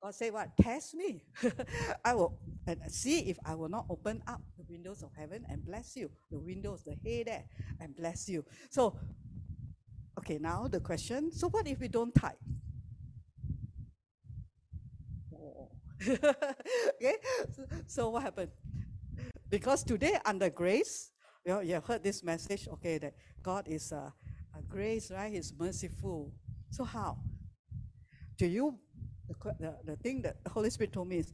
[0.02, 0.51] God said, What?
[0.60, 1.24] Test me.
[2.05, 5.64] I will and see if I will not open up the windows of heaven and
[5.64, 6.10] bless you.
[6.30, 7.44] The windows, the hey there,
[7.80, 8.44] and bless you.
[8.70, 8.97] So,
[10.18, 12.32] okay, now the question so what if we don't tithe?
[17.01, 17.16] Okay,
[17.86, 18.51] so, what happened?
[19.51, 21.10] Because today, under grace,
[21.44, 24.12] you, know, you have heard this message, okay, that God is a,
[24.56, 25.32] a grace, right?
[25.32, 26.32] He's merciful.
[26.70, 27.18] So, how?
[28.39, 28.78] To you,
[29.28, 31.32] the, the, the thing that the Holy Spirit told me is,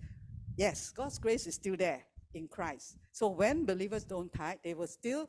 [0.56, 2.02] yes, God's grace is still there
[2.34, 2.96] in Christ.
[3.12, 5.28] So when believers don't tithe, they will still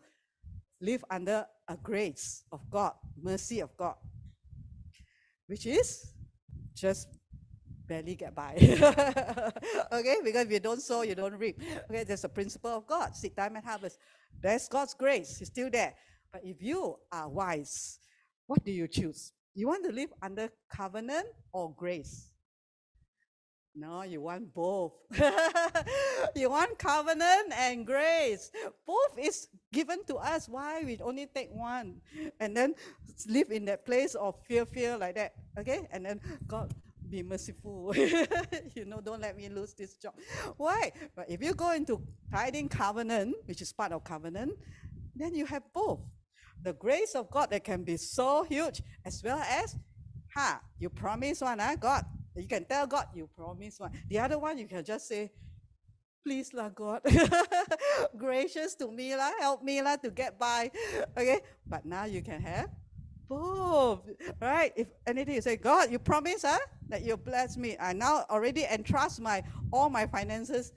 [0.81, 3.95] live under a grace of God, mercy of God,
[5.47, 6.11] which is
[6.73, 7.07] just
[7.88, 8.56] barely get by.
[9.91, 11.61] okay, because if you don't sow, you don't reap.
[11.89, 13.99] Okay, there's a principle of God, seed time and harvest.
[14.41, 15.93] There's God's grace, it's still there.
[16.31, 17.99] But if you are wise,
[18.47, 19.31] what do you choose?
[19.56, 22.27] You want to live under covenant or grace?
[23.73, 24.94] No, you want both.
[26.36, 28.52] you want covenant and grace.
[28.86, 30.48] Both is given to us.
[30.48, 32.02] Why we only take one
[32.40, 32.76] and then
[33.27, 35.34] live in that place of fear, fear like that.
[35.57, 36.73] Okay, and then God
[37.10, 37.94] be merciful.
[38.76, 40.15] you know, don't let me lose this job.
[40.57, 40.91] Why?
[41.15, 42.02] But if you go into
[42.32, 44.52] tithing covenant, which is part of covenant,
[45.15, 45.99] then you have both
[46.65, 49.77] the grace of God that can be so huge, as well as,
[50.33, 52.03] ha, you promise one, huh, God.
[52.35, 53.91] You can tell God you promise one.
[54.09, 55.31] The other one, you can just say,
[56.25, 57.01] please lah God,
[58.17, 60.71] gracious to me lah, help me lah to get by.
[61.15, 62.67] Okay, but now you can have
[63.29, 64.01] both,
[64.41, 64.73] right?
[64.75, 66.59] If anything, you say, God, you promise huh,
[66.89, 67.77] that you bless me.
[67.79, 70.73] I now already entrust my all my finances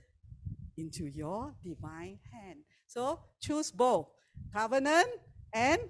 [0.77, 2.61] into your divine hand.
[2.87, 4.07] So choose both
[4.53, 5.09] covenant
[5.53, 5.81] and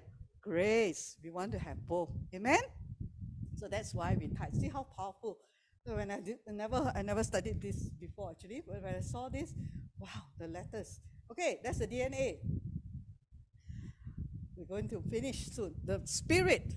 [0.41, 1.17] grace.
[1.23, 2.09] We want to have both.
[2.33, 2.59] Amen?
[3.55, 4.55] So that's why we tithe.
[4.55, 5.37] See how powerful.
[5.85, 9.01] So when I did I never I never studied this before actually, but when I
[9.01, 9.53] saw this,
[9.97, 10.07] wow,
[10.37, 11.01] the letters.
[11.31, 12.37] Okay, that's the DNA.
[14.55, 15.75] We're going to finish soon.
[15.85, 16.75] The spirit,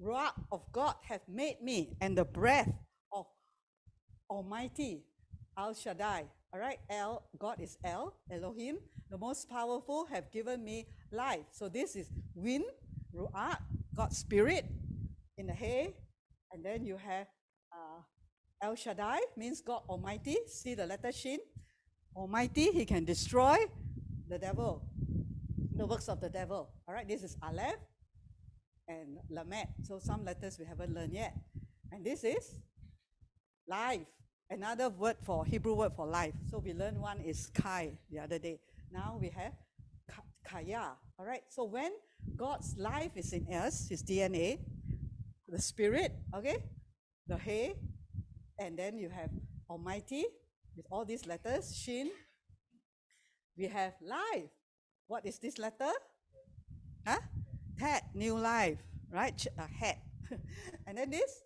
[0.00, 2.70] ruach of God have made me, and the breath
[3.12, 3.26] of
[4.30, 5.04] Almighty
[5.58, 6.26] El Shaddai.
[6.52, 8.78] All right, El, God is El, Elohim,
[9.10, 11.44] the most powerful, have given me life.
[11.52, 12.64] So this is wind,
[13.14, 13.58] ruach,
[13.94, 14.64] God's spirit
[15.36, 15.94] in the hey.
[16.50, 17.26] And then you have
[17.70, 18.00] uh,
[18.62, 20.36] El Shaddai, means God Almighty.
[20.46, 21.38] See the letter Shin?
[22.16, 23.58] Almighty, he can destroy
[24.28, 24.82] the devil.
[25.78, 26.68] the works of the devil.
[26.88, 27.78] All right, this is Aleph
[28.88, 29.68] and Lamed.
[29.84, 31.34] So some letters we haven't learned yet.
[31.92, 32.58] And this is
[33.68, 34.00] life.
[34.50, 36.32] Another word for Hebrew word for life.
[36.50, 38.60] So we learned one is Kai the other day.
[38.90, 39.52] Now we have
[40.42, 40.96] Kaya.
[41.18, 41.42] All right.
[41.50, 41.92] So when
[42.34, 44.58] God's life is in us, His DNA,
[45.46, 46.64] the Spirit, okay,
[47.26, 47.74] the He,
[48.58, 49.30] and then you have
[49.68, 50.24] Almighty
[50.74, 52.10] with all these letters, Shin.
[53.56, 54.48] We have life.
[55.08, 55.92] What is this letter?
[57.06, 57.18] Huh?
[57.78, 58.78] Tet, new life,
[59.10, 59.46] right?
[59.58, 59.98] A uh, hat.
[60.86, 61.42] and then this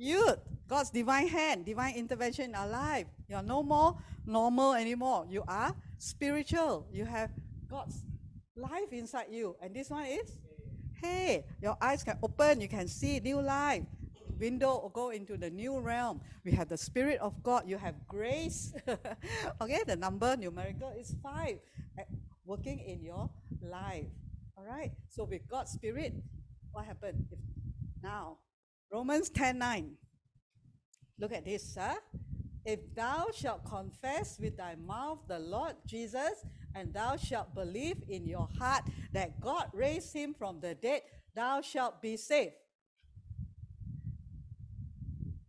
[0.00, 0.38] Yud,
[0.68, 3.06] God's divine hand, divine intervention in our life.
[3.28, 3.96] You're no more
[4.26, 5.26] normal anymore.
[5.28, 6.86] You are spiritual.
[6.92, 7.30] You have
[7.68, 8.02] God's
[8.56, 9.56] life inside you.
[9.62, 10.38] And this one is,
[11.02, 12.60] hey, your eyes can open.
[12.60, 13.82] You can see new life.
[14.38, 16.20] Window go into the new realm.
[16.44, 17.64] We have the Spirit of God.
[17.66, 18.74] You have grace.
[19.60, 21.58] okay, the number numerical is five
[21.98, 22.02] eh,
[22.44, 23.30] working in your
[23.62, 24.06] life.
[24.56, 24.92] All right.
[25.08, 26.14] So with God's Spirit,
[26.72, 27.26] what happened?
[27.30, 27.38] If
[28.02, 28.38] now
[28.92, 29.96] Romans 10 9.
[31.18, 31.76] Look at this.
[31.78, 31.94] Huh?
[32.64, 36.44] If thou shalt confess with thy mouth the Lord Jesus,
[36.74, 41.02] and thou shalt believe in your heart that God raised him from the dead,
[41.34, 42.54] thou shalt be saved.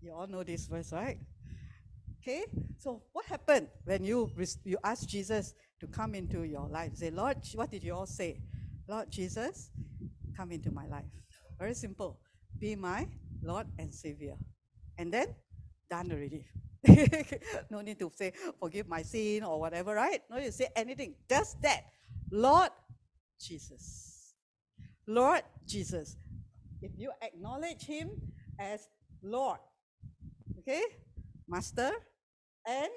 [0.01, 1.17] You all know this verse, right?
[2.21, 2.43] Okay,
[2.77, 4.29] so what happened when you
[4.63, 6.95] you ask Jesus to come into your life?
[6.95, 8.41] Say, Lord, what did you all say?
[8.87, 9.71] Lord Jesus,
[10.35, 11.05] come into my life.
[11.57, 12.19] Very simple.
[12.59, 13.07] Be my
[13.45, 14.35] Lord and Savior.
[14.97, 15.27] And then,
[15.89, 16.45] done already.
[17.69, 20.21] no need to say, forgive my sin or whatever, right?
[20.29, 21.13] No need to say anything.
[21.29, 21.85] Just that.
[22.31, 22.69] Lord
[23.39, 24.33] Jesus.
[25.07, 26.17] Lord Jesus.
[26.81, 28.09] If you acknowledge Him
[28.59, 28.87] as
[29.21, 29.59] Lord,
[30.59, 30.83] okay,
[31.47, 31.91] Master,
[32.67, 32.89] and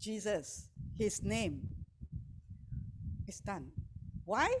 [0.00, 1.68] Jesus, His name,
[3.28, 3.70] is done.
[4.24, 4.54] Why?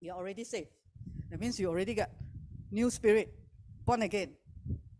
[0.00, 0.68] You're already saved.
[1.30, 2.10] That means you already got
[2.70, 3.32] new spirit
[3.86, 4.30] born again.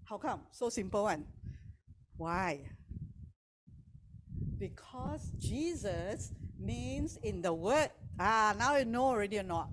[0.05, 0.41] How come?
[0.53, 1.25] So simple one.
[2.17, 2.61] Why?
[4.59, 9.69] Because Jesus means in the word, ah, now you know already or not.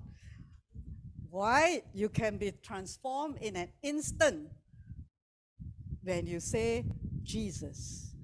[1.30, 4.48] Why you can be transformed in an instant
[6.02, 6.84] when you say
[7.22, 8.14] Jesus.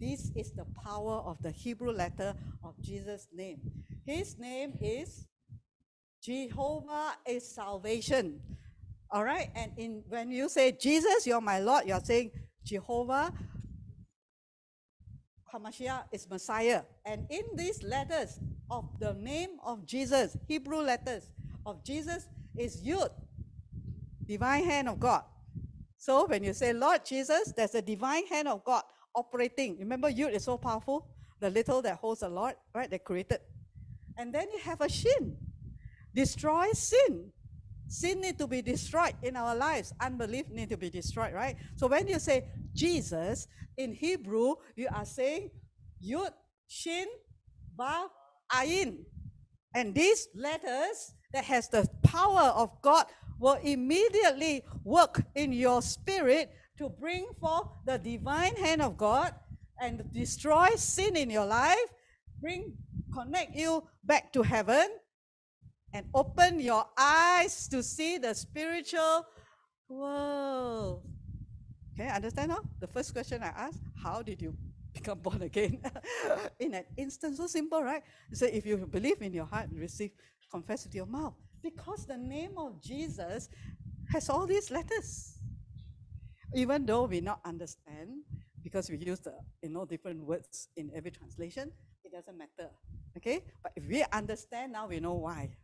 [0.00, 2.34] This is the power of the Hebrew letter
[2.64, 3.60] of Jesus' name.
[4.04, 5.26] His name is
[6.22, 8.40] Jehovah is salvation.
[9.10, 9.50] All right?
[9.54, 12.32] And in when you say Jesus, you're my Lord, you're saying
[12.64, 13.32] Jehovah
[15.52, 16.82] Hamashiach is Messiah.
[17.04, 18.38] And in these letters
[18.70, 21.30] of the name of Jesus, Hebrew letters
[21.64, 23.10] of Jesus is Yud,
[24.26, 25.22] divine hand of God.
[25.96, 28.82] So when you say Lord Jesus, there's a divine hand of God
[29.14, 29.78] operating.
[29.78, 31.08] Remember, Yud is so powerful,
[31.40, 32.90] the little that holds the Lord, right?
[32.90, 33.40] They created.
[34.16, 35.36] And then you have a Shin,
[36.14, 37.32] destroy sin.
[37.88, 39.92] Sin need to be destroyed in our lives.
[40.00, 41.56] Unbelief need to be destroyed, right?
[41.76, 43.46] So when you say Jesus
[43.76, 45.50] in Hebrew, you are saying
[46.04, 46.30] Yud,
[46.66, 47.06] Shin,
[47.78, 48.08] Vav,
[48.52, 49.04] Ayin.
[49.74, 53.06] And these letters that has the power of God
[53.38, 59.34] will immediately work in your spirit to bring forth the divine hand of God
[59.80, 61.76] and destroy sin in your life,
[62.40, 62.72] bring
[63.12, 64.88] connect you back to heaven
[65.92, 69.26] and open your eyes to see the spiritual
[69.88, 71.02] world.
[71.94, 72.60] Okay, understand now?
[72.80, 74.54] The first question I asked, how did you
[74.92, 75.80] become born again?
[76.60, 78.02] in an instant, so simple, right?
[78.32, 80.10] So if you believe in your heart and receive,
[80.50, 81.34] confess with your mouth.
[81.62, 83.48] Because the name of Jesus
[84.12, 85.38] has all these letters.
[86.54, 88.22] Even though we not understand,
[88.62, 91.72] because we use the you know different words in every translation,
[92.04, 92.70] it doesn't matter.
[93.16, 93.40] Okay?
[93.62, 95.56] But if we understand now, we know why.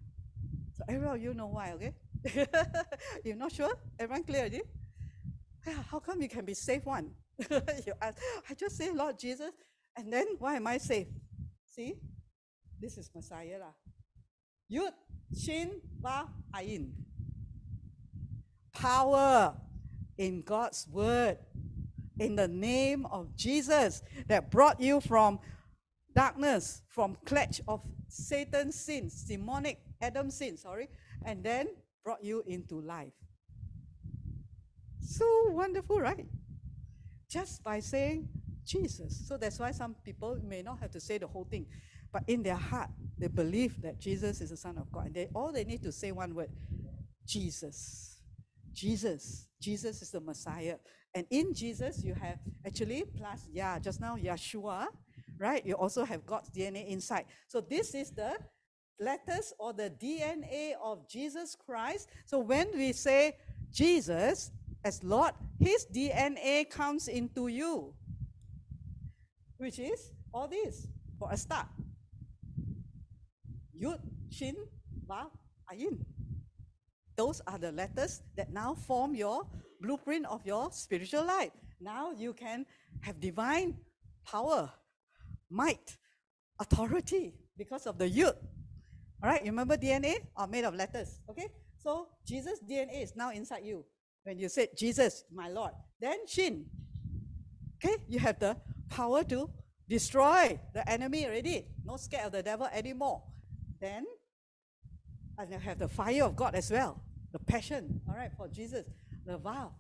[0.88, 1.94] Everyone you know why, okay?
[3.24, 3.72] You're not sure?
[3.98, 4.62] Everyone clear already?
[5.90, 7.10] How come you can be saved one?
[7.50, 8.18] you ask,
[8.48, 9.52] I just say Lord Jesus,
[9.96, 11.10] and then why am I saved?
[11.66, 11.94] See?
[12.80, 13.58] This is Messiah.
[13.60, 13.72] Lah.
[14.70, 14.92] Yud,
[15.38, 15.80] Shin.
[18.72, 19.54] Power
[20.18, 21.38] in God's word,
[22.18, 25.38] in the name of Jesus, that brought you from
[26.14, 30.88] darkness, from clutch of Satan's sins, demonic Adam's sin, sorry,
[31.24, 31.68] and then
[32.04, 33.12] brought you into life.
[35.00, 36.26] So wonderful, right?
[37.30, 38.28] Just by saying
[38.64, 39.26] Jesus.
[39.26, 41.66] So that's why some people may not have to say the whole thing,
[42.12, 45.06] but in their heart, they believe that Jesus is the Son of God.
[45.06, 46.50] And they all they need to say one word
[47.26, 48.20] Jesus.
[48.72, 49.46] Jesus.
[49.60, 50.76] Jesus is the Messiah.
[51.14, 54.88] And in Jesus, you have actually plus, yeah, just now Yeshua,
[55.38, 55.64] right?
[55.64, 57.26] You also have God's DNA inside.
[57.48, 58.34] So this is the
[59.00, 62.08] letters or the DNA of Jesus Christ.
[62.24, 63.36] So when we say
[63.70, 64.50] Jesus
[64.84, 67.94] as Lord, his DNA comes into you,
[69.58, 70.88] which is all this
[71.18, 71.66] for a start.
[73.80, 74.00] Yud,
[74.30, 74.56] Shin,
[75.08, 75.30] Vav,
[75.72, 75.98] Ayin.
[77.16, 79.46] Those are the letters that now form your
[79.80, 81.50] blueprint of your spiritual life.
[81.80, 82.64] Now you can
[83.00, 83.76] have divine
[84.24, 84.70] power,
[85.50, 85.98] might,
[86.58, 88.34] authority because of the Yud.
[89.22, 91.20] All right, you remember DNA are oh, made of letters.
[91.30, 91.46] Okay,
[91.78, 93.84] so Jesus' DNA is now inside you.
[94.24, 95.70] When you said Jesus, my Lord,
[96.00, 96.66] then Shin.
[97.76, 98.56] Okay, you have the
[98.88, 99.48] power to
[99.88, 101.66] destroy the enemy already.
[101.84, 103.22] Not scared of the devil anymore.
[103.80, 104.06] Then,
[105.38, 107.00] and you have the fire of God as well,
[107.32, 108.00] the passion.
[108.08, 108.84] All right, for Jesus,
[109.24, 109.70] the Vav.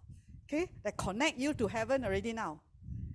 [0.46, 2.60] Okay, that connect you to heaven already now.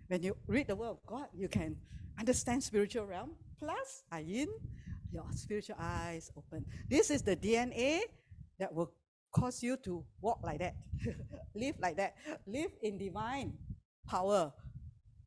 [0.08, 1.78] When you read the word of God, you can
[2.20, 3.32] understand spiritual realm.
[3.60, 4.48] Plus, ayin,
[5.12, 6.66] your spiritual eyes open.
[6.90, 8.02] This is the DNA
[8.60, 8.92] that will
[9.32, 10.76] cause you to walk like that,
[11.56, 12.16] live like that,
[12.46, 13.54] live in divine
[14.08, 14.52] power,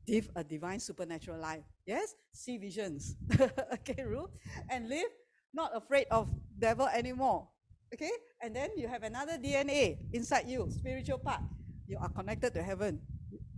[0.08, 1.62] live a divine supernatural life.
[1.86, 3.16] Yes, see visions.
[3.72, 4.30] okay, Ruth,
[4.68, 5.08] and live
[5.52, 7.48] not afraid of devil anymore.
[7.92, 11.40] Okay, and then you have another DNA inside you, spiritual part.
[11.86, 13.00] You are connected to heaven.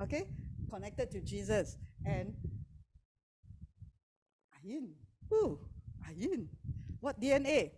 [0.03, 0.29] Okay,
[0.71, 1.77] connected to Jesus
[2.07, 2.35] and
[4.65, 4.93] Ayin.
[7.01, 7.73] What DNA?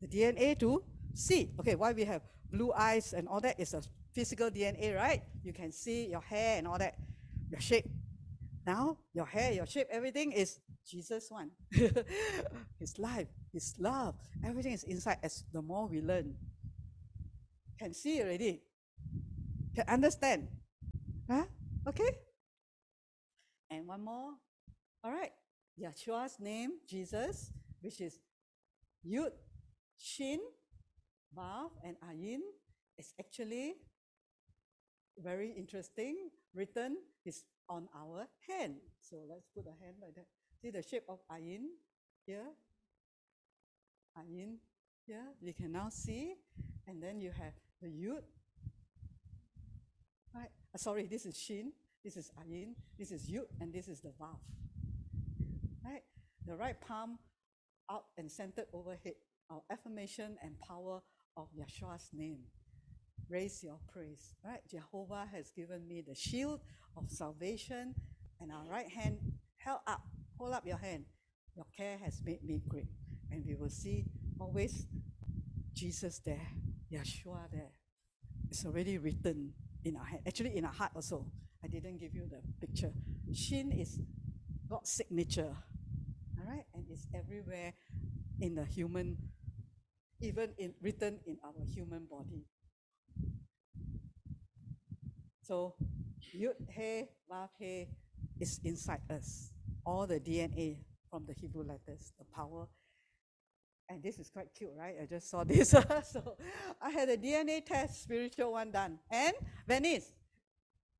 [0.00, 0.82] The DNA to
[1.14, 1.50] see.
[1.60, 3.82] Okay, why we have blue eyes and all that is a
[4.12, 5.22] physical DNA, right?
[5.42, 6.96] You can see your hair and all that,
[7.50, 7.86] your shape.
[8.66, 11.50] Now, your hair, your shape, everything is Jesus one.
[12.80, 16.34] his life, his love, everything is inside as the more we learn.
[17.78, 18.62] Can see already.
[19.74, 20.48] Can understand.
[21.30, 21.44] Huh?
[21.86, 22.10] Okay?
[23.70, 24.32] And one more.
[25.04, 25.32] All right.
[25.78, 27.52] Yeshua's name, Jesus,
[27.86, 28.18] which is
[29.06, 29.30] Yud,
[29.96, 30.40] Shin,
[31.38, 32.40] Vav, and Ayin,
[32.98, 33.74] is actually
[35.16, 36.16] very interesting.
[36.52, 38.78] Written is on our hand.
[39.00, 40.26] So let's put a hand like that.
[40.60, 41.78] See the shape of Ayin
[42.26, 42.48] here?
[44.18, 44.56] Ayin
[45.06, 46.34] here, you can now see.
[46.88, 48.22] And then you have the Yud.
[50.34, 50.50] Right.
[50.74, 51.70] Uh, sorry, this is Shin,
[52.02, 54.38] this is Ayin, this is Yud, and this is the Vav.
[55.84, 56.02] Right?
[56.46, 57.18] The right palm
[57.90, 59.14] out and centered overhead.
[59.50, 61.00] Our affirmation and power
[61.36, 62.38] of Yeshua's name.
[63.28, 64.34] Raise your praise.
[64.44, 64.60] Right?
[64.68, 66.60] Jehovah has given me the shield
[66.96, 67.94] of salvation,
[68.40, 69.18] and our right hand
[69.56, 70.02] held up.
[70.38, 71.04] Hold up your hand.
[71.54, 72.88] Your care has made me great.
[73.30, 74.04] And we will see
[74.38, 74.86] always
[75.72, 76.46] Jesus there,
[76.92, 77.72] Yeshua there.
[78.50, 79.52] It's already written
[79.84, 80.22] in our hand.
[80.26, 81.26] Actually, in our heart also.
[81.64, 82.92] I didn't give you the picture.
[83.32, 83.98] Shin is
[84.68, 85.56] God's signature.
[86.96, 87.74] It's everywhere
[88.40, 89.18] in the human,
[90.22, 92.46] even in written in our human body.
[95.42, 95.74] So
[96.34, 97.88] Yud He Vav He
[98.40, 99.50] is inside us.
[99.84, 100.78] All the DNA
[101.10, 102.66] from the Hebrew letters, the power.
[103.90, 104.94] And this is quite cute, right?
[105.00, 105.70] I just saw this.
[106.12, 106.36] so
[106.80, 108.98] I had a DNA test, spiritual one done.
[109.10, 109.34] And
[109.68, 110.12] Venice,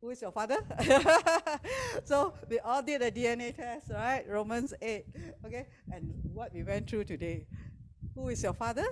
[0.06, 0.58] who is your father?
[2.04, 4.24] so we all did a DNA test, right?
[4.28, 5.04] Romans 8.
[5.44, 5.66] Okay?
[5.90, 7.48] And what we went through today.
[8.14, 8.86] Who is your father?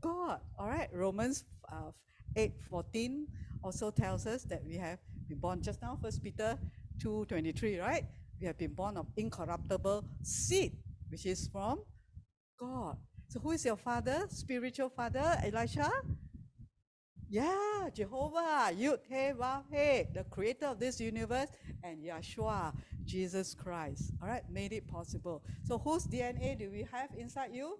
[0.00, 0.38] God.
[0.60, 0.88] All right.
[0.92, 1.42] Romans
[1.72, 1.90] uh,
[2.36, 3.26] 8 14
[3.64, 6.56] also tells us that we have been born just now, First Peter
[7.02, 8.04] 2 23, right?
[8.40, 10.76] We have been born of incorruptible seed,
[11.10, 11.82] which is from
[12.60, 12.96] God.
[13.26, 14.26] So who is your father?
[14.28, 15.90] Spiritual father, Elisha?
[17.28, 21.48] Yeah, Jehovah, Yud He Vav He, the creator of this universe,
[21.82, 22.72] and Yeshua,
[23.04, 24.12] Jesus Christ.
[24.22, 25.42] All right, made it possible.
[25.64, 27.78] So whose DNA do we have inside you?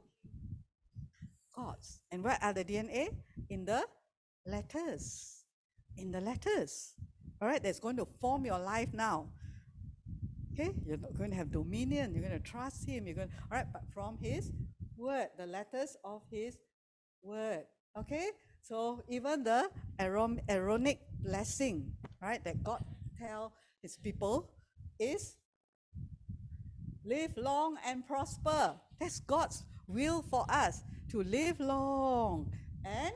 [1.54, 2.00] God's.
[2.10, 3.08] And where are the DNA?
[3.48, 3.84] In the
[4.44, 5.44] letters.
[5.96, 6.94] In the letters.
[7.40, 9.28] All right, that's going to form your life now.
[10.52, 12.14] Okay, you're not going to have dominion.
[12.14, 13.06] You're going to trust Him.
[13.06, 13.28] You're going.
[13.28, 14.50] To, all right, but from His
[14.96, 16.56] word, the letters of His
[17.22, 17.64] word.
[17.98, 18.30] Okay,
[18.66, 19.70] so even the
[20.00, 22.82] Aaronic blessing, right, that God
[23.16, 24.50] tell His people
[24.98, 25.36] is
[27.04, 28.74] live long and prosper.
[28.98, 30.82] That's God's will for us
[31.12, 32.50] to live long
[32.84, 33.14] and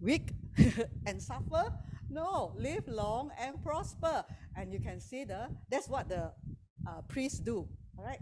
[0.00, 0.32] weak
[1.06, 1.72] and suffer.
[2.08, 4.24] No, live long and prosper.
[4.56, 6.32] And you can see the that's what the
[6.88, 7.68] uh, priests do.
[7.98, 8.20] All right,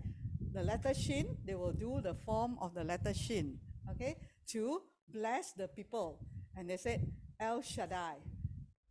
[0.53, 3.59] the letter shin they will do the form of the letter shin.
[3.93, 4.17] Okay,
[4.49, 4.83] to
[5.13, 6.19] bless the people.
[6.61, 7.11] And they said
[7.41, 8.17] El Shaddai.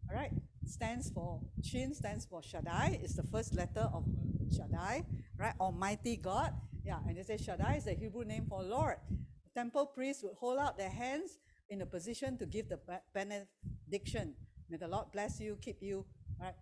[0.09, 0.31] All right,
[0.65, 2.99] stands for Shin stands for Shaddai.
[3.03, 4.05] It's the first letter of
[4.51, 5.03] Shaddai,
[5.37, 5.53] right?
[5.59, 6.51] Almighty God.
[6.83, 8.95] Yeah, and they say Shaddai is the Hebrew name for Lord.
[9.11, 11.37] The temple priests would hold out their hands
[11.69, 12.79] in a position to give the
[13.13, 14.33] benediction.
[14.67, 16.07] May the Lord bless you, keep you,
[16.41, 16.55] right?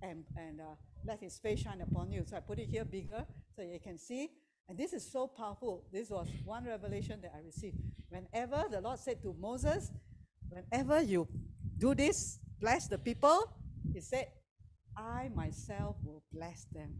[0.00, 2.24] And, and uh, let his face shine upon you.
[2.26, 4.30] So I put it here bigger so you can see.
[4.66, 5.84] And this is so powerful.
[5.92, 7.76] This was one revelation that I received.
[8.08, 9.90] Whenever the Lord said to Moses,
[10.48, 11.28] whenever you
[11.76, 13.52] do this, bless the people,
[13.92, 14.28] he said,
[14.96, 16.94] I myself will bless them.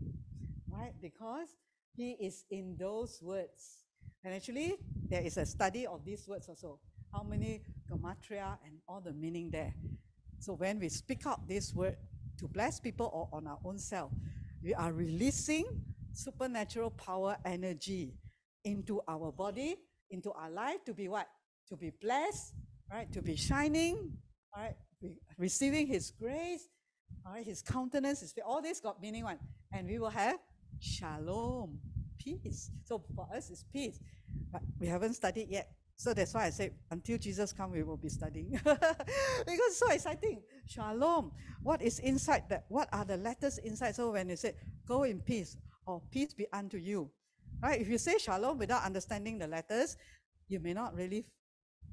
[0.68, 0.93] Right?
[1.01, 1.56] Because
[1.97, 3.85] he is in those words.
[4.24, 4.76] And actually,
[5.09, 6.78] there is a study of these words also.
[7.12, 9.74] How many gematria and all the meaning there.
[10.39, 11.97] So when we speak out this word
[12.39, 14.12] to bless people or on our own self,
[14.62, 15.64] we are releasing
[16.12, 18.14] supernatural power energy
[18.64, 19.76] into our body,
[20.10, 21.28] into our life to be what?
[21.68, 22.55] To be blessed,
[22.90, 23.12] right?
[23.12, 24.12] To be shining,
[24.56, 24.74] right?
[25.36, 26.68] receiving His grace,
[27.24, 27.44] right?
[27.44, 29.39] His countenance, His all this got meaning one,
[29.72, 30.39] and we will have
[30.80, 31.78] shalom,
[32.18, 32.70] peace.
[32.85, 34.01] So for us, it's peace,
[34.52, 35.70] but we haven't studied yet.
[35.97, 40.43] So that's why I said until Jesus comes, we will be studying because so exciting.
[40.64, 41.32] Shalom.
[41.60, 42.66] What is inside that?
[42.68, 43.97] What are the letters inside?
[43.97, 44.55] So when you say
[44.86, 45.56] go in peace
[45.86, 47.10] or peace be unto you,
[47.62, 47.80] right?
[47.80, 49.97] If you say shalom without understanding the letters,
[50.48, 51.26] you may not really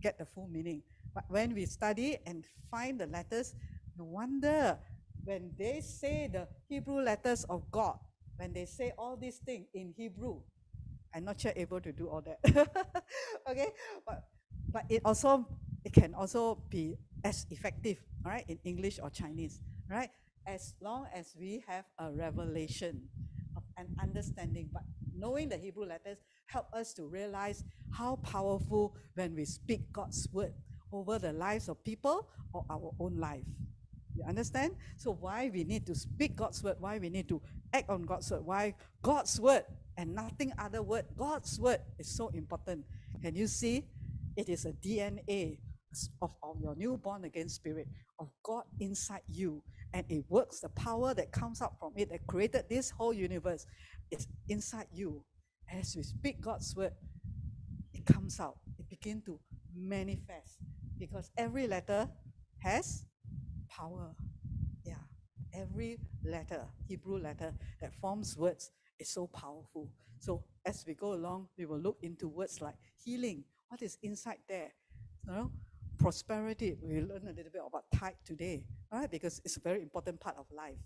[0.02, 0.84] get the full meaning.
[1.14, 3.56] But when we study and find the letters,
[3.98, 4.78] no wonder
[5.24, 7.98] when they say the Hebrew letters of God,
[8.38, 10.42] when they say all these things in Hebrew,
[11.14, 12.40] I'm not sure able to do all that.
[13.50, 13.68] okay,
[14.06, 14.28] but
[14.72, 15.48] but it also
[15.86, 19.60] it can also be as effective, all right, in English or Chinese,
[19.90, 20.10] right?
[20.46, 23.08] As long as we have a revelation
[23.56, 24.84] of an understanding, but
[25.18, 26.18] knowing the Hebrew letters
[26.48, 30.54] help us to realize how powerful when we speak God's word
[30.92, 33.44] over the lives of people or our own life.
[34.16, 34.76] You understand?
[34.98, 37.42] So why we need to speak God's word, why we need to
[37.74, 39.66] act on God's word, why God's word
[39.98, 41.06] and nothing other word.
[41.18, 42.86] God's word is so important.
[43.22, 43.84] Can you see?
[44.38, 45.60] It is a DNA
[46.22, 47.88] of, of your newborn again spirit
[48.20, 49.62] of God inside you.
[49.94, 50.60] And it works.
[50.60, 53.66] The power that comes out from it that created this whole universe
[54.12, 55.24] is inside you.
[55.72, 56.94] As we speak God's word,
[57.94, 58.58] it comes out.
[58.78, 59.40] It begins to
[59.76, 60.58] manifest.
[60.98, 62.08] Because every letter
[62.60, 63.06] has
[63.70, 64.16] power.
[64.84, 64.96] Yeah.
[65.54, 69.90] Every letter, Hebrew letter that forms words is so powerful.
[70.20, 73.44] So as we go along, we will look into words like healing.
[73.68, 74.72] What is inside there?
[75.26, 75.52] You know,
[75.98, 76.78] prosperity.
[76.82, 79.10] We learn a little bit about tithe today, right?
[79.10, 80.78] Because it's a very important part of life,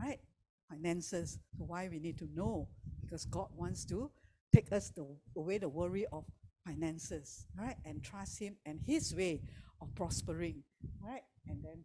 [0.00, 0.20] right?
[0.68, 1.38] Finances.
[1.56, 2.68] So why we need to know?
[3.00, 4.10] Because God wants to
[4.52, 6.24] take us the, away the worry of
[6.66, 7.76] finances, right?
[7.84, 9.40] And trust Him and His way
[9.80, 10.62] of prospering,
[11.02, 11.22] right?
[11.48, 11.82] And then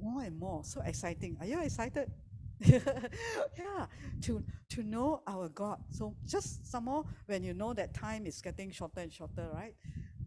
[0.00, 0.64] more and more.
[0.64, 1.36] So exciting.
[1.40, 2.10] Are you excited?
[2.60, 3.86] yeah,
[4.22, 5.78] to to know our God.
[5.90, 9.74] So just some more when you know that time is getting shorter and shorter, right?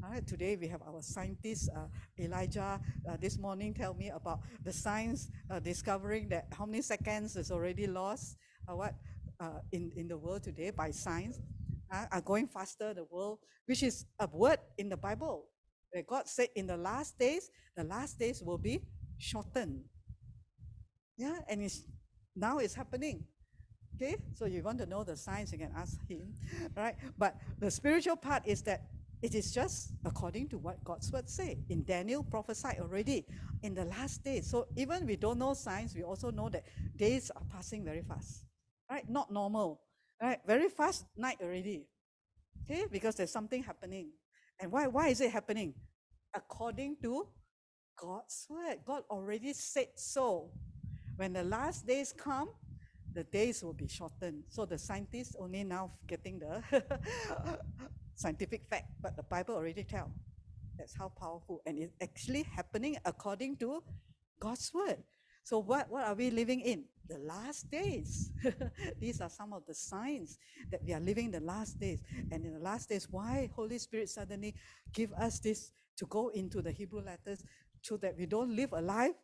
[0.10, 1.86] Right, today we have our scientist uh,
[2.18, 7.36] Elijah uh, this morning tell me about the science uh, discovering that how many seconds
[7.36, 8.36] is already lost
[8.68, 8.96] uh, what
[9.40, 11.38] uh, in in the world today by science
[11.94, 13.38] uh, are going faster the world
[13.68, 15.46] which is a word in the Bible
[15.92, 18.82] where God said in the last days the last days will be
[19.20, 19.84] shortened
[21.18, 21.84] yeah and it's
[22.36, 23.26] now it's happening.
[23.96, 26.34] Okay, so you want to know the science, you can ask him,
[26.78, 26.96] right?
[27.18, 28.84] But the spiritual part is that
[29.22, 31.58] it is just according to what God's word say.
[31.70, 33.26] In Daniel prophesied already
[33.64, 34.50] in the last days.
[34.50, 36.64] So even we don't know science, we also know that
[36.96, 38.46] days are passing very fast.
[38.90, 39.08] Right?
[39.10, 39.82] Not normal.
[40.22, 40.40] Right?
[40.48, 41.86] Very fast night already.
[42.64, 42.86] Okay?
[42.92, 44.12] Because there's something happening.
[44.60, 45.74] And why why is it happening?
[46.34, 47.28] According to
[47.98, 48.80] God's word.
[48.86, 50.52] God already said so.
[51.18, 52.50] When the last days come,
[53.14, 54.44] the days will be shortened.
[54.48, 56.64] So the scientists only now getting the
[58.20, 60.12] scientific fact, but the Bible already tell.
[60.78, 61.62] That's how powerful.
[61.66, 63.82] And it's actually happening according to
[64.40, 64.98] God's word.
[65.44, 66.84] So what, what are we living in?
[67.08, 68.32] The last days.
[69.00, 70.38] These are some of the signs
[70.70, 72.02] that we are living the last days.
[72.32, 74.54] And in the last days, why Holy Spirit suddenly
[74.94, 77.44] give us this to go into the Hebrew letters
[77.82, 79.16] so that we don't live a life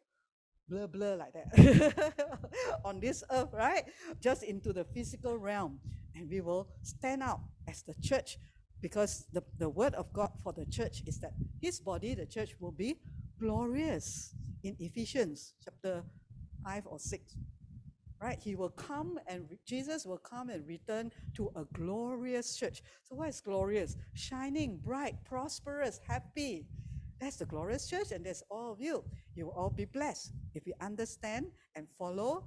[0.67, 2.25] blur blur like that
[2.85, 3.83] on this earth, right?
[4.19, 5.79] Just into the physical realm.
[6.15, 8.37] And we will stand out as the church
[8.85, 12.51] because the, the word of God for the church is that his body, the church,
[12.59, 12.99] will be
[13.39, 16.03] glorious in Ephesians chapter
[16.63, 17.35] 5 or 6.
[18.21, 18.37] Right?
[18.39, 22.83] He will come and Jesus will come and return to a glorious church.
[23.05, 23.97] So, what is glorious?
[24.13, 26.67] Shining, bright, prosperous, happy.
[27.19, 29.03] That's the glorious church, and that's all of you.
[29.33, 32.45] You will all be blessed if you understand and follow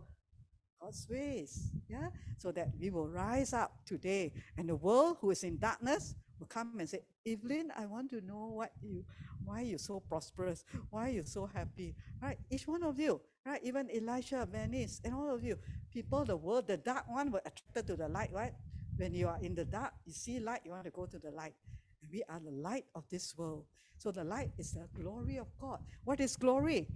[0.81, 1.73] God's ways.
[1.89, 2.11] Yeah.
[2.39, 6.47] So that we will rise up today and the world who is in darkness will
[6.47, 9.05] come and say, Evelyn, I want to know what you
[9.45, 11.95] why you're so prosperous, why you're so happy.
[12.23, 12.39] Right?
[12.51, 13.61] Each one of you, right?
[13.65, 15.57] Even Elisha, Venice, and all of you,
[15.93, 18.53] people, the world, the dark one were attracted to the light, right?
[18.97, 21.31] When you are in the dark, you see light, you want to go to the
[21.31, 21.55] light.
[22.03, 23.65] And we are the light of this world.
[23.97, 25.81] So the light is the glory of God.
[26.05, 26.89] What is glory?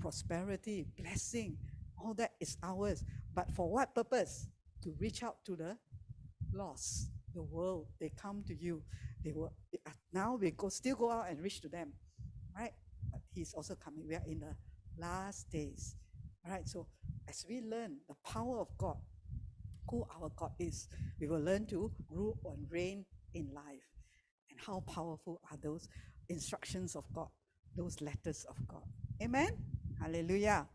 [0.00, 1.56] Prosperity, blessing,
[1.98, 3.04] all that is ours.
[3.34, 4.48] But for what purpose?
[4.82, 5.76] To reach out to the
[6.52, 7.86] lost, the world.
[8.00, 8.82] They come to you.
[9.24, 9.52] They will
[9.86, 11.92] uh, now we go still go out and reach to them.
[12.58, 12.72] Right?
[13.12, 14.04] But he's also coming.
[14.08, 14.56] We are in the
[14.98, 15.96] last days.
[16.48, 16.68] Right.
[16.68, 16.88] So
[17.28, 18.96] as we learn the power of God,
[19.88, 20.88] who our God is,
[21.20, 23.04] we will learn to rule and reign
[23.34, 23.86] in life.
[24.50, 25.88] And how powerful are those
[26.28, 27.28] instructions of God,
[27.76, 28.82] those letters of God.
[29.22, 29.50] Amen.
[30.00, 30.66] Hallelujah.